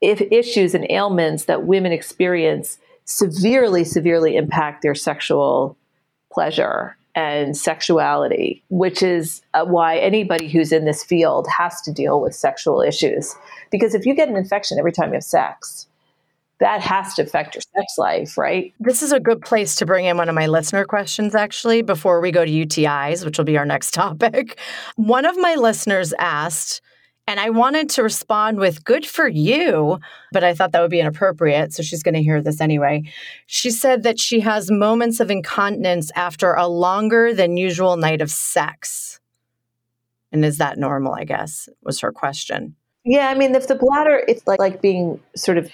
if 0.00 0.20
issues 0.20 0.74
and 0.74 0.86
ailments 0.90 1.44
that 1.44 1.64
women 1.64 1.92
experience 1.92 2.78
severely, 3.04 3.84
severely 3.84 4.36
impact 4.36 4.82
their 4.82 4.94
sexual 4.94 5.76
pleasure 6.32 6.96
and 7.14 7.56
sexuality, 7.56 8.62
which 8.68 9.02
is 9.02 9.40
uh, 9.54 9.64
why 9.64 9.96
anybody 9.96 10.48
who's 10.48 10.70
in 10.70 10.84
this 10.84 11.02
field 11.02 11.46
has 11.48 11.80
to 11.80 11.92
deal 11.92 12.20
with 12.20 12.34
sexual 12.34 12.82
issues. 12.82 13.34
Because 13.70 13.94
if 13.94 14.04
you 14.04 14.14
get 14.14 14.28
an 14.28 14.36
infection 14.36 14.78
every 14.78 14.92
time 14.92 15.08
you 15.08 15.14
have 15.14 15.24
sex, 15.24 15.86
that 16.58 16.80
has 16.80 17.14
to 17.14 17.22
affect 17.22 17.54
your 17.54 17.62
sex 17.74 17.98
life, 17.98 18.36
right? 18.36 18.72
This 18.80 19.02
is 19.02 19.12
a 19.12 19.20
good 19.20 19.40
place 19.42 19.76
to 19.76 19.86
bring 19.86 20.04
in 20.04 20.16
one 20.16 20.28
of 20.28 20.34
my 20.34 20.46
listener 20.46 20.84
questions, 20.84 21.34
actually, 21.34 21.82
before 21.82 22.20
we 22.20 22.30
go 22.30 22.44
to 22.44 22.50
UTIs, 22.50 23.24
which 23.24 23.38
will 23.38 23.44
be 23.44 23.58
our 23.58 23.66
next 23.66 23.90
topic. 23.94 24.58
One 24.96 25.24
of 25.24 25.38
my 25.38 25.54
listeners 25.54 26.12
asked, 26.18 26.82
and 27.26 27.40
I 27.40 27.50
wanted 27.50 27.90
to 27.90 28.02
respond 28.02 28.58
with 28.58 28.84
good 28.84 29.04
for 29.04 29.26
you, 29.26 29.98
but 30.32 30.44
I 30.44 30.54
thought 30.54 30.72
that 30.72 30.80
would 30.80 30.90
be 30.90 31.00
inappropriate. 31.00 31.72
So 31.72 31.82
she's 31.82 32.02
going 32.02 32.14
to 32.14 32.22
hear 32.22 32.40
this 32.40 32.60
anyway. 32.60 33.02
She 33.46 33.70
said 33.70 34.04
that 34.04 34.20
she 34.20 34.40
has 34.40 34.70
moments 34.70 35.18
of 35.18 35.30
incontinence 35.30 36.12
after 36.14 36.54
a 36.54 36.68
longer 36.68 37.34
than 37.34 37.56
usual 37.56 37.96
night 37.96 38.20
of 38.20 38.30
sex. 38.30 39.20
And 40.30 40.44
is 40.44 40.58
that 40.58 40.78
normal? 40.78 41.14
I 41.14 41.24
guess 41.24 41.68
was 41.82 42.00
her 42.00 42.12
question. 42.12 42.76
Yeah, 43.04 43.28
I 43.28 43.34
mean, 43.34 43.54
if 43.54 43.68
the 43.68 43.76
bladder, 43.76 44.22
it's 44.26 44.46
like, 44.46 44.58
like 44.58 44.80
being 44.80 45.20
sort 45.34 45.58
of 45.58 45.70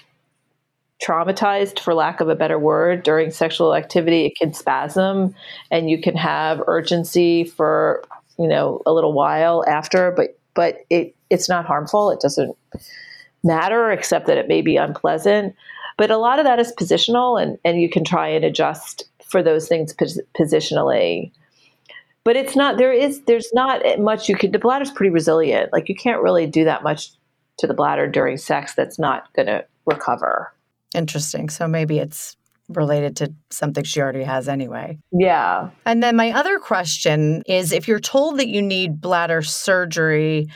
traumatized, 1.03 1.79
for 1.79 1.93
lack 1.93 2.21
of 2.21 2.29
a 2.29 2.35
better 2.35 2.57
word, 2.57 3.03
during 3.03 3.31
sexual 3.31 3.75
activity, 3.75 4.25
it 4.25 4.33
can 4.39 4.53
spasm 4.53 5.35
and 5.69 5.89
you 5.89 6.01
can 6.01 6.15
have 6.15 6.61
urgency 6.67 7.43
for, 7.43 8.03
you 8.39 8.47
know, 8.47 8.81
a 8.85 8.93
little 8.93 9.13
while 9.13 9.63
after, 9.67 10.11
but 10.11 10.37
but 10.55 10.85
it 10.89 11.15
it's 11.33 11.49
not 11.49 11.65
harmful. 11.65 12.11
It 12.11 12.19
doesn't 12.21 12.55
matter 13.43 13.91
except 13.91 14.27
that 14.27 14.37
it 14.37 14.47
may 14.47 14.61
be 14.61 14.77
unpleasant. 14.77 15.55
But 15.97 16.11
a 16.11 16.17
lot 16.17 16.39
of 16.39 16.45
that 16.45 16.59
is 16.59 16.71
positional 16.79 17.41
and, 17.41 17.57
and 17.65 17.81
you 17.81 17.89
can 17.89 18.03
try 18.03 18.27
and 18.27 18.45
adjust 18.45 19.05
for 19.25 19.43
those 19.43 19.67
things 19.67 19.93
pos- 19.93 20.21
positionally. 20.39 21.31
But 22.23 22.35
it's 22.35 22.55
not 22.55 22.77
there 22.77 22.93
is 22.93 23.21
there's 23.23 23.51
not 23.53 23.81
much 23.99 24.29
you 24.29 24.35
can 24.35 24.51
the 24.51 24.59
bladder's 24.59 24.91
pretty 24.91 25.09
resilient. 25.09 25.73
Like 25.73 25.89
you 25.89 25.95
can't 25.95 26.21
really 26.21 26.47
do 26.47 26.63
that 26.63 26.83
much 26.83 27.09
to 27.57 27.67
the 27.67 27.73
bladder 27.73 28.07
during 28.07 28.37
sex 28.37 28.75
that's 28.75 28.97
not 28.97 29.33
going 29.33 29.47
to 29.47 29.65
recover. 29.85 30.53
Interesting. 30.95 31.49
So 31.49 31.67
maybe 31.67 31.99
it's 31.99 32.37
related 32.69 33.17
to 33.17 33.33
something 33.49 33.83
she 33.83 33.99
already 33.99 34.23
has 34.23 34.47
anyway. 34.47 34.97
Yeah. 35.11 35.69
And 35.85 36.01
then 36.01 36.15
my 36.15 36.31
other 36.31 36.59
question 36.59 37.43
is 37.45 37.71
if 37.71 37.87
you're 37.87 37.99
told 37.99 38.39
that 38.39 38.47
you 38.47 38.61
need 38.61 39.01
bladder 39.01 39.41
surgery, 39.41 40.47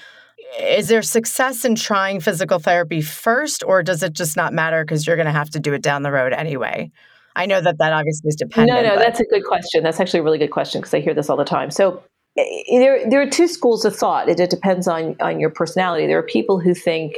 is 0.60 0.88
there 0.88 1.02
success 1.02 1.66
in 1.66 1.76
trying 1.76 2.20
physical 2.20 2.60
therapy 2.60 3.02
first, 3.02 3.64
or 3.64 3.84
does 3.84 4.04
it 4.04 4.14
just 4.14 4.36
not 4.36 4.54
matter 4.54 4.84
because 4.84 5.06
you're 5.06 5.16
going 5.16 5.28
to 5.28 5.32
have 5.32 5.50
to 5.52 5.60
do 5.60 5.74
it 5.74 5.82
down 5.82 6.04
the 6.04 6.12
road 6.12 6.34
anyway? 6.34 6.92
I 7.36 7.46
know 7.46 7.62
that 7.62 7.78
that 7.78 7.94
obviously 7.94 8.30
is 8.30 8.36
dependent. 8.36 8.78
On. 8.78 8.84
No, 8.84 8.90
no, 8.90 8.96
but- 8.96 9.04
that's 9.04 9.20
a 9.20 9.26
good 9.26 9.46
question. 9.46 9.84
That's 9.84 10.00
actually 10.00 10.22
a 10.22 10.24
really 10.24 10.40
good 10.40 10.52
question 10.52 10.82
because 10.82 10.94
I 10.94 11.00
hear 11.00 11.14
this 11.14 11.30
all 11.30 11.38
the 11.38 11.46
time. 11.46 11.70
So 11.70 12.04
eh, 12.38 12.80
there, 12.80 13.10
there 13.10 13.22
are 13.22 13.30
two 13.30 13.48
schools 13.48 13.86
of 13.86 13.96
thought. 13.96 14.28
It, 14.30 14.40
it 14.40 14.50
depends 14.50 14.88
on 14.88 15.16
on 15.20 15.40
your 15.40 15.52
personality. 15.52 16.08
There 16.08 16.18
are 16.18 16.24
people 16.24 16.60
who 16.60 16.74
think 16.74 17.16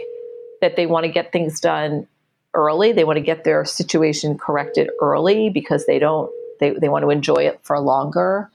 that 0.62 0.76
they 0.76 0.86
want 0.86 1.06
to 1.06 1.12
get 1.12 1.32
things 1.32 1.60
done 1.60 2.06
early. 2.54 2.92
They 2.92 3.06
want 3.06 3.18
to 3.18 3.24
get 3.24 3.44
their 3.46 3.64
situation 3.64 4.38
corrected 4.38 4.90
early 5.02 5.50
because 5.50 5.86
they 5.86 6.00
don't 6.00 6.30
they, 6.60 6.72
they 6.72 6.90
want 6.90 7.04
to 7.04 7.10
enjoy 7.10 7.44
it 7.48 7.60
for 7.64 7.80
longer. 7.80 8.50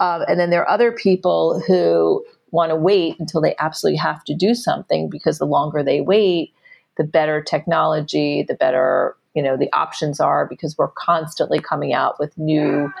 Um, 0.00 0.22
and 0.26 0.40
then 0.40 0.50
there 0.50 0.62
are 0.62 0.68
other 0.68 0.90
people 0.90 1.60
who 1.60 2.24
want 2.54 2.70
to 2.70 2.76
wait 2.76 3.16
until 3.18 3.40
they 3.40 3.54
absolutely 3.58 3.98
have 3.98 4.24
to 4.24 4.34
do 4.34 4.54
something 4.54 5.10
because 5.10 5.38
the 5.38 5.44
longer 5.44 5.82
they 5.82 6.00
wait, 6.00 6.54
the 6.96 7.04
better 7.04 7.42
technology, 7.42 8.44
the 8.46 8.54
better 8.54 9.16
you 9.34 9.42
know 9.42 9.56
the 9.56 9.72
options 9.72 10.20
are 10.20 10.46
because 10.46 10.78
we're 10.78 10.92
constantly 10.96 11.58
coming 11.60 11.92
out 11.92 12.18
with 12.20 12.36
new 12.38 12.92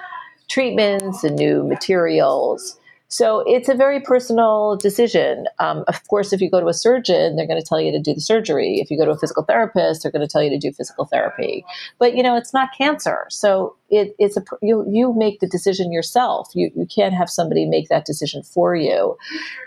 treatments 0.48 1.24
and 1.24 1.36
new 1.36 1.62
materials. 1.62 2.78
So 3.14 3.44
it's 3.46 3.68
a 3.68 3.74
very 3.74 4.00
personal 4.00 4.74
decision. 4.74 5.46
Um, 5.60 5.84
of 5.86 6.02
course, 6.08 6.32
if 6.32 6.40
you 6.40 6.50
go 6.50 6.58
to 6.58 6.66
a 6.66 6.74
surgeon, 6.74 7.36
they're 7.36 7.46
going 7.46 7.60
to 7.60 7.64
tell 7.64 7.80
you 7.80 7.92
to 7.92 8.00
do 8.00 8.12
the 8.12 8.20
surgery. 8.20 8.80
If 8.80 8.90
you 8.90 8.98
go 8.98 9.04
to 9.04 9.12
a 9.12 9.16
physical 9.16 9.44
therapist, 9.44 10.02
they're 10.02 10.10
going 10.10 10.26
to 10.26 10.32
tell 10.32 10.42
you 10.42 10.50
to 10.50 10.58
do 10.58 10.72
physical 10.72 11.04
therapy. 11.04 11.64
But 12.00 12.16
you 12.16 12.24
know, 12.24 12.36
it's 12.36 12.52
not 12.52 12.70
cancer, 12.76 13.26
so 13.30 13.76
it, 13.88 14.16
it's 14.18 14.36
a 14.36 14.42
you 14.62 14.84
you 14.90 15.14
make 15.14 15.38
the 15.38 15.46
decision 15.46 15.92
yourself. 15.92 16.50
You 16.54 16.72
you 16.74 16.86
can't 16.92 17.14
have 17.14 17.30
somebody 17.30 17.66
make 17.66 17.88
that 17.88 18.04
decision 18.04 18.42
for 18.42 18.74
you. 18.74 19.16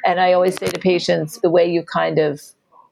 And 0.04 0.20
I 0.20 0.34
always 0.34 0.58
say 0.58 0.68
to 0.68 0.80
patients, 0.82 1.40
the 1.40 1.50
way 1.50 1.72
you 1.72 1.84
kind 1.84 2.20
of 2.20 2.42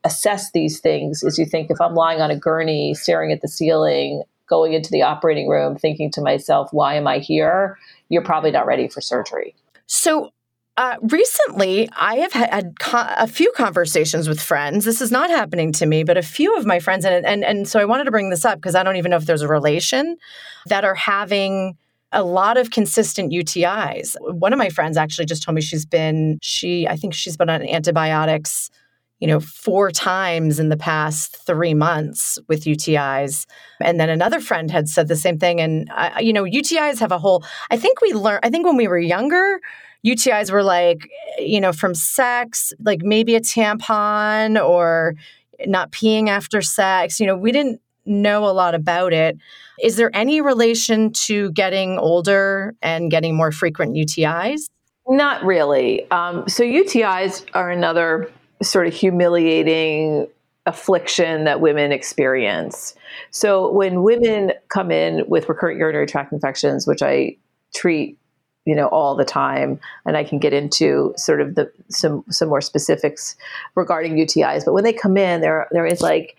assess 0.06 0.52
these 0.54 0.80
things 0.80 1.22
is 1.22 1.38
you 1.38 1.46
think 1.46 1.70
if 1.70 1.82
I'm 1.82 1.96
lying 1.96 2.22
on 2.22 2.32
a 2.32 2.40
gurney, 2.40 2.94
staring 2.94 3.34
at 3.34 3.42
the 3.42 3.50
ceiling, 3.50 4.24
going 4.48 4.72
into 4.72 4.90
the 4.90 5.02
operating 5.02 5.50
room, 5.50 5.76
thinking 5.76 6.12
to 6.12 6.22
myself, 6.22 6.70
why 6.72 6.96
am 6.96 7.08
I 7.08 7.20
here? 7.20 7.78
You're 8.08 8.24
probably 8.24 8.52
not 8.52 8.66
ready 8.66 8.88
for 8.88 9.02
surgery. 9.02 9.54
So 9.88 10.32
uh, 10.78 10.98
recently, 11.02 11.90
I 11.96 12.16
have 12.16 12.34
had 12.34 12.80
co- 12.80 13.08
a 13.18 13.28
few 13.28 13.52
conversations 13.56 14.28
with 14.28 14.42
friends. 14.42 14.84
This 14.84 15.02
is 15.02 15.10
not 15.10 15.30
happening 15.30 15.72
to 15.74 15.86
me, 15.86 16.04
but 16.04 16.18
a 16.18 16.22
few 16.22 16.56
of 16.58 16.66
my 16.66 16.80
friends, 16.80 17.06
and 17.06 17.26
and 17.26 17.46
and 17.46 17.68
so 17.68 17.80
I 17.80 17.86
wanted 17.86 18.04
to 18.06 18.12
bring 18.12 18.30
this 18.30 18.44
up 18.44 18.58
because 18.60 18.76
I 18.76 18.84
don't 18.84 18.98
even 18.98 19.12
know 19.12 19.18
if 19.18 19.26
there's 19.26 19.42
a 19.42 19.48
relation 19.48 20.18
that 20.66 20.84
are 20.84 20.96
having 20.96 21.78
a 22.12 22.24
lot 22.24 22.58
of 22.58 22.72
consistent 22.72 23.32
UTIs. 23.32 24.16
One 24.20 24.52
of 24.52 24.60
my 24.60 24.70
friends 24.70 24.98
actually 24.98 25.26
just 25.26 25.44
told 25.44 25.56
me 25.56 25.62
she's 25.62 25.86
been 25.86 26.40
she 26.42 26.88
I 26.88 26.98
think 26.98 27.14
she's 27.14 27.38
been 27.38 27.50
on 27.50 27.62
antibiotics, 27.62 28.70
you 29.20 29.28
know, 29.28 29.40
four 29.40 29.92
times 29.92 30.60
in 30.60 30.68
the 30.68 30.78
past 30.78 31.38
three 31.46 31.74
months 31.74 32.38
with 32.50 32.66
UTIs. 32.66 33.46
And 33.82 33.98
then 33.98 34.10
another 34.10 34.42
friend 34.42 34.70
had 34.70 34.90
said 34.90 35.08
the 35.08 35.16
same 35.16 35.40
thing. 35.40 35.62
And 35.62 35.90
uh, 35.96 36.20
you 36.20 36.34
know, 36.34 36.44
UTIs 36.44 37.00
have 37.00 37.14
a 37.14 37.18
whole. 37.18 37.46
I 37.72 37.78
think 37.78 38.02
we 38.02 38.14
learned. 38.14 38.42
I 38.44 38.50
think 38.50 38.66
when 38.66 38.76
we 38.76 38.90
were 38.90 39.00
younger. 39.00 39.62
UTIs 40.06 40.52
were 40.52 40.64
like, 40.64 41.10
you 41.40 41.60
know, 41.60 41.74
from 41.74 41.96
sex, 41.96 42.74
like 42.84 43.02
maybe 43.02 43.36
a 43.36 43.42
tampon 43.42 44.64
or 44.64 45.16
not 45.66 45.92
peeing 45.92 46.30
after 46.30 46.62
sex. 46.62 47.20
You 47.20 47.28
know, 47.28 47.36
we 47.36 47.52
didn't 47.52 47.82
know 48.06 48.46
a 48.46 48.52
lot 48.52 48.76
about 48.76 49.14
it. 49.14 49.38
Is 49.82 49.96
there 49.96 50.16
any 50.16 50.42
relation 50.42 51.12
to 51.26 51.52
getting 51.52 51.98
older 51.98 52.76
and 52.82 53.10
getting 53.10 53.36
more 53.36 53.52
frequent 53.52 53.96
UTIs? 53.96 54.70
Not 55.08 55.44
really. 55.44 56.10
Um, 56.12 56.48
so 56.48 56.64
UTIs 56.64 57.46
are 57.54 57.70
another 57.70 58.32
sort 58.62 58.88
of 58.88 58.94
humiliating 58.94 60.28
affliction 60.66 61.44
that 61.44 61.62
women 61.62 61.92
experience. 61.92 62.96
So 63.30 63.72
when 63.72 64.02
women 64.02 64.54
come 64.70 64.92
in 64.92 65.24
with 65.28 65.48
recurrent 65.48 65.78
urinary 65.78 66.08
tract 66.08 66.34
infections, 66.34 66.88
which 66.88 67.04
I 67.04 67.38
treat 67.76 68.18
you 68.66 68.76
know 68.76 68.88
all 68.88 69.16
the 69.16 69.26
time 69.26 69.80
and 70.06 70.18
i 70.18 70.24
can 70.24 70.40
get 70.40 70.54
into 70.54 71.14
sort 71.18 71.40
of 71.40 71.56
the 71.56 71.72
some 71.90 72.24
some 72.30 72.50
more 72.50 72.62
specifics 72.62 73.36
regarding 73.76 74.16
utis 74.16 74.66
but 74.66 74.74
when 74.74 74.84
they 74.84 74.94
come 74.94 75.18
in 75.18 75.42
there 75.42 75.68
there 75.72 75.86
is 75.86 76.02
like 76.02 76.36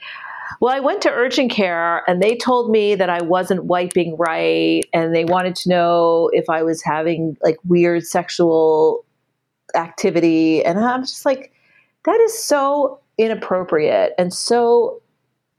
well 0.60 0.74
i 0.74 0.80
went 0.80 1.00
to 1.00 1.10
urgent 1.10 1.50
care 1.50 2.02
and 2.08 2.22
they 2.22 2.36
told 2.36 2.70
me 2.70 2.94
that 2.94 3.08
i 3.08 3.22
wasn't 3.22 3.64
wiping 3.64 4.16
right 4.16 4.84
and 4.92 5.14
they 5.14 5.24
wanted 5.24 5.54
to 5.54 5.68
know 5.68 6.28
if 6.32 6.48
i 6.50 6.62
was 6.62 6.82
having 6.82 7.36
like 7.42 7.56
weird 7.64 8.04
sexual 8.04 9.04
activity. 9.74 10.64
And 10.64 10.78
i'm 10.78 11.02
just 11.02 11.24
like 11.26 11.52
that 12.04 12.20
is 12.20 12.36
so 12.38 13.00
inappropriate 13.18 14.12
and 14.18 14.32
so 14.32 15.00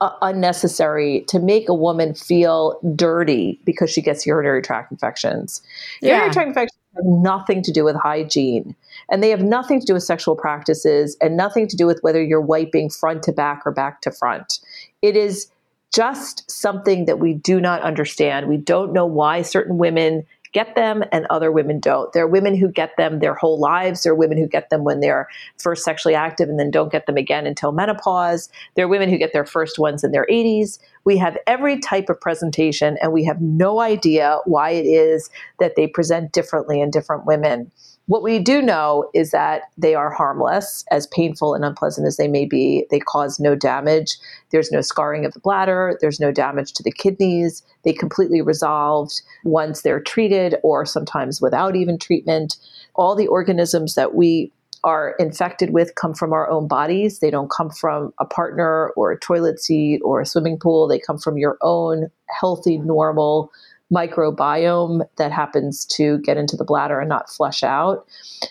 uh, 0.00 0.10
unnecessary 0.22 1.24
to 1.28 1.38
make 1.38 1.68
a 1.68 1.74
woman 1.74 2.14
feel 2.14 2.78
dirty 2.94 3.60
because 3.64 3.90
she 3.90 4.00
gets 4.00 4.26
urinary 4.26 4.62
tract 4.62 4.92
infections. 4.92 5.62
Yeah. 6.00 6.10
Urinary 6.10 6.32
tract 6.32 6.48
infections 6.48 6.78
have 6.94 7.04
nothing 7.04 7.62
to 7.62 7.72
do 7.72 7.84
with 7.84 7.96
hygiene, 7.96 8.74
and 9.10 9.22
they 9.22 9.30
have 9.30 9.42
nothing 9.42 9.80
to 9.80 9.86
do 9.86 9.94
with 9.94 10.02
sexual 10.02 10.36
practices, 10.36 11.16
and 11.20 11.36
nothing 11.36 11.66
to 11.68 11.76
do 11.76 11.86
with 11.86 11.98
whether 12.02 12.22
you're 12.22 12.40
wiping 12.40 12.90
front 12.90 13.22
to 13.24 13.32
back 13.32 13.62
or 13.66 13.72
back 13.72 14.00
to 14.02 14.10
front. 14.10 14.60
It 15.02 15.16
is 15.16 15.50
just 15.94 16.48
something 16.50 17.06
that 17.06 17.18
we 17.18 17.34
do 17.34 17.60
not 17.60 17.82
understand. 17.82 18.48
We 18.48 18.58
don't 18.58 18.92
know 18.92 19.06
why 19.06 19.42
certain 19.42 19.78
women 19.78 20.26
get 20.52 20.74
them 20.74 21.04
and 21.12 21.26
other 21.30 21.52
women 21.52 21.80
don't. 21.80 22.12
There 22.12 22.24
are 22.24 22.28
women 22.28 22.56
who 22.56 22.70
get 22.70 22.96
them 22.96 23.20
their 23.20 23.34
whole 23.34 23.58
lives. 23.58 24.02
There 24.02 24.12
are 24.12 24.16
women 24.16 24.38
who 24.38 24.46
get 24.46 24.70
them 24.70 24.84
when 24.84 25.00
they're 25.00 25.28
first 25.58 25.84
sexually 25.84 26.14
active 26.14 26.48
and 26.48 26.58
then 26.58 26.70
don't 26.70 26.92
get 26.92 27.06
them 27.06 27.16
again 27.16 27.46
until 27.46 27.72
menopause. 27.72 28.48
There 28.74 28.84
are 28.84 28.88
women 28.88 29.08
who 29.08 29.18
get 29.18 29.32
their 29.32 29.46
first 29.46 29.78
ones 29.78 30.04
in 30.04 30.12
their 30.12 30.26
80s. 30.30 30.78
We 31.04 31.16
have 31.18 31.38
every 31.46 31.78
type 31.78 32.08
of 32.08 32.20
presentation 32.20 32.98
and 33.00 33.12
we 33.12 33.24
have 33.24 33.40
no 33.40 33.80
idea 33.80 34.38
why 34.44 34.70
it 34.70 34.86
is 34.86 35.30
that 35.58 35.76
they 35.76 35.86
present 35.86 36.32
differently 36.32 36.80
in 36.80 36.90
different 36.90 37.26
women. 37.26 37.70
What 38.08 38.22
we 38.22 38.38
do 38.38 38.62
know 38.62 39.10
is 39.12 39.32
that 39.32 39.64
they 39.76 39.94
are 39.94 40.10
harmless, 40.10 40.82
as 40.90 41.06
painful 41.08 41.52
and 41.52 41.62
unpleasant 41.62 42.06
as 42.06 42.16
they 42.16 42.26
may 42.26 42.46
be. 42.46 42.86
They 42.90 43.00
cause 43.00 43.38
no 43.38 43.54
damage. 43.54 44.16
There's 44.50 44.72
no 44.72 44.80
scarring 44.80 45.26
of 45.26 45.34
the 45.34 45.40
bladder. 45.40 45.98
There's 46.00 46.18
no 46.18 46.32
damage 46.32 46.72
to 46.72 46.82
the 46.82 46.90
kidneys. 46.90 47.62
They 47.84 47.92
completely 47.92 48.40
resolved 48.40 49.20
once 49.44 49.82
they're 49.82 50.00
treated 50.00 50.56
or 50.62 50.86
sometimes 50.86 51.42
without 51.42 51.76
even 51.76 51.98
treatment. 51.98 52.56
All 52.94 53.14
the 53.14 53.28
organisms 53.28 53.94
that 53.94 54.14
we 54.14 54.50
are 54.84 55.14
infected 55.18 55.74
with 55.74 55.94
come 55.94 56.14
from 56.14 56.32
our 56.32 56.48
own 56.48 56.66
bodies. 56.66 57.18
They 57.18 57.30
don't 57.30 57.50
come 57.50 57.68
from 57.68 58.14
a 58.18 58.24
partner 58.24 58.88
or 58.96 59.12
a 59.12 59.18
toilet 59.18 59.60
seat 59.60 60.00
or 60.02 60.22
a 60.22 60.26
swimming 60.26 60.58
pool. 60.58 60.88
They 60.88 60.98
come 60.98 61.18
from 61.18 61.36
your 61.36 61.58
own 61.60 62.10
healthy, 62.40 62.78
normal 62.78 63.50
microbiome 63.92 65.06
that 65.16 65.32
happens 65.32 65.84
to 65.86 66.18
get 66.18 66.36
into 66.36 66.56
the 66.56 66.64
bladder 66.64 67.00
and 67.00 67.08
not 67.08 67.30
flush 67.30 67.62
out. 67.62 68.06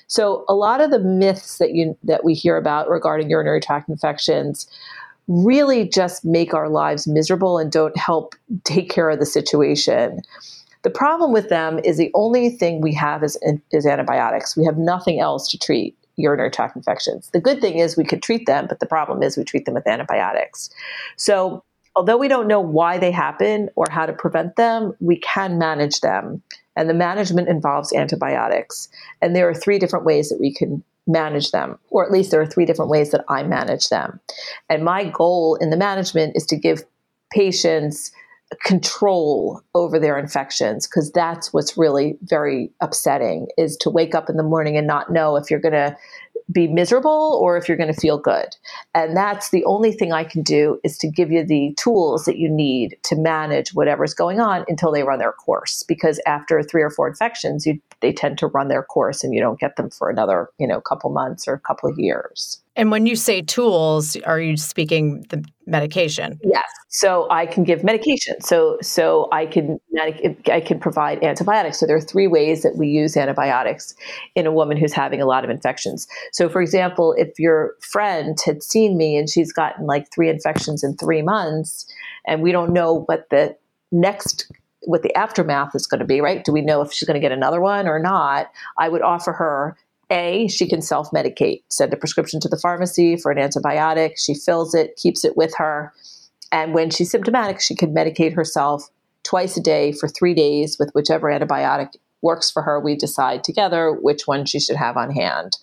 So 0.07 0.45
a 0.49 0.55
lot 0.55 0.81
of 0.81 0.91
the 0.91 0.99
myths 0.99 1.57
that 1.59 1.73
you 1.73 1.97
that 2.03 2.23
we 2.23 2.33
hear 2.33 2.57
about 2.57 2.89
regarding 2.89 3.29
urinary 3.29 3.61
tract 3.61 3.89
infections 3.89 4.67
really 5.27 5.87
just 5.87 6.23
make 6.23 6.53
our 6.53 6.69
lives 6.69 7.07
miserable 7.07 7.57
and 7.57 7.71
don't 7.71 7.97
help 7.97 8.35
take 8.63 8.89
care 8.89 9.09
of 9.09 9.19
the 9.19 9.25
situation. 9.25 10.21
The 10.83 10.89
problem 10.89 11.33
with 11.33 11.49
them 11.49 11.79
is 11.83 11.97
the 11.97 12.11
only 12.13 12.49
thing 12.49 12.81
we 12.81 12.93
have 12.93 13.23
is, 13.23 13.37
is 13.71 13.85
antibiotics. 13.85 14.55
We 14.55 14.63
have 14.65 14.77
nothing 14.77 15.19
else 15.19 15.49
to 15.49 15.57
treat 15.57 15.97
urinary 16.17 16.49
tract 16.49 16.75
infections. 16.75 17.29
The 17.31 17.39
good 17.39 17.61
thing 17.61 17.77
is 17.77 17.97
we 17.97 18.03
could 18.03 18.23
treat 18.23 18.45
them, 18.45 18.67
but 18.67 18.79
the 18.79 18.85
problem 18.85 19.21
is 19.21 19.37
we 19.37 19.43
treat 19.43 19.65
them 19.65 19.73
with 19.73 19.87
antibiotics. 19.87 20.69
So 21.15 21.63
although 21.97 22.15
we 22.15 22.27
don't 22.27 22.47
know 22.47 22.61
why 22.61 22.99
they 22.99 23.11
happen 23.11 23.69
or 23.75 23.85
how 23.89 24.05
to 24.05 24.13
prevent 24.13 24.55
them, 24.55 24.95
we 24.99 25.17
can 25.17 25.57
manage 25.57 25.99
them. 26.01 26.41
And 26.75 26.87
the 26.87 26.93
management 26.93 27.49
involves 27.49 27.91
antibiotics. 27.91 28.87
And 29.19 29.35
there 29.35 29.49
are 29.49 29.53
three 29.55 29.79
different 29.79 30.05
ways 30.05 30.29
that 30.29 30.39
we 30.39 30.53
can 30.53 30.83
manage 31.07 31.49
them, 31.49 31.79
or 31.89 32.05
at 32.05 32.11
least 32.11 32.29
there 32.29 32.39
are 32.39 32.45
three 32.45 32.65
different 32.65 32.91
ways 32.91 33.09
that 33.11 33.25
I 33.29 33.41
manage 33.41 33.89
them. 33.89 34.19
And 34.69 34.85
my 34.85 35.05
goal 35.05 35.55
in 35.55 35.71
the 35.71 35.77
management 35.77 36.35
is 36.35 36.45
to 36.47 36.55
give 36.55 36.83
patients 37.31 38.11
control 38.63 39.61
over 39.73 39.99
their 39.99 40.17
infections 40.17 40.87
because 40.87 41.11
that's 41.11 41.51
what's 41.51 41.77
really 41.77 42.17
very 42.21 42.71
upsetting 42.79 43.47
is 43.57 43.75
to 43.77 43.89
wake 43.89 44.15
up 44.15 44.29
in 44.29 44.37
the 44.37 44.43
morning 44.43 44.77
and 44.77 44.87
not 44.87 45.11
know 45.11 45.35
if 45.35 45.51
you're 45.51 45.59
going 45.59 45.73
to 45.73 45.97
be 46.51 46.67
miserable 46.67 47.39
or 47.41 47.57
if 47.57 47.67
you're 47.67 47.77
going 47.77 47.93
to 47.93 47.99
feel 47.99 48.17
good. 48.17 48.55
And 48.93 49.15
that's 49.15 49.49
the 49.49 49.65
only 49.65 49.91
thing 49.91 50.11
I 50.11 50.23
can 50.23 50.43
do 50.43 50.79
is 50.83 50.97
to 50.99 51.09
give 51.09 51.31
you 51.31 51.45
the 51.45 51.73
tools 51.77 52.25
that 52.25 52.37
you 52.37 52.49
need 52.49 52.97
to 53.03 53.15
manage 53.15 53.73
whatever's 53.73 54.13
going 54.13 54.39
on 54.39 54.65
until 54.67 54.91
they 54.91 55.03
run 55.03 55.19
their 55.19 55.33
course. 55.33 55.83
Because 55.83 56.21
after 56.25 56.63
three 56.63 56.81
or 56.81 56.89
four 56.89 57.07
infections, 57.07 57.65
you, 57.65 57.81
they 58.01 58.13
tend 58.13 58.37
to 58.39 58.47
run 58.47 58.67
their 58.67 58.83
course 58.83 59.23
and 59.23 59.33
you 59.33 59.41
don't 59.41 59.59
get 59.59 59.75
them 59.75 59.89
for 59.89 60.09
another, 60.09 60.49
you 60.57 60.67
know, 60.67 60.79
couple 60.79 61.09
months 61.09 61.47
or 61.47 61.53
a 61.53 61.59
couple 61.59 61.89
of 61.89 61.99
years. 61.99 62.61
And 62.77 62.91
when 62.91 63.07
you 63.07 63.15
say 63.15 63.41
tools, 63.41 64.15
are 64.17 64.39
you 64.39 64.55
speaking 64.55 65.25
the 65.29 65.43
medication? 65.65 66.39
Yes. 66.43 66.63
So 66.89 67.27
I 67.31 67.47
can 67.47 67.63
give 67.63 67.83
medication. 67.83 68.39
So 68.39 68.77
so 68.81 69.27
I 69.31 69.47
can 69.47 69.79
I 69.99 70.61
can 70.61 70.79
provide 70.79 71.23
antibiotics. 71.23 71.79
So 71.79 71.87
there 71.87 71.97
are 71.97 72.01
three 72.01 72.27
ways 72.27 72.61
that 72.61 72.77
we 72.77 72.87
use 72.87 73.17
antibiotics 73.17 73.95
in 74.35 74.45
a 74.45 74.51
woman 74.51 74.77
who's 74.77 74.93
having 74.93 75.21
a 75.21 75.25
lot 75.25 75.43
of 75.43 75.49
infections. 75.49 76.07
So 76.31 76.47
for 76.47 76.61
example, 76.61 77.13
if 77.17 77.39
your 77.39 77.75
friend 77.81 78.37
had 78.45 78.61
seen 78.61 78.95
me 78.95 79.17
and 79.17 79.27
she's 79.27 79.51
gotten 79.51 79.87
like 79.87 80.11
three 80.13 80.29
infections 80.29 80.83
in 80.83 80.95
3 80.95 81.23
months 81.23 81.91
and 82.27 82.41
we 82.41 82.51
don't 82.51 82.71
know 82.71 83.01
what 83.07 83.29
the 83.31 83.57
next 83.91 84.51
what 84.81 85.01
the 85.01 85.13
aftermath 85.15 85.75
is 85.75 85.87
going 85.87 85.99
to 85.99 86.05
be, 86.05 86.21
right? 86.21 86.45
Do 86.45 86.53
we 86.53 86.61
know 86.61 86.81
if 86.81 86.93
she's 86.93 87.07
going 87.07 87.19
to 87.19 87.25
get 87.25 87.31
another 87.31 87.59
one 87.59 87.87
or 87.87 87.99
not? 87.99 88.49
I 88.77 88.87
would 88.87 89.01
offer 89.01 89.33
her 89.33 89.75
a, 90.09 90.47
she 90.47 90.67
can 90.67 90.81
self 90.81 91.11
medicate, 91.11 91.63
send 91.69 91.93
a 91.93 91.97
prescription 91.97 92.39
to 92.41 92.49
the 92.49 92.57
pharmacy 92.57 93.17
for 93.17 93.31
an 93.31 93.37
antibiotic. 93.37 94.13
She 94.17 94.33
fills 94.33 94.73
it, 94.73 94.95
keeps 94.95 95.25
it 95.25 95.35
with 95.35 95.53
her. 95.57 95.93
And 96.51 96.73
when 96.73 96.89
she's 96.89 97.11
symptomatic, 97.11 97.59
she 97.59 97.75
can 97.75 97.93
medicate 97.93 98.33
herself 98.33 98.89
twice 99.23 99.57
a 99.57 99.61
day 99.61 99.91
for 99.91 100.07
three 100.07 100.33
days 100.33 100.77
with 100.79 100.91
whichever 100.93 101.27
antibiotic 101.27 101.95
works 102.21 102.49
for 102.49 102.61
her. 102.61 102.79
We 102.79 102.95
decide 102.95 103.43
together 103.43 103.91
which 103.91 104.27
one 104.27 104.45
she 104.45 104.59
should 104.59 104.77
have 104.77 104.97
on 104.97 105.11
hand. 105.11 105.57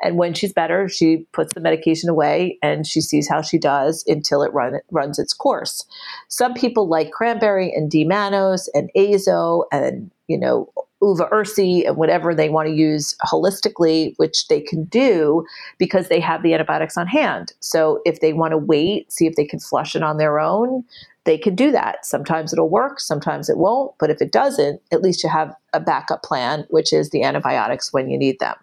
And 0.00 0.16
when 0.16 0.34
she's 0.34 0.52
better, 0.52 0.88
she 0.88 1.26
puts 1.32 1.54
the 1.54 1.60
medication 1.60 2.08
away 2.08 2.58
and 2.62 2.86
she 2.86 3.00
sees 3.00 3.28
how 3.28 3.42
she 3.42 3.58
does 3.58 4.02
until 4.06 4.42
it 4.42 4.52
run, 4.52 4.80
runs 4.90 5.18
its 5.18 5.32
course. 5.32 5.84
Some 6.28 6.54
people 6.54 6.88
like 6.88 7.12
cranberry 7.12 7.72
and 7.72 7.90
D-mannose 7.90 8.68
and 8.74 8.90
azo 8.96 9.64
and 9.70 10.10
you 10.26 10.38
know 10.38 10.72
uva 11.02 11.26
ursi 11.32 11.86
and 11.86 11.96
whatever 11.96 12.34
they 12.34 12.48
want 12.48 12.68
to 12.68 12.74
use 12.74 13.16
holistically, 13.24 14.14
which 14.16 14.48
they 14.48 14.60
can 14.60 14.84
do 14.84 15.44
because 15.78 16.08
they 16.08 16.20
have 16.20 16.42
the 16.42 16.54
antibiotics 16.54 16.96
on 16.96 17.06
hand. 17.06 17.52
So 17.60 18.00
if 18.04 18.20
they 18.20 18.32
want 18.32 18.52
to 18.52 18.58
wait, 18.58 19.10
see 19.12 19.26
if 19.26 19.36
they 19.36 19.44
can 19.44 19.60
flush 19.60 19.96
it 19.96 20.02
on 20.02 20.18
their 20.18 20.38
own, 20.38 20.84
they 21.24 21.38
can 21.38 21.54
do 21.54 21.70
that. 21.72 22.04
Sometimes 22.06 22.52
it'll 22.52 22.68
work, 22.68 23.00
sometimes 23.00 23.48
it 23.48 23.58
won't. 23.58 23.92
But 23.98 24.10
if 24.10 24.20
it 24.20 24.32
doesn't, 24.32 24.80
at 24.90 25.02
least 25.02 25.22
you 25.22 25.28
have 25.28 25.54
a 25.72 25.80
backup 25.80 26.22
plan, 26.22 26.66
which 26.70 26.92
is 26.92 27.10
the 27.10 27.22
antibiotics 27.22 27.92
when 27.92 28.08
you 28.08 28.18
need 28.18 28.38
them. 28.38 28.56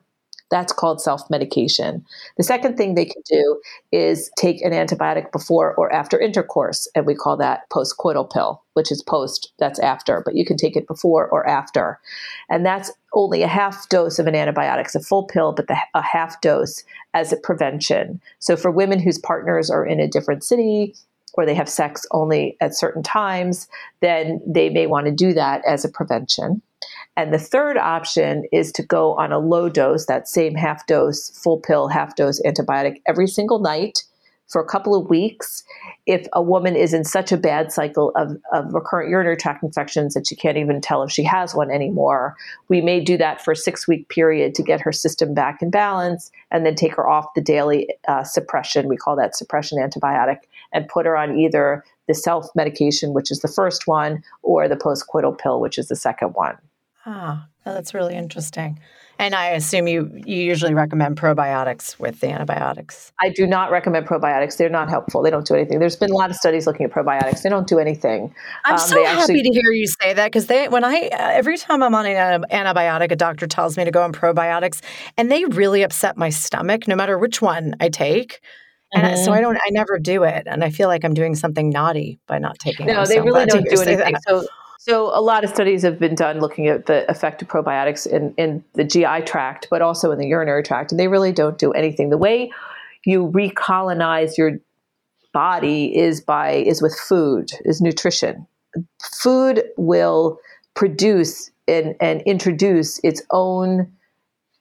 That's 0.49 0.71
called 0.71 1.01
self 1.01 1.29
medication. 1.29 2.05
The 2.37 2.43
second 2.43 2.77
thing 2.77 2.95
they 2.95 3.05
can 3.05 3.21
do 3.29 3.61
is 3.91 4.31
take 4.37 4.61
an 4.61 4.71
antibiotic 4.71 5.31
before 5.31 5.75
or 5.75 5.91
after 5.91 6.19
intercourse, 6.19 6.87
and 6.95 7.05
we 7.05 7.15
call 7.15 7.37
that 7.37 7.69
postcoital 7.69 8.31
pill, 8.31 8.63
which 8.73 8.91
is 8.91 9.03
post, 9.03 9.51
that's 9.59 9.79
after, 9.79 10.21
but 10.23 10.35
you 10.35 10.45
can 10.45 10.57
take 10.57 10.75
it 10.77 10.87
before 10.87 11.27
or 11.27 11.47
after. 11.47 11.99
And 12.49 12.65
that's 12.65 12.91
only 13.13 13.43
a 13.43 13.47
half 13.47 13.89
dose 13.89 14.19
of 14.19 14.27
an 14.27 14.35
antibiotic. 14.35 14.85
It's 14.85 14.95
a 14.95 15.01
full 15.01 15.25
pill, 15.25 15.51
but 15.51 15.67
the, 15.67 15.77
a 15.93 16.01
half 16.01 16.39
dose 16.41 16.83
as 17.13 17.33
a 17.33 17.37
prevention. 17.37 18.21
So 18.39 18.55
for 18.55 18.71
women 18.71 18.99
whose 18.99 19.17
partners 19.17 19.69
are 19.69 19.85
in 19.85 19.99
a 19.99 20.07
different 20.07 20.43
city, 20.43 20.95
or 21.33 21.45
they 21.45 21.55
have 21.55 21.69
sex 21.69 22.05
only 22.11 22.57
at 22.61 22.75
certain 22.75 23.03
times, 23.03 23.67
then 24.01 24.41
they 24.45 24.69
may 24.69 24.87
want 24.87 25.05
to 25.05 25.11
do 25.11 25.33
that 25.33 25.61
as 25.67 25.85
a 25.85 25.89
prevention. 25.89 26.61
And 27.17 27.33
the 27.33 27.39
third 27.39 27.77
option 27.77 28.43
is 28.51 28.71
to 28.73 28.83
go 28.83 29.15
on 29.15 29.31
a 29.31 29.39
low 29.39 29.69
dose, 29.69 30.05
that 30.05 30.27
same 30.27 30.53
half 30.53 30.85
dose, 30.85 31.31
full 31.31 31.59
pill, 31.59 31.87
half 31.87 32.15
dose 32.15 32.39
antibiotic 32.43 33.01
every 33.07 33.27
single 33.27 33.57
night 33.57 34.03
for 34.47 34.61
a 34.61 34.67
couple 34.67 34.93
of 34.93 35.09
weeks. 35.09 35.63
If 36.05 36.27
a 36.33 36.43
woman 36.43 36.75
is 36.75 36.93
in 36.93 37.03
such 37.03 37.31
a 37.31 37.37
bad 37.37 37.71
cycle 37.71 38.11
of, 38.15 38.37
of 38.53 38.71
recurrent 38.71 39.09
urinary 39.09 39.35
tract 39.35 39.63
infections 39.63 40.13
that 40.13 40.27
she 40.27 40.35
can't 40.35 40.57
even 40.57 40.79
tell 40.79 41.01
if 41.01 41.11
she 41.11 41.23
has 41.23 41.55
one 41.55 41.71
anymore, 41.71 42.35
we 42.69 42.81
may 42.81 43.01
do 43.01 43.17
that 43.17 43.43
for 43.43 43.53
a 43.53 43.57
six 43.57 43.87
week 43.87 44.07
period 44.09 44.53
to 44.53 44.61
get 44.61 44.79
her 44.79 44.91
system 44.91 45.33
back 45.33 45.63
in 45.63 45.71
balance 45.71 46.31
and 46.51 46.67
then 46.67 46.75
take 46.75 46.95
her 46.95 47.09
off 47.09 47.33
the 47.33 47.41
daily 47.41 47.89
uh, 48.07 48.23
suppression. 48.23 48.87
We 48.87 48.95
call 48.95 49.15
that 49.15 49.35
suppression 49.35 49.79
antibiotic 49.79 50.41
and 50.71 50.87
put 50.87 51.07
her 51.07 51.17
on 51.17 51.35
either 51.35 51.83
the 52.07 52.13
self 52.13 52.47
medication, 52.55 53.13
which 53.13 53.31
is 53.31 53.39
the 53.39 53.47
first 53.47 53.87
one, 53.87 54.23
or 54.43 54.69
the 54.69 54.77
postcoital 54.77 55.37
pill, 55.37 55.59
which 55.59 55.79
is 55.79 55.87
the 55.87 55.95
second 55.95 56.35
one. 56.35 56.57
Ah, 57.09 57.47
that's 57.63 57.93
really 57.93 58.15
interesting. 58.15 58.79
And 59.17 59.33
I 59.33 59.51
assume 59.51 59.87
you 59.87 60.11
you 60.25 60.43
usually 60.43 60.73
recommend 60.73 61.17
probiotics 61.17 61.97
with 61.97 62.19
the 62.19 62.27
antibiotics. 62.27 63.13
I 63.21 63.29
do 63.29 63.47
not 63.47 63.71
recommend 63.71 64.05
probiotics. 64.05 64.57
They're 64.57 64.69
not 64.69 64.89
helpful. 64.89 65.23
They 65.23 65.31
don't 65.31 65.47
do 65.47 65.55
anything. 65.55 65.79
There's 65.79 65.95
been 65.95 66.11
a 66.11 66.15
lot 66.15 66.29
of 66.29 66.35
studies 66.35 66.67
looking 66.67 66.85
at 66.85 66.91
probiotics. 66.91 67.43
They 67.43 67.49
don't 67.49 67.65
do 67.65 67.79
anything. 67.79 68.35
I'm 68.65 68.73
um, 68.73 68.79
so 68.79 69.03
happy 69.05 69.21
actually, 69.21 69.43
to 69.43 69.49
hear 69.53 69.71
you 69.71 69.87
say 69.87 70.13
that 70.13 70.25
because 70.25 70.47
they 70.47 70.67
when 70.67 70.83
I 70.83 71.09
every 71.13 71.57
time 71.57 71.81
I'm 71.81 71.95
on 71.95 72.05
an 72.05 72.43
antibiotic, 72.51 73.11
a 73.11 73.15
doctor 73.15 73.47
tells 73.47 73.77
me 73.77 73.85
to 73.85 73.91
go 73.91 74.03
on 74.03 74.11
probiotics, 74.11 74.81
and 75.15 75.31
they 75.31 75.45
really 75.45 75.83
upset 75.83 76.17
my 76.17 76.29
stomach, 76.29 76.89
no 76.89 76.95
matter 76.95 77.17
which 77.17 77.41
one 77.41 77.73
I 77.79 77.87
take. 77.87 78.41
And 78.93 79.03
mm-hmm. 79.03 79.23
so 79.25 79.33
I 79.33 79.41
don't, 79.41 79.57
I 79.57 79.69
never 79.71 79.99
do 79.99 80.23
it, 80.23 80.43
and 80.45 80.63
I 80.63 80.69
feel 80.69 80.87
like 80.87 81.03
I'm 81.03 81.13
doing 81.13 81.35
something 81.35 81.69
naughty 81.69 82.19
by 82.27 82.39
not 82.39 82.57
taking. 82.59 82.85
No, 82.85 83.03
them. 83.03 83.05
they 83.05 83.15
so 83.15 83.23
really 83.23 83.45
don't 83.45 83.67
do 83.67 83.81
anything. 83.81 84.15
So 84.27 84.45
so 84.87 85.07
a 85.13 85.19
lot 85.19 85.43
of 85.43 85.49
studies 85.49 85.81
have 85.81 85.99
been 85.99 86.15
done 86.15 86.39
looking 86.39 86.67
at 86.67 86.85
the 86.85 87.09
effect 87.11 87.41
of 87.41 87.49
probiotics 87.49 88.07
in, 88.07 88.33
in 88.37 88.63
the 88.73 88.85
GI 88.85 89.21
tract, 89.25 89.67
but 89.69 89.81
also 89.81 90.11
in 90.11 90.17
the 90.17 90.27
urinary 90.27 90.63
tract, 90.63 90.91
and 90.91 90.99
they 90.99 91.09
really 91.09 91.33
don't 91.33 91.57
do 91.57 91.71
anything. 91.73 92.09
The 92.09 92.17
way 92.17 92.51
you 93.05 93.27
recolonize 93.27 94.37
your 94.37 94.59
body 95.33 95.95
is 95.95 96.21
by 96.21 96.51
is 96.51 96.81
with 96.81 96.97
food, 96.97 97.51
is 97.65 97.81
nutrition. 97.81 98.47
Food 99.21 99.63
will 99.75 100.39
produce 100.73 101.51
and, 101.67 101.95
and 101.99 102.21
introduce 102.21 102.99
its 103.03 103.21
own 103.31 103.91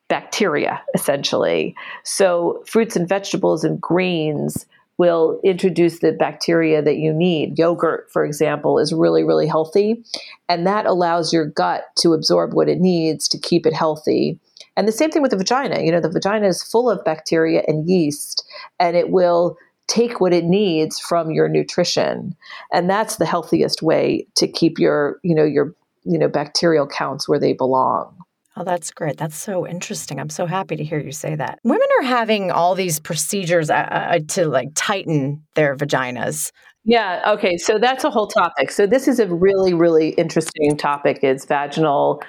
bacteria, 0.08 0.82
essentially. 0.94 1.74
So 2.02 2.64
fruits 2.66 2.96
and 2.96 3.08
vegetables 3.08 3.62
and 3.62 3.80
greens 3.80 4.66
will 4.98 5.40
introduce 5.44 5.98
the 5.98 6.12
bacteria 6.12 6.80
that 6.82 6.96
you 6.96 7.12
need. 7.12 7.58
Yogurt, 7.58 8.08
for 8.12 8.24
example, 8.24 8.78
is 8.78 8.92
really, 8.92 9.22
really 9.22 9.46
healthy. 9.46 10.02
And 10.48 10.66
that 10.66 10.86
allows 10.86 11.32
your 11.32 11.46
gut 11.46 11.84
to 11.96 12.14
absorb 12.14 12.54
what 12.54 12.68
it 12.68 12.80
needs 12.80 13.28
to 13.28 13.38
keep 13.38 13.66
it 13.66 13.74
healthy. 13.74 14.38
And 14.76 14.86
the 14.86 14.92
same 14.92 15.10
thing 15.10 15.22
with 15.22 15.30
the 15.30 15.36
vagina. 15.36 15.82
You 15.82 15.92
know, 15.92 16.00
the 16.00 16.10
vagina 16.10 16.46
is 16.46 16.62
full 16.62 16.90
of 16.90 17.04
bacteria 17.04 17.62
and 17.66 17.88
yeast, 17.88 18.44
and 18.78 18.96
it 18.96 19.10
will 19.10 19.56
take 19.86 20.20
what 20.20 20.32
it 20.32 20.44
needs 20.44 20.98
from 20.98 21.30
your 21.30 21.48
nutrition. 21.48 22.34
And 22.72 22.90
that's 22.90 23.16
the 23.16 23.26
healthiest 23.26 23.82
way 23.82 24.26
to 24.36 24.48
keep 24.48 24.78
your, 24.78 25.20
you 25.22 25.34
know, 25.34 25.44
your, 25.44 25.74
you 26.04 26.18
know, 26.18 26.28
bacterial 26.28 26.86
counts 26.86 27.28
where 27.28 27.38
they 27.38 27.52
belong. 27.52 28.16
Oh, 28.58 28.64
that's 28.64 28.90
great. 28.90 29.18
That's 29.18 29.36
so 29.36 29.66
interesting. 29.66 30.18
I'm 30.18 30.30
so 30.30 30.46
happy 30.46 30.76
to 30.76 30.84
hear 30.84 30.98
you 30.98 31.12
say 31.12 31.34
that. 31.34 31.58
Women 31.62 31.86
are 32.00 32.06
having 32.06 32.50
all 32.50 32.74
these 32.74 32.98
procedures 32.98 33.68
uh, 33.68 33.74
uh, 33.74 34.18
to 34.28 34.48
like 34.48 34.70
tighten 34.74 35.42
their 35.54 35.76
vaginas. 35.76 36.52
Yeah. 36.84 37.32
Okay. 37.34 37.58
So 37.58 37.78
that's 37.78 38.04
a 38.04 38.10
whole 38.10 38.28
topic. 38.28 38.70
So 38.70 38.86
this 38.86 39.08
is 39.08 39.18
a 39.18 39.26
really, 39.26 39.74
really 39.74 40.10
interesting 40.10 40.76
topic. 40.78 41.18
Is 41.22 41.44
vaginal, 41.44 42.22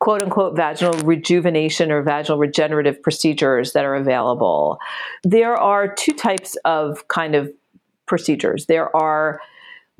quote 0.00 0.20
unquote, 0.20 0.54
vaginal 0.54 0.92
rejuvenation 1.04 1.90
or 1.90 2.02
vaginal 2.02 2.38
regenerative 2.38 3.02
procedures 3.02 3.72
that 3.72 3.84
are 3.86 3.94
available. 3.94 4.78
There 5.22 5.54
are 5.56 5.94
two 5.94 6.12
types 6.12 6.56
of 6.66 7.08
kind 7.08 7.34
of 7.34 7.50
procedures. 8.06 8.66
There 8.66 8.94
are 8.94 9.40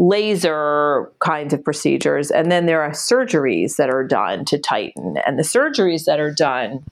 laser 0.00 1.12
kinds 1.18 1.52
of 1.52 1.62
procedures. 1.62 2.30
And 2.30 2.50
then 2.50 2.64
there 2.64 2.80
are 2.80 2.90
surgeries 2.92 3.76
that 3.76 3.90
are 3.90 4.02
done 4.02 4.46
to 4.46 4.58
tighten. 4.58 5.18
And 5.26 5.38
the 5.38 5.42
surgeries 5.42 6.06
that 6.06 6.18
are 6.18 6.32
done 6.32 6.82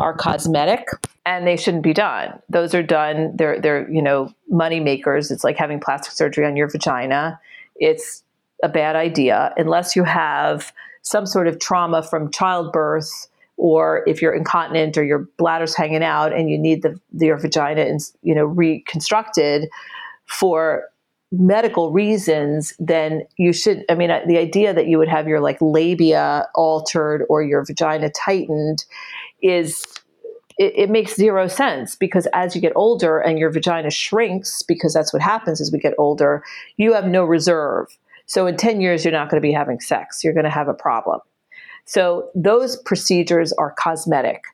are 0.00 0.14
cosmetic 0.14 0.88
and 1.26 1.46
they 1.46 1.58
shouldn't 1.58 1.82
be 1.82 1.92
done. 1.92 2.40
Those 2.48 2.74
are 2.74 2.82
done, 2.82 3.36
they're, 3.36 3.60
they're 3.60 3.90
you 3.90 4.00
know, 4.00 4.32
money 4.48 4.80
makers. 4.80 5.30
It's 5.30 5.44
like 5.44 5.58
having 5.58 5.78
plastic 5.78 6.14
surgery 6.14 6.46
on 6.46 6.56
your 6.56 6.70
vagina. 6.70 7.38
It's 7.76 8.22
a 8.62 8.68
bad 8.70 8.96
idea 8.96 9.52
unless 9.58 9.94
you 9.94 10.04
have 10.04 10.72
some 11.02 11.26
sort 11.26 11.46
of 11.46 11.60
trauma 11.60 12.02
from 12.02 12.30
childbirth 12.30 13.28
or 13.58 14.02
if 14.06 14.22
you're 14.22 14.32
incontinent 14.32 14.96
or 14.96 15.04
your 15.04 15.28
bladder's 15.36 15.74
hanging 15.74 16.02
out 16.02 16.32
and 16.32 16.48
you 16.48 16.56
need 16.56 16.82
the, 16.82 16.98
your 17.12 17.36
vagina 17.36 17.98
you 18.22 18.34
know 18.34 18.46
reconstructed 18.46 19.68
for 20.24 20.88
medical 21.38 21.90
reasons, 21.90 22.74
then 22.78 23.22
you 23.36 23.52
should. 23.52 23.84
I 23.88 23.94
mean, 23.94 24.10
uh, 24.10 24.20
the 24.26 24.38
idea 24.38 24.72
that 24.74 24.86
you 24.86 24.98
would 24.98 25.08
have 25.08 25.28
your 25.28 25.40
like 25.40 25.58
labia 25.60 26.48
altered 26.54 27.24
or 27.28 27.42
your 27.42 27.64
vagina 27.64 28.10
tightened 28.10 28.84
is 29.42 29.84
it, 30.58 30.72
it, 30.76 30.90
makes 30.90 31.16
zero 31.16 31.48
sense 31.48 31.96
because 31.96 32.26
as 32.32 32.54
you 32.54 32.60
get 32.60 32.72
older 32.76 33.18
and 33.18 33.38
your 33.38 33.50
vagina 33.50 33.90
shrinks, 33.90 34.62
because 34.62 34.94
that's 34.94 35.12
what 35.12 35.22
happens 35.22 35.60
as 35.60 35.72
we 35.72 35.78
get 35.78 35.94
older, 35.98 36.42
you 36.76 36.92
have 36.92 37.06
no 37.06 37.24
reserve. 37.24 37.88
So 38.26 38.46
in 38.46 38.56
10 38.56 38.80
years, 38.80 39.04
you're 39.04 39.12
not 39.12 39.28
going 39.30 39.42
to 39.42 39.46
be 39.46 39.52
having 39.52 39.80
sex. 39.80 40.22
You're 40.22 40.32
going 40.32 40.44
to 40.44 40.50
have 40.50 40.68
a 40.68 40.74
problem. 40.74 41.20
So 41.84 42.30
those 42.34 42.76
procedures 42.76 43.52
are 43.54 43.74
cosmetic. 43.78 44.44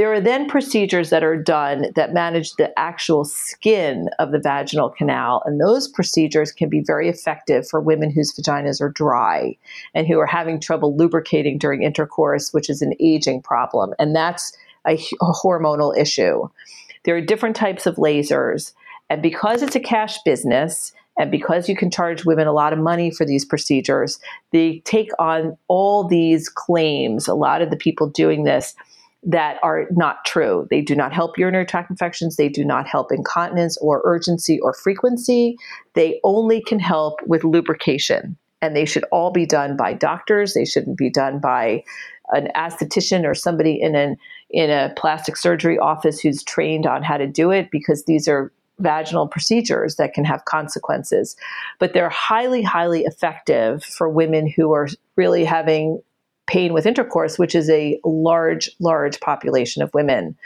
There 0.00 0.14
are 0.14 0.18
then 0.18 0.48
procedures 0.48 1.10
that 1.10 1.22
are 1.22 1.36
done 1.36 1.92
that 1.94 2.14
manage 2.14 2.54
the 2.54 2.72
actual 2.78 3.26
skin 3.26 4.08
of 4.18 4.32
the 4.32 4.38
vaginal 4.38 4.88
canal, 4.88 5.42
and 5.44 5.60
those 5.60 5.88
procedures 5.88 6.52
can 6.52 6.70
be 6.70 6.80
very 6.80 7.10
effective 7.10 7.68
for 7.68 7.82
women 7.82 8.10
whose 8.10 8.32
vaginas 8.32 8.80
are 8.80 8.88
dry 8.88 9.58
and 9.94 10.06
who 10.06 10.18
are 10.18 10.24
having 10.24 10.58
trouble 10.58 10.96
lubricating 10.96 11.58
during 11.58 11.82
intercourse, 11.82 12.54
which 12.54 12.70
is 12.70 12.80
an 12.80 12.94
aging 12.98 13.42
problem, 13.42 13.92
and 13.98 14.16
that's 14.16 14.56
a, 14.88 14.94
a 14.94 15.32
hormonal 15.44 15.94
issue. 15.94 16.48
There 17.04 17.14
are 17.14 17.20
different 17.20 17.54
types 17.54 17.84
of 17.84 17.96
lasers, 17.96 18.72
and 19.10 19.20
because 19.20 19.60
it's 19.60 19.76
a 19.76 19.80
cash 19.80 20.16
business, 20.24 20.94
and 21.18 21.30
because 21.30 21.68
you 21.68 21.76
can 21.76 21.90
charge 21.90 22.24
women 22.24 22.46
a 22.46 22.54
lot 22.54 22.72
of 22.72 22.78
money 22.78 23.10
for 23.10 23.26
these 23.26 23.44
procedures, 23.44 24.18
they 24.52 24.78
take 24.86 25.10
on 25.18 25.58
all 25.68 26.04
these 26.04 26.48
claims. 26.48 27.28
A 27.28 27.34
lot 27.34 27.60
of 27.60 27.68
the 27.68 27.76
people 27.76 28.08
doing 28.08 28.44
this 28.44 28.74
that 29.22 29.58
are 29.62 29.86
not 29.90 30.24
true. 30.24 30.66
They 30.70 30.80
do 30.80 30.94
not 30.94 31.12
help 31.12 31.36
urinary 31.36 31.66
tract 31.66 31.90
infections. 31.90 32.36
They 32.36 32.48
do 32.48 32.64
not 32.64 32.86
help 32.86 33.12
incontinence 33.12 33.76
or 33.78 34.00
urgency 34.04 34.58
or 34.60 34.72
frequency. 34.72 35.56
They 35.94 36.20
only 36.24 36.62
can 36.62 36.78
help 36.78 37.20
with 37.26 37.44
lubrication. 37.44 38.36
And 38.62 38.74
they 38.74 38.84
should 38.84 39.04
all 39.10 39.30
be 39.30 39.46
done 39.46 39.76
by 39.76 39.92
doctors. 39.94 40.54
They 40.54 40.64
shouldn't 40.64 40.96
be 40.96 41.10
done 41.10 41.38
by 41.38 41.84
an 42.30 42.48
esthetician 42.54 43.24
or 43.24 43.34
somebody 43.34 43.80
in 43.80 43.94
an 43.94 44.16
in 44.50 44.70
a 44.70 44.92
plastic 44.96 45.36
surgery 45.36 45.78
office 45.78 46.20
who's 46.20 46.42
trained 46.42 46.86
on 46.86 47.02
how 47.02 47.16
to 47.16 47.26
do 47.26 47.50
it 47.50 47.70
because 47.70 48.04
these 48.04 48.26
are 48.26 48.52
vaginal 48.80 49.28
procedures 49.28 49.96
that 49.96 50.12
can 50.14 50.24
have 50.24 50.44
consequences. 50.44 51.36
But 51.78 51.92
they're 51.92 52.08
highly, 52.08 52.62
highly 52.62 53.04
effective 53.04 53.84
for 53.84 54.08
women 54.08 54.48
who 54.48 54.72
are 54.72 54.88
really 55.16 55.44
having 55.44 56.02
pain 56.50 56.72
with 56.72 56.84
intercourse, 56.84 57.38
which 57.38 57.54
is 57.54 57.70
a 57.70 57.98
large, 58.04 58.68
large 58.80 59.20
population 59.20 59.82
of 59.82 59.94
women. 59.94 60.36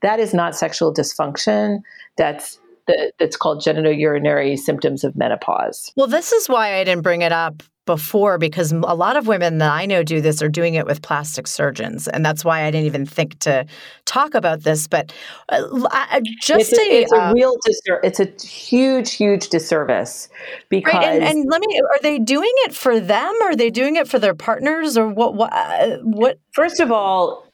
That 0.00 0.18
is 0.18 0.32
not 0.32 0.56
sexual 0.56 0.92
dysfunction. 0.92 1.82
That's 2.16 2.58
the, 2.86 3.12
that's 3.18 3.36
called 3.36 3.62
genitourinary 3.62 4.58
symptoms 4.58 5.04
of 5.04 5.14
menopause. 5.14 5.92
Well, 5.96 6.06
this 6.06 6.32
is 6.32 6.48
why 6.48 6.76
I 6.76 6.84
didn't 6.84 7.02
bring 7.02 7.20
it 7.20 7.32
up 7.32 7.62
before 7.90 8.38
because 8.38 8.70
a 8.70 8.94
lot 8.94 9.16
of 9.16 9.26
women 9.26 9.58
that 9.58 9.72
I 9.72 9.84
know 9.84 10.04
do 10.04 10.20
this 10.20 10.40
are 10.40 10.48
doing 10.48 10.74
it 10.74 10.86
with 10.86 11.02
plastic 11.02 11.48
surgeons, 11.48 12.06
and 12.06 12.24
that's 12.24 12.44
why 12.44 12.62
I 12.62 12.70
didn't 12.70 12.86
even 12.86 13.04
think 13.04 13.40
to 13.40 13.66
talk 14.04 14.34
about 14.34 14.62
this. 14.62 14.86
But 14.86 15.12
uh, 15.48 16.20
just 16.40 16.72
it's 16.72 16.78
a, 16.78 16.82
a, 16.82 17.00
it's 17.02 17.12
a 17.12 17.20
uh, 17.20 17.32
real 17.32 17.56
disser- 17.66 17.98
it's 18.04 18.20
a 18.20 18.46
huge, 18.46 19.12
huge 19.12 19.48
disservice 19.48 20.28
because 20.68 20.94
right, 20.94 21.20
and, 21.20 21.24
and, 21.24 21.50
let 21.50 21.60
me 21.60 21.80
are 21.80 22.00
they 22.00 22.20
doing 22.20 22.52
it 22.58 22.72
for 22.72 23.00
them? 23.00 23.34
Or 23.42 23.48
are 23.48 23.56
they 23.56 23.70
doing 23.70 23.96
it 23.96 24.06
for 24.06 24.20
their 24.20 24.34
partners, 24.34 24.96
or 24.96 25.08
what? 25.08 25.34
What? 25.34 25.52
Uh, 25.52 25.96
what? 26.04 26.38
First 26.52 26.78
of 26.78 26.92
all, 26.92 27.49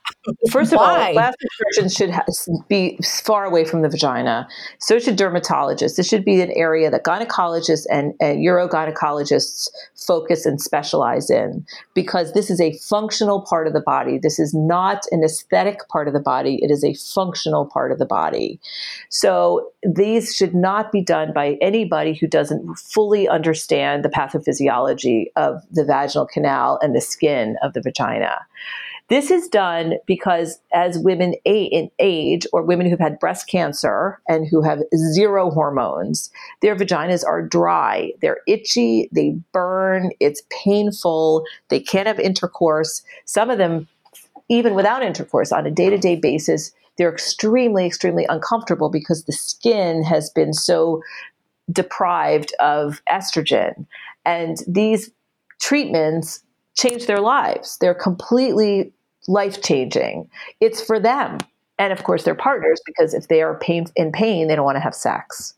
First 0.51 0.73
of 0.73 0.79
Why? 0.79 1.09
all, 1.09 1.13
plastic 1.13 1.49
surgeons 1.53 1.95
should 1.95 2.11
ha- 2.11 2.25
be 2.69 2.99
far 3.25 3.45
away 3.45 3.65
from 3.65 3.83
the 3.83 3.89
vagina. 3.89 4.49
So 4.81 4.99
should 4.99 5.17
dermatologists. 5.17 5.97
This 5.97 6.09
should 6.09 6.25
be 6.25 6.41
an 6.41 6.51
area 6.53 6.91
that 6.91 7.05
gynecologists 7.05 7.87
and, 7.91 8.15
and 8.21 8.39
urogynecologists 8.39 9.69
focus 9.95 10.47
and 10.47 10.61
specialize 10.61 11.31
in 11.31 11.67
because 11.95 12.33
this 12.33 12.51
is 12.51 12.61
a 12.61 12.73
functional 12.79 13.41
part 13.43 13.67
of 13.67 13.73
the 13.73 13.81
body. 13.81 14.19
This 14.19 14.39
is 14.39 14.55
not 14.55 15.05
an 15.11 15.25
aesthetic 15.25 15.89
part 15.89 16.09
of 16.09 16.15
the 16.15 16.21
body. 16.21 16.59
It 16.63 16.71
is 16.71 16.85
a 16.85 16.95
functional 16.95 17.67
part 17.67 17.93
of 17.93 17.99
the 17.99 18.07
body. 18.07 18.61
So 19.09 19.71
these 19.83 20.35
should 20.35 20.55
not 20.55 20.93
be 20.93 21.03
done 21.03 21.33
by 21.33 21.59
anybody 21.61 22.15
who 22.15 22.27
doesn't 22.27 22.79
fully 22.79 23.29
understand 23.29 24.05
the 24.05 24.09
pathophysiology 24.09 25.27
of 25.37 25.63
the 25.71 25.85
vaginal 25.85 26.27
canal 26.27 26.79
and 26.83 26.95
the 26.95 27.01
skin 27.01 27.57
of 27.63 27.73
the 27.73 27.81
vagina. 27.81 28.47
This 29.09 29.31
is 29.31 29.47
done 29.47 29.95
because 30.05 30.59
as 30.73 30.99
women 30.99 31.35
age 31.45 32.47
or 32.53 32.63
women 32.63 32.91
who've 32.91 32.99
had 32.99 33.21
breast 33.21 33.49
cancer 33.49 34.21
and 34.29 34.49
who 34.49 34.63
have 34.63 34.83
zero 34.97 35.51
hormones, 35.51 36.31
their 36.61 36.75
vaginas 36.75 37.25
are 37.25 37.41
dry, 37.41 38.11
they're 38.21 38.41
itchy, 38.49 39.09
they 39.13 39.37
burn, 39.53 40.11
it's 40.19 40.43
painful, 40.51 41.45
they 41.69 41.79
can't 41.79 42.09
have 42.09 42.19
intercourse. 42.19 43.03
Some 43.27 43.49
of 43.49 43.59
them, 43.59 43.87
even 44.49 44.75
without 44.75 45.05
intercourse, 45.05 45.53
on 45.53 45.67
a 45.67 45.71
day 45.71 45.89
to 45.89 45.99
day 45.99 46.17
basis, 46.17 46.73
they're 46.99 47.13
extremely, 47.13 47.87
extremely 47.87 48.27
uncomfortable 48.29 48.89
because 48.89 49.25
the 49.25 49.33
skin 49.33 50.03
has 50.03 50.31
been 50.31 50.53
so 50.53 51.01
deprived 51.71 52.53
of 52.59 53.03
estrogen. 53.09 53.87
And 54.25 54.57
these 54.67 55.11
treatments 55.61 56.43
change 56.77 57.07
their 57.07 57.21
lives. 57.21 57.79
They're 57.79 57.95
completely 57.95 58.93
life 59.29 59.63
changing. 59.63 60.29
It's 60.61 60.83
for 60.83 60.99
them 61.01 61.39
and 61.79 61.93
of 61.93 62.05
course 62.05 62.25
their 62.25 62.35
partners 62.35 62.81
because 62.85 63.15
if 63.15 63.29
they 63.29 63.43
are 63.43 63.59
pain 63.59 63.87
in 63.97 64.13
pain, 64.13 64.49
they 64.49 64.57
don't 64.57 64.65
want 64.65 64.77
to 64.77 64.81
have 64.81 64.95
sex. 64.95 65.55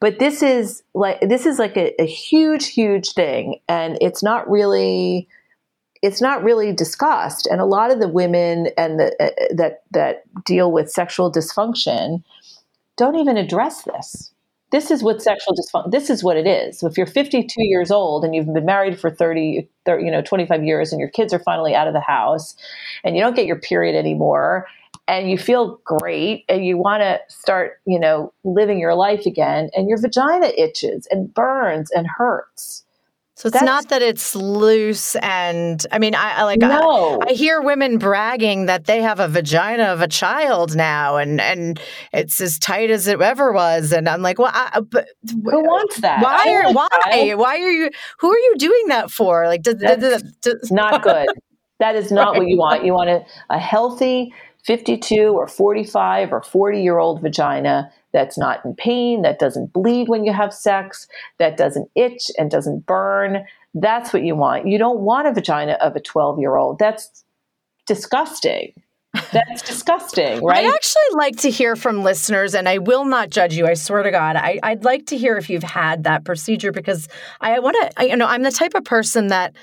But 0.00 0.18
this 0.18 0.42
is 0.42 0.82
like 0.94 1.20
this 1.20 1.46
is 1.46 1.58
like 1.58 1.76
a, 1.76 2.00
a 2.00 2.06
huge, 2.06 2.68
huge 2.68 3.12
thing, 3.12 3.60
and 3.68 3.96
it's 4.00 4.22
not 4.22 4.50
really 4.50 5.28
it's 6.02 6.20
not 6.20 6.42
really 6.42 6.72
discussed. 6.72 7.46
And 7.46 7.60
a 7.60 7.64
lot 7.64 7.92
of 7.92 8.00
the 8.00 8.08
women 8.08 8.68
and 8.76 8.98
the, 8.98 9.14
uh, 9.20 9.54
that 9.54 9.82
that 9.92 10.24
deal 10.44 10.72
with 10.72 10.90
sexual 10.90 11.30
dysfunction 11.30 12.24
don't 12.96 13.16
even 13.16 13.36
address 13.36 13.82
this 13.82 14.31
this 14.72 14.90
is 14.90 15.02
what 15.02 15.22
sexual 15.22 15.54
dysfunction 15.54 15.90
this 15.92 16.10
is 16.10 16.24
what 16.24 16.36
it 16.36 16.46
is. 16.46 16.78
So 16.78 16.88
if 16.88 16.96
you're 16.96 17.06
52 17.06 17.46
years 17.58 17.90
old 17.90 18.24
and 18.24 18.34
you've 18.34 18.52
been 18.52 18.64
married 18.64 18.98
for 18.98 19.10
30, 19.10 19.68
30, 19.84 20.04
you 20.04 20.10
know 20.10 20.22
25 20.22 20.64
years 20.64 20.92
and 20.92 20.98
your 20.98 21.10
kids 21.10 21.32
are 21.32 21.38
finally 21.38 21.74
out 21.74 21.86
of 21.86 21.94
the 21.94 22.00
house 22.00 22.56
and 23.04 23.14
you 23.14 23.22
don't 23.22 23.36
get 23.36 23.46
your 23.46 23.60
period 23.60 23.94
anymore 23.94 24.66
and 25.06 25.30
you 25.30 25.36
feel 25.36 25.80
great 25.84 26.44
and 26.48 26.64
you 26.64 26.76
want 26.76 27.02
to 27.02 27.20
start 27.28 27.80
you 27.86 28.00
know 28.00 28.32
living 28.44 28.78
your 28.78 28.94
life 28.94 29.26
again 29.26 29.70
and 29.76 29.88
your 29.88 29.98
vagina 29.98 30.50
itches 30.56 31.06
and 31.10 31.32
burns 31.34 31.90
and 31.90 32.06
hurts 32.06 32.84
So 33.42 33.48
it's 33.48 33.60
not 33.60 33.88
that 33.88 34.02
it's 34.02 34.36
loose 34.36 35.16
and 35.16 35.84
I 35.90 35.98
mean 35.98 36.14
I, 36.14 36.34
I 36.34 36.42
like 36.44 36.60
no. 36.60 37.18
I, 37.22 37.30
I, 37.30 37.32
hear 37.32 37.60
women 37.60 37.98
bragging 37.98 38.66
that 38.66 38.84
they 38.84 39.02
have 39.02 39.18
a 39.18 39.26
vagina 39.26 39.86
of 39.86 40.00
a 40.00 40.06
child 40.06 40.76
now 40.76 41.16
and 41.16 41.40
and 41.40 41.80
it's 42.12 42.40
as 42.40 42.56
tight 42.56 42.88
as 42.90 43.08
it 43.08 43.20
ever 43.20 43.50
was 43.50 43.90
and 43.90 44.08
I'm 44.08 44.22
like 44.22 44.38
well 44.38 44.52
I, 44.54 44.70
uh, 44.74 44.80
but 44.82 45.08
who 45.28 45.60
wants 45.60 46.00
that? 46.02 46.22
Why 46.22 46.52
are 46.52 46.72
why 46.72 47.34
why 47.34 47.56
are 47.58 47.72
you 47.72 47.90
who 48.20 48.30
are 48.30 48.38
you 48.38 48.54
doing 48.58 48.86
that 48.90 49.10
for? 49.10 49.48
Like 49.48 49.62
does, 49.62 49.74
does, 49.74 50.22
does, 50.40 50.70
not 50.70 51.02
good. 51.02 51.26
That 51.80 51.96
is 51.96 52.12
not 52.12 52.34
right. 52.34 52.38
what 52.38 52.46
you 52.46 52.58
want. 52.58 52.84
You 52.84 52.92
want 52.92 53.10
a, 53.10 53.24
a 53.50 53.58
healthy 53.58 54.32
52 54.62 55.32
or 55.32 55.48
45 55.48 56.32
or 56.32 56.42
40 56.42 56.80
year 56.80 57.00
old 57.00 57.20
vagina 57.20 57.90
that's 58.12 58.38
not 58.38 58.64
in 58.64 58.74
pain, 58.74 59.22
that 59.22 59.38
doesn't 59.38 59.72
bleed 59.72 60.08
when 60.08 60.24
you 60.24 60.32
have 60.32 60.52
sex, 60.52 61.08
that 61.38 61.56
doesn't 61.56 61.90
itch 61.94 62.30
and 62.38 62.50
doesn't 62.50 62.86
burn. 62.86 63.44
That's 63.74 64.12
what 64.12 64.22
you 64.22 64.36
want. 64.36 64.68
You 64.68 64.78
don't 64.78 65.00
want 65.00 65.26
a 65.26 65.32
vagina 65.32 65.72
of 65.74 65.96
a 65.96 66.00
12 66.00 66.38
year 66.38 66.56
old. 66.56 66.78
That's 66.78 67.24
disgusting. 67.86 68.72
That's 69.32 69.62
disgusting, 69.66 70.42
right? 70.42 70.64
I'd 70.64 70.74
actually 70.74 71.02
like 71.14 71.36
to 71.38 71.50
hear 71.50 71.76
from 71.76 72.02
listeners, 72.02 72.54
and 72.54 72.68
I 72.68 72.78
will 72.78 73.04
not 73.04 73.30
judge 73.30 73.54
you. 73.54 73.66
I 73.66 73.74
swear 73.74 74.02
to 74.02 74.10
God, 74.10 74.36
I, 74.36 74.58
would 74.64 74.84
like 74.84 75.06
to 75.06 75.18
hear 75.18 75.36
if 75.36 75.50
you've 75.50 75.62
had 75.62 76.04
that 76.04 76.24
procedure 76.24 76.72
because 76.72 77.08
I 77.40 77.58
want 77.58 77.76
to. 77.96 78.08
You 78.08 78.16
know, 78.16 78.26
I'm 78.26 78.42
the 78.42 78.50
type 78.50 78.74
of 78.74 78.84
person 78.84 79.28
that 79.28 79.54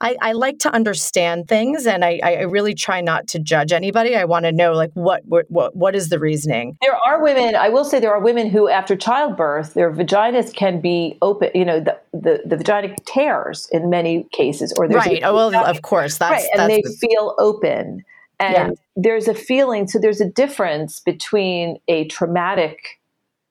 I, 0.00 0.16
I 0.20 0.32
like 0.32 0.58
to 0.60 0.74
understand 0.74 1.48
things, 1.48 1.86
and 1.86 2.04
I, 2.04 2.20
I 2.22 2.40
really 2.42 2.74
try 2.74 3.00
not 3.00 3.28
to 3.28 3.38
judge 3.38 3.72
anybody. 3.72 4.16
I 4.16 4.24
want 4.24 4.44
to 4.44 4.52
know 4.52 4.72
like 4.72 4.90
what, 4.94 5.22
what 5.26 5.46
what 5.74 5.94
is 5.94 6.08
the 6.08 6.18
reasoning. 6.18 6.76
There 6.82 6.96
are 6.96 7.22
women. 7.22 7.54
I 7.54 7.68
will 7.68 7.84
say 7.84 8.00
there 8.00 8.12
are 8.12 8.20
women 8.20 8.50
who, 8.50 8.68
after 8.68 8.96
childbirth, 8.96 9.74
their 9.74 9.92
vaginas 9.92 10.54
can 10.54 10.80
be 10.80 11.16
open. 11.22 11.50
You 11.54 11.64
know, 11.64 11.80
the 11.80 11.98
the, 12.12 12.42
the 12.44 12.56
vagina 12.56 12.94
tears 13.06 13.68
in 13.72 13.88
many 13.88 14.26
cases, 14.32 14.74
or 14.76 14.88
there's 14.88 15.06
right. 15.06 15.22
Oh, 15.24 15.34
well, 15.34 15.54
of 15.64 15.82
course, 15.82 16.18
that's 16.18 16.42
right, 16.42 16.50
and 16.52 16.60
that's 16.60 16.68
they 16.68 16.82
the, 16.82 17.08
feel 17.08 17.34
open. 17.38 18.04
And 18.40 18.52
yeah. 18.52 18.70
there's 18.96 19.28
a 19.28 19.34
feeling. 19.34 19.86
So 19.86 19.98
there's 20.00 20.20
a 20.20 20.28
difference 20.28 20.98
between 21.00 21.78
a 21.86 22.06
traumatic 22.08 23.00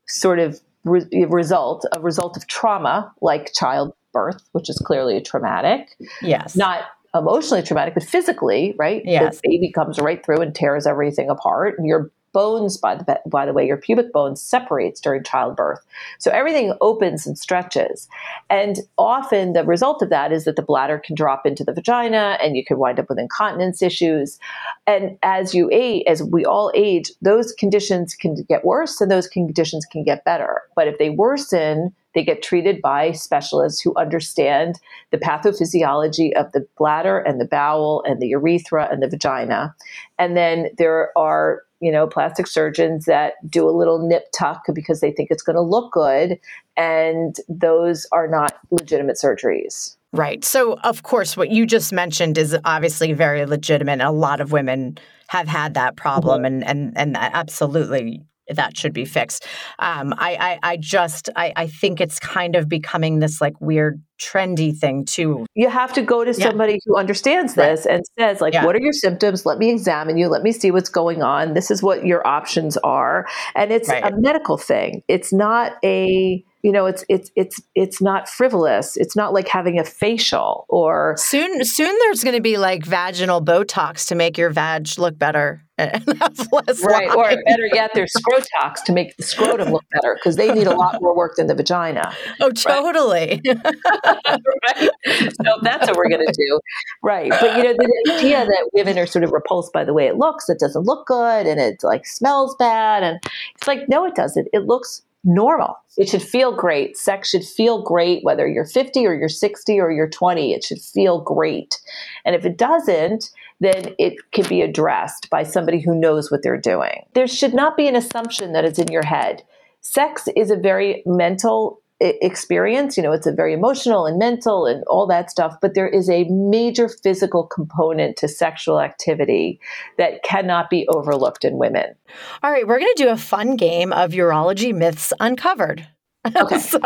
sort 0.08 0.40
of 0.40 0.60
re- 0.84 1.08
result, 1.26 1.86
a 1.94 2.02
result 2.02 2.36
of 2.36 2.48
trauma, 2.48 3.14
like 3.22 3.54
child 3.54 3.94
birth, 4.14 4.42
which 4.54 4.70
is 4.70 4.78
clearly 4.78 5.20
traumatic. 5.22 5.98
Yes. 6.22 6.56
Not 6.56 6.86
emotionally 7.16 7.64
traumatic, 7.64 7.94
but 7.94 8.04
physically, 8.04 8.74
right? 8.78 9.02
Yes. 9.06 9.42
The 9.42 9.50
baby 9.50 9.72
comes 9.72 10.00
right 10.00 10.24
through 10.26 10.42
and 10.42 10.56
tears 10.56 10.88
everything 10.88 11.30
apart. 11.30 11.76
And 11.78 11.88
your 11.88 12.12
bones, 12.34 12.78
by 12.78 12.96
the 12.96 13.22
by 13.28 13.46
the 13.46 13.54
way, 13.54 13.66
your 13.66 13.78
pubic 13.78 14.12
bone 14.12 14.36
separates 14.36 15.00
during 15.00 15.24
childbirth. 15.24 15.80
So 16.18 16.32
everything 16.32 16.74
opens 16.82 17.26
and 17.26 17.38
stretches. 17.38 18.08
And 18.50 18.80
often 18.98 19.54
the 19.54 19.64
result 19.64 20.02
of 20.02 20.10
that 20.10 20.32
is 20.32 20.46
that 20.46 20.56
the 20.56 20.64
bladder 20.64 20.98
can 20.98 21.16
drop 21.16 21.46
into 21.46 21.64
the 21.64 21.74
vagina 21.74 22.38
and 22.42 22.58
you 22.58 22.66
can 22.66 22.80
wind 22.80 23.00
up 23.00 23.08
with 23.08 23.20
incontinence 23.20 23.82
issues. 23.82 24.40
And 24.88 25.18
as 25.22 25.54
you 25.54 25.70
age, 25.72 26.04
as 26.08 26.24
we 26.24 26.44
all 26.44 26.72
age, 26.76 27.12
those 27.22 27.54
conditions 27.54 28.16
can 28.16 28.36
get 28.50 28.66
worse 28.66 29.00
and 29.00 29.12
those 29.12 29.28
conditions 29.28 29.86
can 29.86 30.04
get 30.04 30.26
better. 30.26 30.64
But 30.76 30.88
if 30.88 30.98
they 30.98 31.12
worsen, 31.12 31.94
they 32.14 32.24
get 32.24 32.42
treated 32.42 32.82
by 32.82 33.12
specialists 33.12 33.82
who 33.82 33.94
understand 33.96 34.80
the 35.12 35.18
pathophysiology 35.18 36.34
of 36.34 36.52
the 36.52 36.66
bladder 36.78 37.20
and 37.20 37.40
the 37.40 37.46
bowel 37.46 38.04
and 38.06 38.22
the 38.22 38.28
urethra 38.28 38.88
and 38.92 39.02
the 39.02 39.08
vagina. 39.08 39.76
And 40.18 40.38
then 40.38 40.70
there 40.78 41.12
are, 41.18 41.64
you 41.80 41.92
know, 41.92 42.08
plastic 42.08 42.48
surgeons 42.48 43.06
that 43.06 43.34
do 43.50 43.68
a 43.68 43.72
little 43.72 44.08
nip 44.08 44.26
tuck 44.38 44.64
because 44.74 45.02
they 45.02 45.12
think 45.12 45.30
it's 45.32 45.44
going 45.44 45.56
to 45.56 45.62
look 45.62 45.92
good. 45.92 46.40
And 46.78 47.36
those 47.50 48.08
are 48.12 48.28
not 48.28 48.58
legitimate 48.72 49.18
surgeries. 49.18 49.96
Right. 50.12 50.46
So, 50.46 50.78
of 50.84 51.02
course, 51.02 51.36
what 51.36 51.50
you 51.50 51.66
just 51.66 51.92
mentioned 51.92 52.38
is 52.38 52.56
obviously 52.66 53.14
very 53.14 53.48
legitimate. 53.48 54.00
A 54.00 54.12
lot 54.12 54.42
of 54.42 54.52
women 54.52 55.00
have 55.28 55.48
had 55.48 55.74
that 55.74 55.96
problem, 55.96 56.44
mm-hmm. 56.44 56.64
and 56.68 56.96
and 56.96 56.98
and 56.98 57.18
absolutely 57.18 58.24
that 58.50 58.78
should 58.78 58.94
be 58.94 59.06
fixed. 59.06 59.46
Um, 59.80 60.14
I, 60.18 60.60
I, 60.64 60.72
I 60.72 60.78
just 60.78 61.30
I, 61.36 61.54
I 61.56 61.68
think 61.68 62.02
it's 62.02 62.20
kind 62.20 62.56
of 62.56 62.68
becoming 62.68 63.20
this 63.20 63.42
like 63.42 63.60
weird 63.62 64.02
trendy 64.20 64.78
thing 64.78 65.06
too. 65.06 65.46
You 65.56 65.70
have 65.70 65.94
to 65.94 66.02
go 66.02 66.24
to 66.24 66.34
somebody 66.34 66.74
yeah. 66.74 66.80
who 66.86 66.98
understands 66.98 67.56
this 67.56 67.86
right. 67.86 67.96
and 67.96 68.04
says 68.18 68.42
like, 68.42 68.54
yeah. 68.54 68.66
what 68.66 68.76
are 68.76 68.82
your 68.82 68.94
symptoms? 68.94 69.46
Let 69.46 69.58
me 69.58 69.70
examine 69.72 70.18
you. 70.18 70.28
Let 70.28 70.44
me 70.44 70.52
see 70.52 70.72
what's 70.72 70.90
going 70.90 71.24
on. 71.24 71.54
This 71.54 71.72
is 71.72 71.82
what 71.84 72.06
your 72.06 72.26
options 72.26 72.78
are, 72.78 73.28
and 73.56 73.72
it's 73.72 73.90
right. 73.90 74.04
a 74.04 74.16
medical 74.16 74.58
thing. 74.58 75.04
It's 75.08 75.34
not 75.34 75.74
a 75.84 76.44
you 76.64 76.72
know 76.72 76.86
it's 76.86 77.04
it's 77.10 77.30
it's 77.36 77.62
it's 77.76 78.02
not 78.02 78.30
frivolous. 78.30 78.96
It's 78.96 79.18
not 79.18 79.34
like 79.34 79.50
having 79.50 79.78
a 79.80 79.84
facial 79.84 80.66
or 80.70 81.16
soon 81.18 81.64
soon 81.66 81.94
there's 82.00 82.24
going 82.24 82.36
to 82.36 82.42
be 82.42 82.58
like 82.58 82.86
vaginal 82.86 83.44
botox 83.44 84.08
to 84.08 84.16
make 84.16 84.38
your 84.38 84.50
vag 84.50 84.88
look 84.98 85.20
better. 85.20 85.64
Right 85.78 87.10
or 87.10 87.30
better 87.46 87.68
yet 87.74 87.92
there's 87.96 88.14
scrotox 88.14 88.84
to 88.86 88.94
make 88.94 89.18
the 89.18 89.24
scrotum 89.24 89.72
look 89.72 89.84
better 89.92 90.16
because 90.16 90.36
they 90.36 90.54
need 90.54 90.68
a 90.68 90.76
lot 90.76 91.02
more 91.02 91.16
work 91.16 91.36
than 91.36 91.48
the 91.48 91.56
vagina. 91.56 92.14
Oh 92.40 92.52
totally. 92.52 93.42
Right? 93.46 94.90
so 95.08 95.52
that's 95.64 95.88
what 95.88 95.98
we're 95.98 96.10
going 96.10 96.26
to 96.26 96.34
do. 96.38 96.60
Right 97.02 97.32
but 97.32 97.58
you 97.58 97.64
know 97.64 97.74
the 97.74 98.14
idea 98.14 98.46
that 98.46 98.70
women 98.74 99.00
are 99.00 99.08
sort 99.08 99.24
of 99.24 99.32
repulsed 99.32 99.74
by 99.74 99.84
the 99.84 99.94
way 99.94 100.06
it 100.06 100.16
looks 100.16 100.48
it 100.48 100.60
doesn't 100.60 100.86
look 100.86 101.08
good 101.08 101.48
and 101.48 101.60
it 101.60 101.84
like 101.84 102.06
smells 102.06 102.56
bad 102.58 103.02
and 103.02 103.20
it's 103.56 103.68
like 103.68 103.90
no 103.90 104.06
it 104.06 104.16
doesn't. 104.16 104.48
It 104.54 104.66
looks 104.66 105.02
normal. 105.24 105.76
It 105.98 106.10
should 106.10 106.24
feel 106.24 106.56
great. 106.56 106.98
Sex 106.98 107.30
should 107.30 107.46
feel 107.46 107.82
great, 107.82 108.24
whether 108.24 108.48
you're 108.48 108.66
50 108.66 109.06
or 109.06 109.14
you're 109.14 109.30
60 109.30 109.80
or 109.80 109.92
you're 109.92 110.10
20. 110.10 110.54
It 110.54 110.64
should 110.64 110.82
feel 110.82 111.22
great. 111.22 111.80
And 112.26 112.36
if 112.36 112.46
it 112.46 112.58
doesn't, 112.58 113.30
then 113.60 113.96
it 114.00 114.16
can 114.32 114.48
be 114.48 114.62
addressed 114.62 115.30
by 115.30 115.44
somebody 115.44 115.80
who 115.80 116.00
knows 116.00 116.32
what 116.32 116.44
they're 116.44 116.60
doing. 116.60 117.06
There 117.14 117.28
should 117.28 117.54
not 117.54 117.78
be 117.78 117.88
an 117.88 117.96
assumption 117.96 118.54
that 118.54 118.66
it's 118.66 118.80
in 118.80 118.92
your 118.92 119.06
head. 119.06 119.44
Sex 119.82 120.28
is 120.36 120.50
a 120.50 120.56
very 120.56 121.04
mental 121.06 121.82
experience. 122.00 122.98
You 122.98 123.04
know, 123.04 123.12
it's 123.12 123.28
a 123.28 123.32
very 123.32 123.54
emotional 123.54 124.06
and 124.06 124.18
mental 124.18 124.66
and 124.66 124.84
all 124.88 125.08
that 125.08 125.32
stuff, 125.32 125.56
but 125.62 125.74
there 125.74 125.88
is 125.88 126.10
a 126.10 126.26
major 126.26 126.90
physical 126.90 127.46
component 127.46 128.18
to 128.18 128.28
sexual 128.28 128.80
activity 128.80 129.60
that 129.98 130.24
cannot 130.24 130.70
be 130.70 130.88
overlooked 130.90 131.46
in 131.46 131.58
women. 131.58 131.96
All 132.42 132.52
right, 132.52 132.68
we're 132.68 132.80
going 132.80 132.94
to 132.96 133.04
do 133.04 133.10
a 133.10 133.18
fun 133.18 133.56
game 133.56 133.94
of 133.94 134.12
urology 134.12 134.74
myths 134.74 135.14
uncovered. 135.20 135.88
Okay. 136.36 136.60
so 136.60 136.80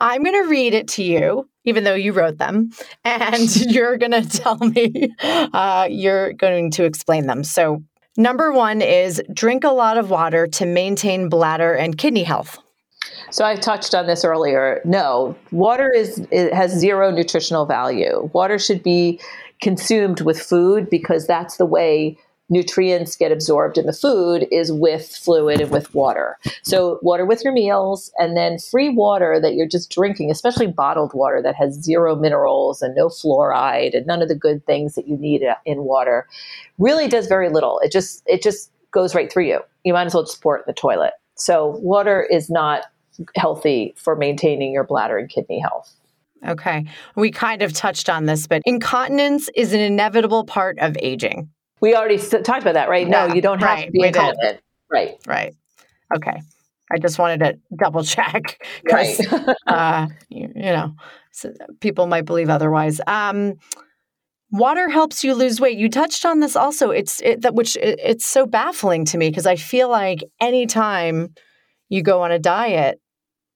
I'm 0.00 0.22
going 0.22 0.42
to 0.42 0.48
read 0.48 0.74
it 0.74 0.88
to 0.88 1.02
you, 1.02 1.48
even 1.64 1.84
though 1.84 1.94
you 1.94 2.12
wrote 2.12 2.38
them, 2.38 2.70
and 3.04 3.54
you're 3.72 3.96
going 3.96 4.12
to 4.12 4.28
tell 4.28 4.58
me, 4.58 5.14
uh, 5.22 5.88
you're 5.90 6.32
going 6.32 6.70
to 6.72 6.84
explain 6.84 7.26
them. 7.26 7.44
So, 7.44 7.82
number 8.16 8.52
one 8.52 8.82
is 8.82 9.22
drink 9.32 9.64
a 9.64 9.70
lot 9.70 9.96
of 9.96 10.10
water 10.10 10.46
to 10.46 10.66
maintain 10.66 11.28
bladder 11.28 11.74
and 11.74 11.96
kidney 11.96 12.24
health. 12.24 12.61
So 13.32 13.46
I 13.46 13.56
touched 13.56 13.94
on 13.94 14.06
this 14.06 14.24
earlier. 14.26 14.82
No, 14.84 15.34
water 15.50 15.90
is 15.90 16.26
it 16.30 16.52
has 16.52 16.70
zero 16.70 17.10
nutritional 17.10 17.64
value. 17.64 18.28
Water 18.34 18.58
should 18.58 18.82
be 18.82 19.18
consumed 19.62 20.20
with 20.20 20.38
food 20.38 20.90
because 20.90 21.26
that's 21.26 21.56
the 21.56 21.64
way 21.64 22.18
nutrients 22.50 23.16
get 23.16 23.32
absorbed 23.32 23.78
in 23.78 23.86
the 23.86 23.92
food 23.94 24.46
is 24.52 24.70
with 24.70 25.08
fluid 25.08 25.62
and 25.62 25.70
with 25.70 25.94
water. 25.94 26.36
So 26.62 26.98
water 27.00 27.24
with 27.24 27.42
your 27.42 27.54
meals 27.54 28.12
and 28.18 28.36
then 28.36 28.58
free 28.58 28.90
water 28.90 29.40
that 29.40 29.54
you're 29.54 29.66
just 29.66 29.90
drinking, 29.90 30.30
especially 30.30 30.66
bottled 30.66 31.14
water 31.14 31.40
that 31.40 31.54
has 31.54 31.82
zero 31.82 32.14
minerals 32.14 32.82
and 32.82 32.94
no 32.94 33.08
fluoride 33.08 33.96
and 33.96 34.06
none 34.06 34.20
of 34.20 34.28
the 34.28 34.34
good 34.34 34.66
things 34.66 34.94
that 34.94 35.08
you 35.08 35.16
need 35.16 35.42
in 35.64 35.84
water 35.84 36.28
really 36.78 37.08
does 37.08 37.28
very 37.28 37.48
little. 37.48 37.78
It 37.78 37.92
just 37.92 38.22
it 38.26 38.42
just 38.42 38.70
goes 38.90 39.14
right 39.14 39.32
through 39.32 39.46
you. 39.46 39.60
You 39.84 39.94
might 39.94 40.04
as 40.04 40.12
well 40.12 40.24
just 40.24 40.42
pour 40.42 40.56
it 40.58 40.60
in 40.60 40.64
the 40.66 40.74
toilet. 40.74 41.14
So 41.34 41.78
water 41.80 42.22
is 42.30 42.50
not 42.50 42.84
healthy 43.36 43.94
for 43.96 44.16
maintaining 44.16 44.72
your 44.72 44.84
bladder 44.84 45.18
and 45.18 45.28
kidney 45.28 45.60
health. 45.60 45.94
Okay. 46.46 46.86
We 47.14 47.30
kind 47.30 47.62
of 47.62 47.72
touched 47.72 48.08
on 48.08 48.26
this, 48.26 48.46
but 48.46 48.62
incontinence 48.64 49.48
is 49.54 49.72
an 49.72 49.80
inevitable 49.80 50.44
part 50.44 50.78
of 50.80 50.96
aging. 51.00 51.48
We 51.80 51.94
already 51.94 52.18
talked 52.18 52.62
about 52.62 52.74
that, 52.74 52.88
right? 52.88 53.06
Yeah, 53.08 53.26
no, 53.26 53.34
you 53.34 53.42
don't 53.42 53.60
have 53.60 53.68
right, 53.68 53.86
to 53.86 53.92
be 53.92 54.02
incontinent. 54.02 54.60
Right. 54.90 55.16
Right. 55.26 55.54
Okay. 56.14 56.40
I 56.92 56.98
just 56.98 57.18
wanted 57.18 57.40
to 57.40 57.58
double 57.76 58.04
check 58.04 58.62
because, 58.84 59.26
right. 59.32 59.56
uh, 59.66 60.06
you, 60.28 60.52
you, 60.54 60.62
know, 60.62 60.94
so 61.30 61.52
people 61.80 62.06
might 62.06 62.24
believe 62.24 62.50
otherwise. 62.50 63.00
Um, 63.06 63.54
water 64.50 64.88
helps 64.88 65.24
you 65.24 65.34
lose 65.34 65.60
weight. 65.60 65.78
You 65.78 65.88
touched 65.88 66.26
on 66.26 66.40
this 66.40 66.54
also. 66.54 66.90
It's 66.90 67.20
it, 67.22 67.40
that 67.42 67.54
which 67.54 67.76
it, 67.76 67.98
it's 68.02 68.26
so 68.26 68.46
baffling 68.46 69.04
to 69.06 69.18
me 69.18 69.30
because 69.30 69.46
I 69.46 69.56
feel 69.56 69.88
like 69.88 70.22
anytime 70.40 71.34
you 71.88 72.02
go 72.02 72.22
on 72.22 72.30
a 72.30 72.38
diet, 72.38 73.00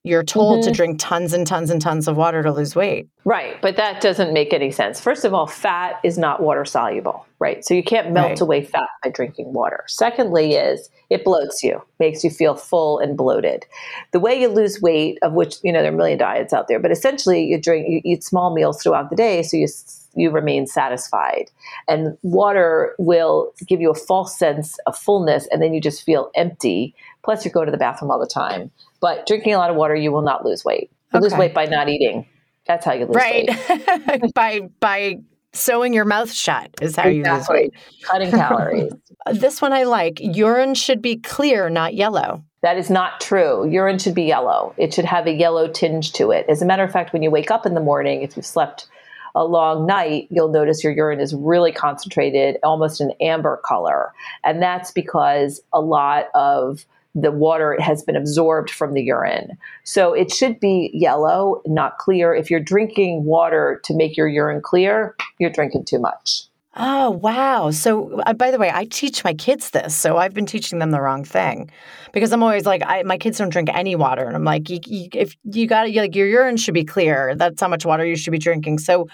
you're 0.06 0.22
told 0.22 0.60
mm-hmm. 0.60 0.68
to 0.68 0.74
drink 0.74 0.98
tons 1.00 1.32
and 1.32 1.44
tons 1.44 1.68
and 1.68 1.82
tons 1.82 2.06
of 2.06 2.16
water 2.16 2.40
to 2.42 2.52
lose 2.52 2.76
weight. 2.76 3.08
Right, 3.24 3.60
but 3.60 3.76
that 3.76 4.00
doesn't 4.00 4.32
make 4.32 4.52
any 4.52 4.70
sense. 4.70 5.00
First 5.00 5.24
of 5.24 5.34
all, 5.34 5.48
fat 5.48 5.98
is 6.04 6.16
not 6.16 6.40
water 6.40 6.64
soluble, 6.64 7.26
right? 7.40 7.64
So 7.64 7.74
you 7.74 7.82
can't 7.82 8.12
melt 8.12 8.28
right. 8.28 8.40
away 8.40 8.64
fat 8.64 8.88
by 9.02 9.10
drinking 9.10 9.52
water. 9.52 9.82
Secondly 9.88 10.54
is 10.54 10.88
it 11.10 11.24
bloats 11.24 11.60
you, 11.62 11.82
makes 11.98 12.22
you 12.22 12.30
feel 12.30 12.54
full 12.54 13.00
and 13.00 13.16
bloated. 13.16 13.66
The 14.12 14.20
way 14.20 14.40
you 14.40 14.46
lose 14.46 14.80
weight, 14.80 15.18
of 15.22 15.32
which, 15.32 15.56
you 15.64 15.72
know, 15.72 15.80
there 15.80 15.90
are 15.90 15.94
a 15.94 15.96
million 15.96 16.18
diets 16.18 16.52
out 16.52 16.68
there, 16.68 16.78
but 16.78 16.92
essentially 16.92 17.44
you 17.44 17.60
drink 17.60 17.88
you 17.88 18.00
eat 18.04 18.22
small 18.22 18.54
meals 18.54 18.80
throughout 18.80 19.10
the 19.10 19.16
day 19.16 19.42
so 19.42 19.56
you 19.56 19.66
you 20.14 20.30
remain 20.30 20.66
satisfied. 20.66 21.50
And 21.88 22.16
water 22.22 22.94
will 22.98 23.52
give 23.66 23.80
you 23.80 23.90
a 23.90 23.94
false 23.94 24.38
sense 24.38 24.78
of 24.86 24.96
fullness 24.96 25.46
and 25.50 25.60
then 25.60 25.74
you 25.74 25.80
just 25.80 26.04
feel 26.04 26.30
empty. 26.34 26.94
Plus 27.22 27.44
you 27.44 27.50
go 27.50 27.64
to 27.64 27.70
the 27.70 27.76
bathroom 27.76 28.10
all 28.10 28.18
the 28.18 28.26
time. 28.26 28.70
But 29.00 29.26
drinking 29.26 29.54
a 29.54 29.58
lot 29.58 29.70
of 29.70 29.76
water, 29.76 29.94
you 29.94 30.12
will 30.12 30.22
not 30.22 30.44
lose 30.44 30.64
weight. 30.64 30.90
You 31.12 31.18
okay. 31.18 31.24
lose 31.24 31.34
weight 31.34 31.54
by 31.54 31.66
not 31.66 31.88
eating. 31.88 32.26
That's 32.66 32.84
how 32.84 32.92
you 32.92 33.06
lose 33.06 33.16
right. 33.16 33.48
weight. 33.48 33.86
Right. 34.06 34.22
by 34.34 34.60
by 34.80 35.18
sewing 35.52 35.94
your 35.94 36.04
mouth 36.04 36.32
shut 36.32 36.70
is 36.80 36.96
how 36.96 37.08
exactly. 37.08 37.16
you 37.16 37.24
lose 37.24 37.48
weight. 37.48 37.74
Cutting 38.02 38.30
calories. 38.30 38.92
this 39.32 39.62
one 39.62 39.72
I 39.72 39.84
like. 39.84 40.20
Urine 40.20 40.74
should 40.74 41.00
be 41.00 41.16
clear, 41.16 41.70
not 41.70 41.94
yellow. 41.94 42.44
That 42.62 42.76
is 42.76 42.90
not 42.90 43.20
true. 43.20 43.68
Urine 43.68 43.98
should 43.98 44.14
be 44.14 44.24
yellow. 44.24 44.74
It 44.76 44.92
should 44.92 45.04
have 45.04 45.26
a 45.26 45.32
yellow 45.32 45.68
tinge 45.68 46.12
to 46.14 46.30
it. 46.30 46.46
As 46.48 46.62
a 46.62 46.66
matter 46.66 46.82
of 46.82 46.90
fact, 46.90 47.12
when 47.12 47.22
you 47.22 47.30
wake 47.30 47.50
up 47.50 47.64
in 47.64 47.74
the 47.74 47.80
morning, 47.80 48.22
if 48.22 48.36
you've 48.36 48.46
slept 48.46 48.88
a 49.36 49.44
long 49.44 49.86
night, 49.86 50.26
you'll 50.30 50.48
notice 50.48 50.82
your 50.82 50.92
urine 50.92 51.20
is 51.20 51.34
really 51.34 51.70
concentrated, 51.70 52.58
almost 52.62 53.00
an 53.00 53.12
amber 53.20 53.60
color. 53.64 54.12
And 54.42 54.62
that's 54.62 54.90
because 54.90 55.62
a 55.72 55.80
lot 55.80 56.26
of 56.34 56.86
the 57.18 57.32
water 57.32 57.76
has 57.80 58.02
been 58.02 58.14
absorbed 58.14 58.70
from 58.70 58.92
the 58.92 59.02
urine. 59.02 59.56
So 59.84 60.12
it 60.12 60.30
should 60.30 60.60
be 60.60 60.90
yellow, 60.92 61.62
not 61.64 61.96
clear. 61.96 62.34
If 62.34 62.50
you're 62.50 62.60
drinking 62.60 63.24
water 63.24 63.80
to 63.84 63.96
make 63.96 64.18
your 64.18 64.28
urine 64.28 64.60
clear, 64.60 65.16
you're 65.38 65.50
drinking 65.50 65.86
too 65.86 65.98
much. 65.98 66.42
Oh, 66.78 67.08
wow. 67.08 67.70
So, 67.70 68.20
uh, 68.26 68.34
by 68.34 68.50
the 68.50 68.58
way, 68.58 68.70
I 68.70 68.84
teach 68.84 69.24
my 69.24 69.32
kids 69.32 69.70
this. 69.70 69.96
So, 69.96 70.18
I've 70.18 70.34
been 70.34 70.44
teaching 70.44 70.78
them 70.78 70.90
the 70.90 71.00
wrong 71.00 71.24
thing 71.24 71.70
because 72.12 72.32
I'm 72.34 72.42
always 72.42 72.66
like, 72.66 72.82
I, 72.84 73.02
my 73.02 73.16
kids 73.16 73.38
don't 73.38 73.48
drink 73.48 73.70
any 73.72 73.96
water. 73.96 74.26
And 74.26 74.36
I'm 74.36 74.44
like, 74.44 74.64
if 74.68 75.34
you 75.44 75.66
got 75.66 75.88
it, 75.88 75.94
like, 75.96 76.14
your 76.14 76.26
urine 76.26 76.58
should 76.58 76.74
be 76.74 76.84
clear. 76.84 77.34
That's 77.34 77.62
how 77.62 77.68
much 77.68 77.86
water 77.86 78.04
you 78.04 78.14
should 78.14 78.30
be 78.30 78.38
drinking. 78.38 78.80
So, 78.80 79.08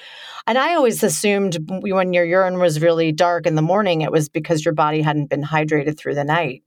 and 0.49 0.59
I 0.59 0.75
always 0.75 1.05
assumed 1.05 1.57
when 1.69 2.13
your 2.13 2.25
urine 2.25 2.59
was 2.59 2.83
really 2.83 3.13
dark 3.13 3.47
in 3.47 3.55
the 3.55 3.63
morning, 3.63 4.01
it 4.01 4.11
was 4.11 4.29
because 4.29 4.65
your 4.65 4.75
body 4.75 5.01
hadn't 5.01 5.31
been 5.31 5.45
hydrated 5.45 5.97
through 5.97 6.17
the 6.17 6.25
night. 6.25 6.65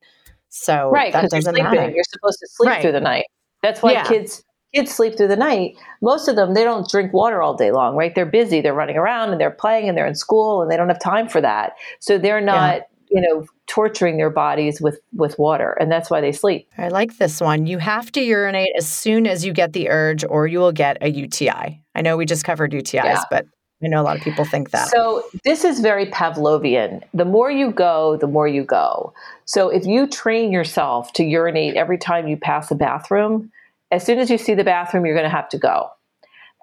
So 0.56 0.90
right, 0.90 1.12
that 1.12 1.30
doesn't 1.30 1.56
you're 1.56 1.70
matter. 1.70 1.92
You're 1.92 2.04
supposed 2.10 2.40
to 2.40 2.48
sleep 2.50 2.70
right. 2.70 2.82
through 2.82 2.94
the 2.94 3.02
night. 3.02 3.26
That's 3.62 3.82
why 3.82 3.92
yeah. 3.92 4.04
kids 4.06 4.42
kids 4.74 4.94
sleep 4.94 5.18
through 5.18 5.28
the 5.28 5.36
night. 5.36 5.76
Most 6.02 6.30
of 6.30 6.38
them 6.38 6.54
they 6.54 6.64
don't 6.64 6.90
drink 6.90 7.12
water 7.12 7.42
all 7.42 7.56
day 7.56 7.72
long, 7.72 7.96
right? 7.96 8.16
They're 8.16 8.26
busy, 8.26 8.62
they're 8.62 8.74
running 8.74 8.96
around 8.96 9.32
and 9.32 9.40
they're 9.40 9.52
playing 9.52 9.90
and 9.90 9.98
they're 9.98 10.08
in 10.08 10.16
school 10.16 10.62
and 10.62 10.72
they 10.72 10.78
don't 10.78 10.88
have 10.88 11.00
time 11.00 11.28
for 11.28 11.42
that. 11.42 11.74
So 12.00 12.18
they're 12.18 12.40
not, 12.40 12.76
yeah. 12.76 12.82
you 13.10 13.22
know, 13.22 13.46
torturing 13.68 14.16
their 14.16 14.30
bodies 14.30 14.80
with 14.80 15.00
with 15.12 15.38
water 15.38 15.76
and 15.80 15.92
that's 15.92 16.10
why 16.10 16.22
they 16.22 16.32
sleep. 16.32 16.70
I 16.78 16.88
like 16.88 17.18
this 17.18 17.42
one. 17.42 17.68
You 17.68 17.78
have 17.80 18.10
to 18.14 18.22
urinate 18.22 18.72
as 18.78 18.88
soon 18.88 19.28
as 19.28 19.44
you 19.44 19.52
get 19.52 19.74
the 19.74 19.90
urge 19.90 20.24
or 20.24 20.48
you 20.48 20.60
will 20.60 20.72
get 20.72 20.98
a 21.02 21.10
UTI. 21.10 21.82
I 21.96 22.02
know 22.02 22.16
we 22.16 22.26
just 22.26 22.46
covered 22.46 22.72
UTIs, 22.72 23.04
yeah. 23.04 23.24
but 23.30 23.46
I 23.84 23.88
know 23.88 24.02
a 24.02 24.04
lot 24.04 24.18
of 24.18 24.24
people 24.24 24.46
think 24.46 24.72
that. 24.72 24.90
So 24.90 25.24
this 25.44 25.66
is 25.66 25.80
very 25.80 26.06
Pavlovian. 26.06 27.04
The 27.14 27.26
more 27.26 27.52
you 27.52 27.72
go, 27.72 28.18
the 28.18 28.28
more 28.28 28.48
you 28.48 28.64
go. 28.64 29.14
So 29.44 29.70
if 29.70 29.86
you 29.86 30.08
train 30.08 30.52
yourself 30.52 31.12
to 31.14 31.24
urinate 31.24 31.76
every 31.76 31.98
time 31.98 32.28
you 32.28 32.38
pass 32.38 32.72
a 32.72 32.76
bathroom, 32.76 33.52
as 33.92 34.06
soon 34.06 34.18
as 34.18 34.30
you 34.30 34.38
see 34.38 34.54
the 34.54 34.64
bathroom, 34.64 35.06
you're 35.06 35.16
going 35.16 35.30
to 35.30 35.36
have 35.36 35.50
to 35.50 35.58
go. 35.58 35.90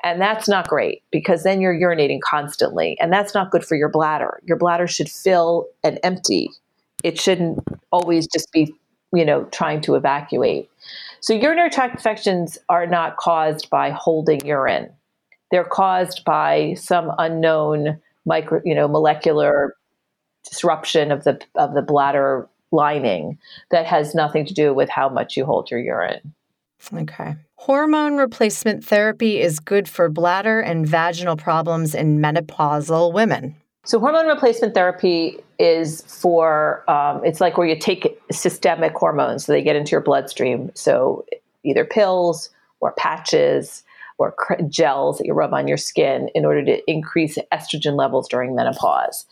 And 0.03 0.21
that's 0.21 0.49
not 0.49 0.67
great 0.67 1.03
because 1.13 1.45
then 1.45 1.61
you're 1.61 1.79
urinating 1.79 2.21
constantly. 2.21 2.97
And 2.99 3.13
that's 3.13 3.35
not 3.35 3.51
good 3.51 3.65
for 3.65 3.77
your 3.77 3.89
bladder. 3.89 4.41
Your 4.45 4.57
bladder 4.57 4.89
should 4.89 5.09
fill 5.09 5.69
and 5.85 6.01
empty. 6.03 6.51
It 7.05 7.21
shouldn't 7.21 7.61
always 7.93 8.27
just 8.27 8.51
be, 8.53 8.75
you 9.13 9.25
know, 9.25 9.45
trying 9.45 9.81
to 9.83 9.95
evacuate. 9.95 10.69
So 11.21 11.35
urinary 11.35 11.71
tract 11.71 11.95
infections 11.95 12.59
are 12.69 12.87
not 12.87 13.17
caused 13.17 13.71
by 13.71 13.91
holding 13.91 14.45
urine 14.45 14.91
they're 15.53 15.63
caused 15.65 16.25
by 16.25 16.75
some 16.75 17.13
unknown 17.19 18.01
micro, 18.25 18.61
you 18.65 18.75
know, 18.75 18.89
molecular 18.89 19.77
disruption 20.49 21.13
of 21.13 21.23
the 21.23 21.41
of 21.55 21.75
the 21.75 21.83
bladder 21.83 22.49
lining 22.73 23.39
that 23.71 23.87
has 23.87 24.15
nothing 24.15 24.47
to 24.47 24.55
do 24.55 24.75
with 24.75 24.89
how 24.89 25.09
much 25.09 25.37
you 25.37 25.45
hold 25.45 25.71
your 25.71 25.79
urine. 25.79 26.35
Okay. 26.93 27.37
Hormone 27.57 28.17
replacement 28.17 28.85
therapy 28.85 29.41
is 29.41 29.61
good 29.61 29.89
for 29.89 30.09
bladder 30.09 30.59
and 30.61 30.85
vaginal 30.85 31.37
problems 31.37 31.95
in 31.95 32.19
menopausal 32.19 33.13
women. 33.13 33.55
So, 33.85 34.01
hormone 34.01 34.27
replacement 34.27 34.75
therapy 34.75 35.39
is 35.59 36.03
for, 36.03 36.89
um, 36.91 37.25
it's 37.25 37.41
like 37.41 37.59
where 37.59 37.67
you 37.67 37.79
take 37.79 38.19
systemic 38.33 38.95
hormones, 38.95 39.45
so 39.45 39.53
they 39.53 39.63
get 39.63 39.77
into 39.77 39.91
your 39.91 40.01
bloodstream. 40.01 40.71
So, 40.75 41.25
either 41.63 41.85
pills 41.85 42.49
or 42.81 42.93
patches 42.93 43.85
or 44.19 44.35
gels 44.69 45.19
that 45.19 45.27
you 45.27 45.35
rub 45.35 45.53
on 45.53 45.69
your 45.69 45.77
skin 45.77 46.29
in 46.35 46.45
order 46.45 46.65
to 46.65 46.91
increase 46.91 47.39
estrogen 47.53 47.97
levels 47.97 48.29
during 48.29 48.55
menopause. 48.55 49.27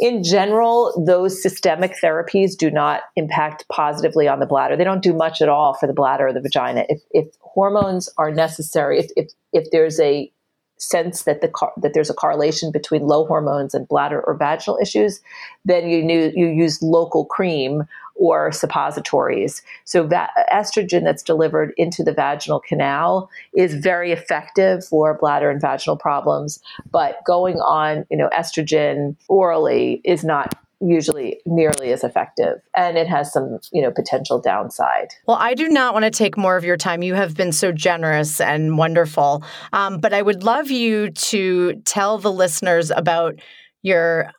In 0.00 0.22
general, 0.22 1.04
those 1.06 1.42
systemic 1.42 1.94
therapies 2.02 2.56
do 2.56 2.70
not 2.70 3.02
impact 3.16 3.64
positively 3.70 4.28
on 4.28 4.40
the 4.40 4.46
bladder. 4.46 4.76
They 4.76 4.84
don't 4.84 5.02
do 5.02 5.14
much 5.14 5.40
at 5.40 5.48
all 5.48 5.74
for 5.74 5.86
the 5.86 5.92
bladder 5.92 6.28
or 6.28 6.32
the 6.32 6.40
vagina. 6.40 6.84
If, 6.88 7.02
if 7.10 7.26
hormones 7.40 8.08
are 8.18 8.30
necessary, 8.30 8.98
if, 8.98 9.10
if, 9.16 9.30
if 9.52 9.70
there's 9.70 10.00
a 10.00 10.30
sense 10.76 11.22
that 11.22 11.40
the 11.40 11.50
that 11.80 11.94
there's 11.94 12.10
a 12.10 12.14
correlation 12.14 12.70
between 12.72 13.02
low 13.02 13.24
hormones 13.24 13.74
and 13.74 13.86
bladder 13.88 14.20
or 14.26 14.36
vaginal 14.36 14.78
issues, 14.80 15.20
then 15.64 15.88
you 15.88 16.02
knew, 16.02 16.32
you 16.34 16.48
use 16.48 16.82
local 16.82 17.24
cream 17.24 17.84
or 18.14 18.52
suppositories. 18.52 19.62
So 19.84 20.06
that 20.06 20.30
estrogen 20.52 21.04
that's 21.04 21.22
delivered 21.22 21.72
into 21.76 22.02
the 22.02 22.12
vaginal 22.12 22.60
canal 22.60 23.28
is 23.54 23.74
very 23.74 24.12
effective 24.12 24.84
for 24.84 25.18
bladder 25.18 25.50
and 25.50 25.60
vaginal 25.60 25.96
problems, 25.96 26.60
but 26.90 27.18
going 27.26 27.56
on, 27.56 28.06
you 28.10 28.16
know, 28.16 28.28
estrogen 28.32 29.16
orally 29.28 30.00
is 30.04 30.24
not 30.24 30.54
usually 30.80 31.40
nearly 31.46 31.92
as 31.92 32.04
effective 32.04 32.60
and 32.76 32.98
it 32.98 33.06
has 33.06 33.32
some 33.32 33.58
you 33.72 33.80
know 33.80 33.90
potential 33.90 34.40
downside 34.40 35.08
well 35.26 35.38
i 35.40 35.54
do 35.54 35.68
not 35.68 35.94
want 35.94 36.04
to 36.04 36.10
take 36.10 36.36
more 36.36 36.56
of 36.56 36.64
your 36.64 36.76
time 36.76 37.02
you 37.02 37.14
have 37.14 37.36
been 37.36 37.52
so 37.52 37.72
generous 37.72 38.40
and 38.40 38.76
wonderful 38.76 39.42
um, 39.72 39.98
but 39.98 40.12
i 40.12 40.20
would 40.20 40.42
love 40.42 40.70
you 40.70 41.10
to 41.10 41.74
tell 41.84 42.18
the 42.18 42.32
listeners 42.32 42.90
about 42.90 43.38
your 43.82 44.30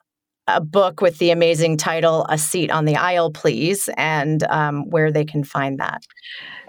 a 0.48 0.62
book 0.62 1.02
with 1.02 1.18
the 1.18 1.32
amazing 1.32 1.78
title 1.78 2.26
"A 2.30 2.38
Seat 2.38 2.72
on 2.72 2.86
the 2.86 2.96
Aisle, 2.96 3.32
Please," 3.32 3.90
and 3.98 4.44
um, 4.44 4.90
where 4.90 5.12
they 5.12 5.26
can 5.26 5.44
find 5.44 5.80
that. 5.80 6.06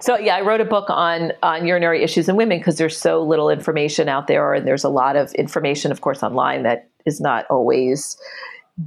So 0.01 0.19
yeah, 0.19 0.37
I 0.37 0.43
wrote 0.43 0.61
a 0.61 0.65
book 0.65 0.87
on 0.89 1.33
on 1.43 1.67
urinary 1.67 2.03
issues 2.03 2.29
in 2.29 2.37
women 2.37 2.59
because 2.59 2.77
there's 2.77 2.97
so 2.97 3.23
little 3.23 3.51
information 3.51 4.09
out 4.09 4.27
there, 4.27 4.55
and 4.55 4.67
there's 4.67 4.85
a 4.85 4.89
lot 4.89 5.17
of 5.17 5.33
information, 5.35 5.91
of 5.91 6.01
course, 6.01 6.23
online 6.23 6.63
that 6.65 6.89
is 7.05 7.21
not 7.21 7.47
always 7.49 8.17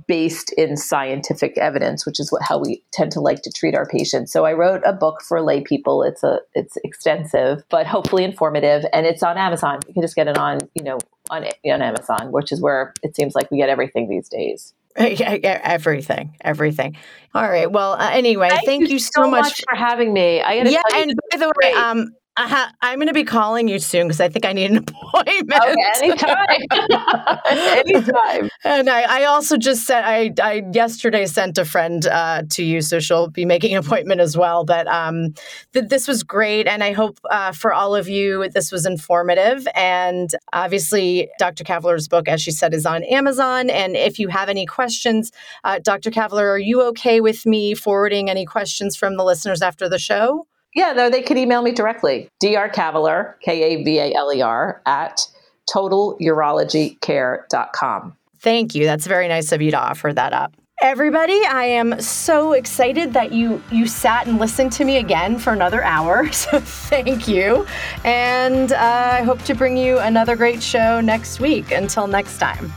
based 0.07 0.53
in 0.53 0.77
scientific 0.77 1.57
evidence, 1.57 2.05
which 2.05 2.19
is 2.19 2.31
what 2.31 2.43
how 2.43 2.59
we 2.59 2.83
tend 2.93 3.11
to 3.11 3.19
like 3.19 3.41
to 3.41 3.51
treat 3.51 3.75
our 3.75 3.87
patients. 3.87 4.31
So 4.31 4.45
I 4.45 4.53
wrote 4.53 4.81
a 4.85 4.93
book 4.93 5.21
for 5.27 5.41
lay 5.41 5.61
people. 5.61 6.03
It's 6.03 6.23
a 6.23 6.39
it's 6.53 6.77
extensive, 6.83 7.63
but 7.69 7.87
hopefully 7.87 8.23
informative, 8.23 8.85
and 8.93 9.05
it's 9.05 9.23
on 9.23 9.37
Amazon. 9.37 9.79
You 9.87 9.93
can 9.93 10.03
just 10.03 10.15
get 10.15 10.27
it 10.27 10.37
on 10.37 10.59
you 10.75 10.83
know 10.83 10.99
on 11.29 11.45
on 11.45 11.81
Amazon, 11.81 12.31
which 12.31 12.51
is 12.51 12.61
where 12.61 12.93
it 13.03 13.15
seems 13.15 13.33
like 13.33 13.49
we 13.49 13.57
get 13.57 13.69
everything 13.69 14.09
these 14.09 14.29
days. 14.29 14.73
everything, 14.97 16.35
everything. 16.41 16.97
All 17.33 17.47
right. 17.47 17.71
Well, 17.71 17.93
uh, 17.93 18.09
anyway, 18.11 18.49
thank, 18.49 18.65
thank 18.65 18.81
you, 18.87 18.93
you, 18.93 18.99
so 18.99 19.29
much, 19.29 19.43
much 19.43 19.63
for 19.69 19.75
having 19.75 20.13
me. 20.13 20.41
I 20.41 20.53
yeah, 20.53 20.81
and 20.95 21.13
by 21.31 21.37
the 21.37 21.51
way, 21.61 21.73
um, 21.73 22.15
ha- 22.47 22.73
I'm 22.81 22.99
going 22.99 23.07
to 23.07 23.13
be 23.13 23.23
calling 23.23 23.67
you 23.67 23.79
soon 23.79 24.07
because 24.07 24.21
I 24.21 24.29
think 24.29 24.45
I 24.45 24.53
need 24.53 24.71
an 24.71 24.77
appointment. 24.87 25.61
Okay, 25.61 25.75
anytime. 26.03 26.37
anytime. 27.49 28.49
And 28.63 28.89
I, 28.89 29.21
I, 29.21 29.23
also 29.25 29.57
just 29.57 29.85
said 29.85 30.03
I, 30.03 30.33
I 30.41 30.63
yesterday 30.73 31.25
sent 31.25 31.57
a 31.57 31.65
friend 31.65 32.05
uh, 32.05 32.43
to 32.51 32.63
you, 32.63 32.81
so 32.81 32.99
she'll 32.99 33.29
be 33.29 33.45
making 33.45 33.73
an 33.75 33.83
appointment 33.83 34.21
as 34.21 34.37
well. 34.37 34.65
But 34.65 34.87
um, 34.87 35.33
th- 35.73 35.87
this 35.89 36.07
was 36.07 36.23
great. 36.23 36.67
And 36.67 36.83
I 36.83 36.91
hope 36.91 37.19
uh, 37.29 37.51
for 37.51 37.73
all 37.73 37.95
of 37.95 38.07
you, 38.09 38.47
this 38.49 38.71
was 38.71 38.85
informative. 38.85 39.67
And 39.75 40.29
obviously, 40.53 41.29
Dr. 41.39 41.63
Kavaler's 41.63 42.07
book, 42.07 42.27
as 42.27 42.41
she 42.41 42.51
said, 42.51 42.73
is 42.73 42.85
on 42.85 43.03
Amazon. 43.05 43.69
And 43.69 43.95
if 43.95 44.19
you 44.19 44.27
have 44.29 44.49
any 44.49 44.65
questions, 44.65 45.31
uh, 45.63 45.79
Dr. 45.79 46.11
Kavaler, 46.11 46.53
are 46.53 46.59
you 46.59 46.81
okay 46.87 47.21
with 47.21 47.45
me 47.45 47.73
forwarding 47.73 48.29
any 48.29 48.45
questions 48.45 48.95
from 48.95 49.17
the 49.17 49.23
listeners 49.23 49.61
after 49.61 49.89
the 49.89 49.99
show? 49.99 50.45
Yeah, 50.79 50.93
no, 50.93 51.09
they 51.09 51.21
could 51.21 51.37
email 51.37 51.61
me 51.61 51.73
directly. 51.73 52.29
Dr. 52.39 52.69
Kavaler, 52.69 53.33
K 53.41 53.63
A 53.63 53.83
V 53.83 53.99
A 53.99 54.13
L 54.13 54.33
E 54.33 54.41
R, 54.41 54.81
at 54.85 55.27
totalurologycare.com. 55.69 58.15
Thank 58.39 58.75
you. 58.75 58.85
That's 58.85 59.05
very 59.05 59.27
nice 59.27 59.51
of 59.51 59.61
you 59.61 59.71
to 59.71 59.77
offer 59.77 60.13
that 60.13 60.31
up. 60.31 60.53
Everybody, 60.81 61.37
I 61.45 61.65
am 61.65 61.99
so 61.99 62.53
excited 62.53 63.11
that 63.11 63.33
you 63.33 63.61
you 63.69 63.87
sat 63.87 64.27
and 64.27 64.39
listened 64.39 64.71
to 64.73 64.85
me 64.85 64.99
again 64.99 65.37
for 65.37 65.51
another 65.51 65.83
hour. 65.83 66.29
So 66.39 66.61
thank 66.61 67.27
you, 67.27 67.67
and 68.05 68.71
uh, 68.71 69.17
I 69.19 69.23
hope 69.23 69.41
to 69.43 69.53
bring 69.55 69.75
you 69.75 69.99
another 69.99 70.37
great 70.37 70.63
show 70.63 71.01
next 71.01 71.41
week. 71.41 71.71
Until 71.71 72.07
next 72.07 72.37
time. 72.37 72.71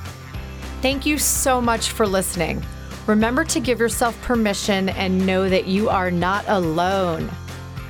Thank 0.81 1.07
you 1.07 1.19
so 1.19 1.61
much 1.61 1.93
for 1.93 2.09
listening. 2.09 2.67
Remember 3.07 3.45
to 3.45 3.61
give 3.61 3.79
yourself 3.79 4.21
permission 4.23 4.89
and 4.89 5.25
know 5.25 5.49
that 5.49 5.69
you 5.69 5.89
are 5.89 6.11
not 6.11 6.45
alone. 6.49 7.31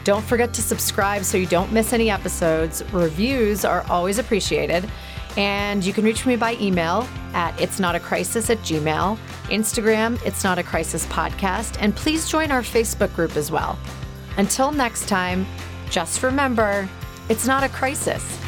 Don't 0.04 0.24
forget 0.24 0.52
to 0.54 0.62
subscribe 0.62 1.24
so 1.24 1.36
you 1.36 1.46
don't 1.46 1.72
miss 1.72 1.92
any 1.92 2.10
episodes. 2.10 2.82
Reviews 2.92 3.64
are 3.64 3.84
always 3.88 4.18
appreciated. 4.18 4.90
And 5.36 5.84
you 5.84 5.92
can 5.92 6.04
reach 6.04 6.26
me 6.26 6.36
by 6.36 6.56
email 6.60 7.08
at 7.32 7.58
it's 7.60 7.80
not 7.80 7.94
a 7.94 8.00
crisis 8.00 8.50
at 8.50 8.58
gmail, 8.58 9.18
Instagram, 9.44 10.22
it's 10.26 10.44
not 10.44 10.58
a 10.58 10.62
crisis 10.62 11.06
podcast, 11.06 11.76
and 11.80 11.96
please 11.96 12.28
join 12.28 12.50
our 12.50 12.60
Facebook 12.60 13.14
group 13.14 13.36
as 13.36 13.50
well. 13.50 13.78
Until 14.36 14.72
next 14.72 15.08
time, 15.08 15.46
just 15.88 16.22
remember, 16.22 16.86
it's 17.30 17.46
not 17.46 17.62
a 17.62 17.68
crisis. 17.70 18.41